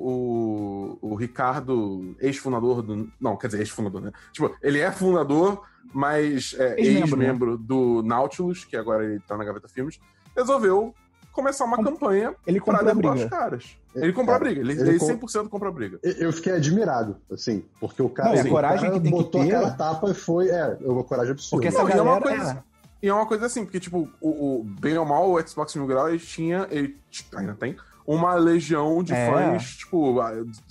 [0.05, 3.09] o, o, o Ricardo, ex-fundador do.
[3.19, 4.11] Não, quer dizer, ex-fundador, né?
[4.31, 7.57] Tipo, ele é fundador, mas é Ex-membro, né?
[7.63, 9.99] do Nautilus, que agora ele tá na Gaveta Filmes,
[10.35, 10.93] resolveu
[11.31, 13.25] começar uma Com- campanha Ele pra derrubar briga.
[13.25, 13.77] os caras.
[13.95, 15.99] Ele comprou Cara, a briga, ele, ele ele com- 100% comprou a briga.
[16.03, 19.11] Eu fiquei admirado, assim, porque o cara, Não, e a assim, coragem cara que tem
[19.11, 20.49] que botou ter- aquela tapa e foi.
[20.49, 21.55] É, uma coragem absurda.
[21.55, 22.37] Porque essa Não, e é uma galera.
[22.37, 22.63] coisa-
[23.03, 25.87] E é uma coisa assim, porque, tipo, o, o- bem ou mal, o Xbox Mil
[25.87, 26.95] Grau, ele tinha, ele
[27.35, 29.29] ainda tem, uma legião de É.
[29.31, 30.19] fãs, tipo,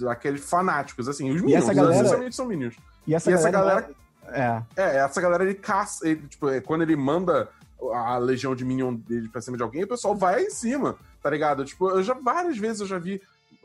[0.09, 2.75] aqueles fanáticos, assim, os minions, essa galera- essencialmente são minions.
[3.07, 3.91] E essa, E essa galera.
[4.29, 4.63] É.
[4.77, 7.49] É, essa galera ele caça, ele, tipo, é, quando ele manda
[7.95, 11.31] a legião de Minion dele pra cima de alguém, o pessoal vai em cima, tá
[11.31, 11.65] ligado?
[11.65, 13.21] Tipo, eu já várias vezes eu já vi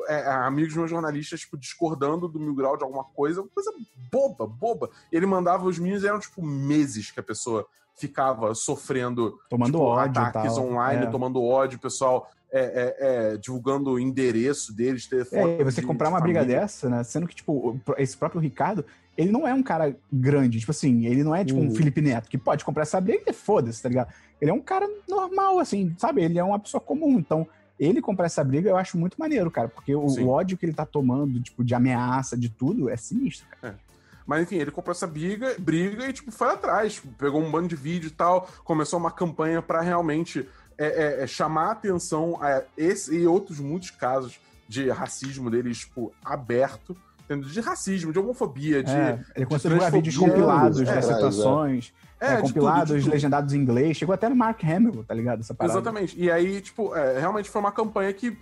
[0.07, 3.73] é, amigos meus jornalistas, tipo, discordando do Mil Grau de alguma coisa, coisa
[4.11, 4.89] boba, boba.
[5.11, 7.65] E ele mandava os Minions, e eram, tipo, meses que a pessoa
[7.97, 10.65] ficava sofrendo Tomando tipo, ódio ataques tal.
[10.65, 11.09] online, É.
[11.09, 15.57] tomando ódio, o pessoal é, é, é, divulgando o endereço deles, telefone.
[15.59, 16.61] É, você de- comprar uma briga família.
[16.61, 17.03] dessa, né?
[17.03, 18.85] Sendo que, tipo, esse próprio Ricardo,
[19.17, 20.59] ele não é um cara grande.
[20.59, 21.75] Tipo assim, ele não é tipo um Uhum.
[21.75, 24.13] Felipe Neto, que pode comprar essa briga e foda-se, tá ligado?
[24.39, 26.21] Ele é um cara normal, assim, sabe?
[26.23, 27.19] Ele é uma pessoa comum.
[27.19, 27.45] Então,
[27.79, 29.67] ele comprar essa briga eu acho muito maneiro, cara.
[29.67, 33.45] Porque o, o ódio que ele tá tomando, tipo, de ameaça, de tudo, é sinistro,
[33.61, 33.77] cara.
[34.25, 37.67] Mas enfim, ele comprou essa briga, briga e tipo, foi atrás, tipo, pegou um bando
[37.67, 42.37] de vídeo e tal, começou uma campanha pra realmente é, é, é, chamar a atenção
[42.41, 46.95] a esse e outros muitos casos de racismo deles, tipo, aberto,
[47.27, 48.91] de racismo, de homofobia, de.
[48.91, 52.97] É, ele a divulgar vídeos compilados é, das é, situações, É, é, de compilados, tudo,
[52.97, 53.13] de tudo.
[53.13, 53.97] legendados em inglês.
[53.97, 55.39] Chegou até no Mark Hamill, tá ligado?
[55.39, 55.79] Essa parada.
[55.79, 56.19] Exatamente.
[56.19, 58.37] E aí, tipo, é, realmente foi uma campanha que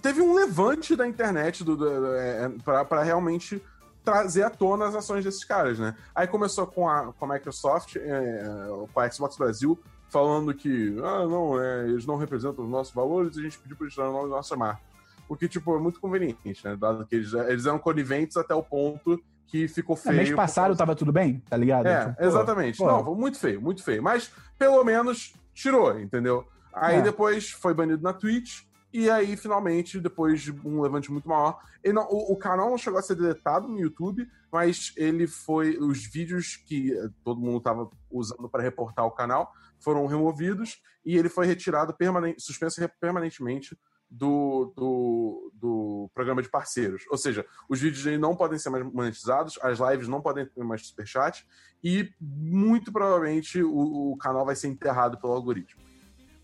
[0.00, 3.60] teve um levante da internet do, do, é, pra, pra realmente
[4.04, 5.96] trazer à tona as ações desses caras, né?
[6.14, 8.44] Aí começou com a, com a Microsoft, é,
[8.92, 9.78] com a Xbox Brasil,
[10.08, 13.76] falando que, ah, não, é, eles não representam os nossos valores e a gente pediu
[13.76, 14.80] pra eles tirarem o nome da nossa marca.
[15.28, 16.76] O que, tipo, é muito conveniente, né?
[16.76, 20.16] Dado que eles, eles eram coniventes até o ponto que ficou É, feio.
[20.16, 21.86] mês por passado causa- tava tudo bem, tá ligado?
[21.86, 22.78] é, Tipo, exatamente.
[22.78, 22.86] pô.
[22.86, 24.02] Não, muito feio, muito feio.
[24.02, 26.46] Mas pelo menos tirou, entendeu?
[26.72, 27.02] Aí É.
[27.02, 28.62] depois foi banido na Twitch
[28.96, 31.58] E aí, finalmente, depois de um levante muito maior,
[31.92, 35.76] não, o, o, canal não chegou a ser deletado no YouTube, mas ele foi.
[35.78, 36.92] Os vídeos que
[37.24, 39.52] todo mundo estava usando para reportar o canal
[39.84, 43.78] foram removidos e ele foi retirado, permanente, suspenso permanentemente
[44.10, 47.04] do, do, do, programa de parceiros.
[47.10, 50.64] Ou seja, os vídeos dele não podem ser mais monetizados, as lives não podem ter
[50.64, 51.46] mais superchat
[51.82, 55.82] e muito provavelmente o, o canal vai ser enterrado pelo algoritmo.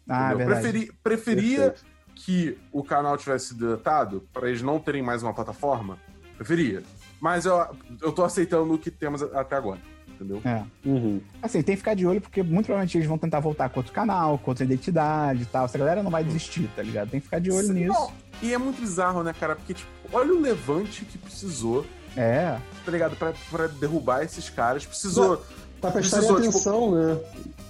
[0.08, 1.86] Ah, Preferi, preferia Perfeito.
[2.16, 5.98] que o canal tivesse deletado para eles não terem mais uma plataforma.
[6.36, 6.82] Preferia.
[7.20, 7.56] Mas eu,
[8.02, 9.80] eu tô aceitando o que temos até agora
[10.20, 10.42] entendeu?
[10.44, 10.62] É.
[10.84, 11.20] Uhum.
[11.42, 13.92] Assim, tem que ficar de olho, porque muito provavelmente eles vão tentar voltar com outro
[13.92, 15.64] canal, com outra identidade e tal.
[15.64, 17.10] Essa galera não vai desistir, tá ligado?
[17.10, 17.92] Tem que ficar de olho Sim, nisso.
[17.92, 18.12] Não.
[18.42, 19.56] E é muito bizarro, né, cara?
[19.56, 21.86] Porque, tipo, olha o levante que precisou.
[22.16, 22.58] É.
[22.84, 23.16] Tá ligado?
[23.16, 24.84] Pra, pra derrubar esses caras.
[24.84, 25.42] Precisou.
[25.80, 27.20] Pra prestar tipo, atenção, tipo, né?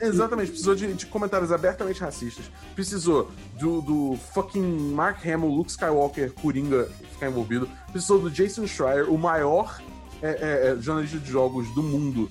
[0.00, 2.50] Exatamente, precisou de, de, comentários abertamente racistas.
[2.74, 7.68] Precisou do, do fucking Mark Hamill, Luke Skywalker, Coringa ficar envolvido.
[7.92, 9.80] Precisou do Jason Schreier, o maior
[10.22, 12.30] é, é, é, jornalista de jogos do mundo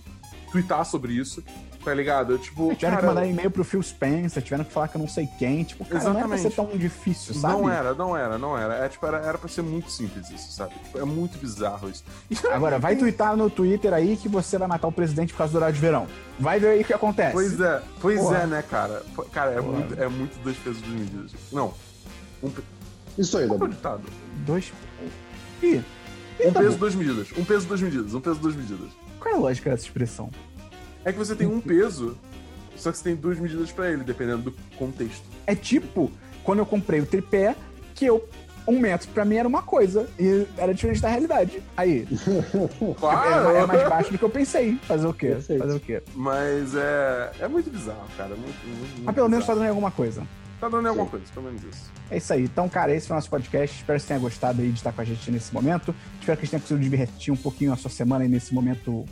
[0.51, 1.43] twittar sobre isso,
[1.83, 2.37] tá ligado?
[2.37, 5.07] Tipo, tiveram cara, que mandar e-mail pro Phil Spencer, tiveram que falar que eu não
[5.07, 5.63] sei quem.
[5.63, 6.13] Tipo, cara, exatamente.
[6.13, 7.53] não era pra ser tão difícil, sabe?
[7.53, 8.85] Não era, não era, não era.
[8.85, 10.73] É, tipo, era, era pra ser muito simples isso, sabe?
[10.83, 12.03] Tipo, é muito bizarro isso.
[12.51, 15.57] Agora, vai twittar no Twitter aí que você vai matar o presidente por causa do
[15.57, 16.07] horário de verão.
[16.39, 17.33] Vai ver aí o que acontece.
[17.33, 18.37] Pois é, pois Porra.
[18.37, 19.03] é, né, cara?
[19.31, 21.31] Cara, é muito, é muito dois pesos de medidas.
[21.51, 21.73] Não.
[22.43, 22.51] Um...
[23.17, 23.69] Isso aí, Dabu.
[24.45, 24.71] Dois.
[25.61, 25.83] Ih.
[26.45, 27.27] Um peso, duas medidas.
[27.37, 28.13] Um peso, duas medidas.
[28.13, 28.89] Um peso, duas medidas.
[29.19, 30.29] Qual é a lógica dessa expressão?
[31.03, 32.17] É que você tem um peso,
[32.75, 35.23] só que você tem duas medidas para ele, dependendo do contexto.
[35.45, 36.11] É tipo,
[36.43, 37.55] quando eu comprei o tripé,
[37.95, 38.27] que eu
[38.67, 41.61] um metro pra mim era uma coisa e era diferente da realidade.
[41.75, 42.07] Aí.
[42.99, 43.55] Claro!
[43.55, 44.77] É, é, mais baixo do que eu pensei.
[44.83, 45.35] Fazer o quê?
[45.35, 46.01] Fazer o quê?
[46.13, 48.35] Mas é, é muito bizarro, cara.
[48.35, 50.23] Muito, muito, Mas pelo menos tá dando alguma coisa.
[50.59, 51.91] Tá dando alguma coisa, pelo menos isso.
[52.11, 52.43] É isso aí.
[52.43, 53.77] Então, cara, esse foi o nosso podcast.
[53.77, 55.95] Espero que você tenha gostado aí de estar com a gente nesse momento.
[56.19, 59.05] Espero que a gente tenha conseguido divertir um pouquinho a sua semana aí nesse momento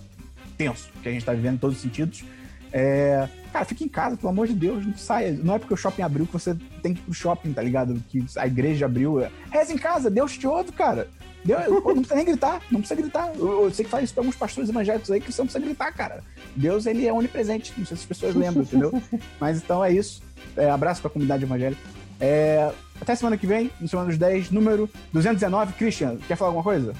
[0.57, 2.25] tenso que a gente tá vivendo em todos os sentidos.
[2.73, 3.29] É...
[3.53, 5.31] Cara, fica em casa, pelo amor de Deus, não saia.
[5.31, 8.03] Não é porque o shopping abriu que você tem que ir pro shopping, tá ligado?
[8.09, 9.19] Que a igreja abriu.
[9.49, 11.07] Reza em casa, Deus te ouve, cara.
[11.43, 13.31] Deus, não precisa nem gritar, não precisa gritar.
[13.35, 15.63] Eu, eu sei que faz isso pra alguns pastores evangélicos aí que você não precisa
[15.63, 16.23] gritar, cara.
[16.55, 18.91] Deus, ele é onipresente, não sei se as pessoas lembram, entendeu?
[19.39, 20.21] Mas então é isso.
[20.55, 21.81] É, abraço pra comunidade evangélica.
[22.19, 25.73] É, até semana que vem, no Semana dos 10, número 219.
[25.73, 26.93] Christian, quer falar alguma coisa?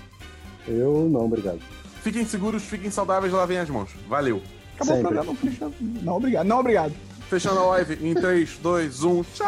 [0.68, 1.60] Eu não, obrigado.
[2.02, 3.90] Fiquem seguros, fiquem saudáveis, lavem as mãos.
[4.08, 4.42] Valeu.
[4.76, 5.12] Acabou Sempre.
[5.12, 5.72] o programa, Christian.
[5.82, 6.46] Não, obrigado.
[6.46, 6.94] Não, obrigado.
[7.30, 9.24] Fechando a live em 3, 2, 1.
[9.34, 9.48] Tchau!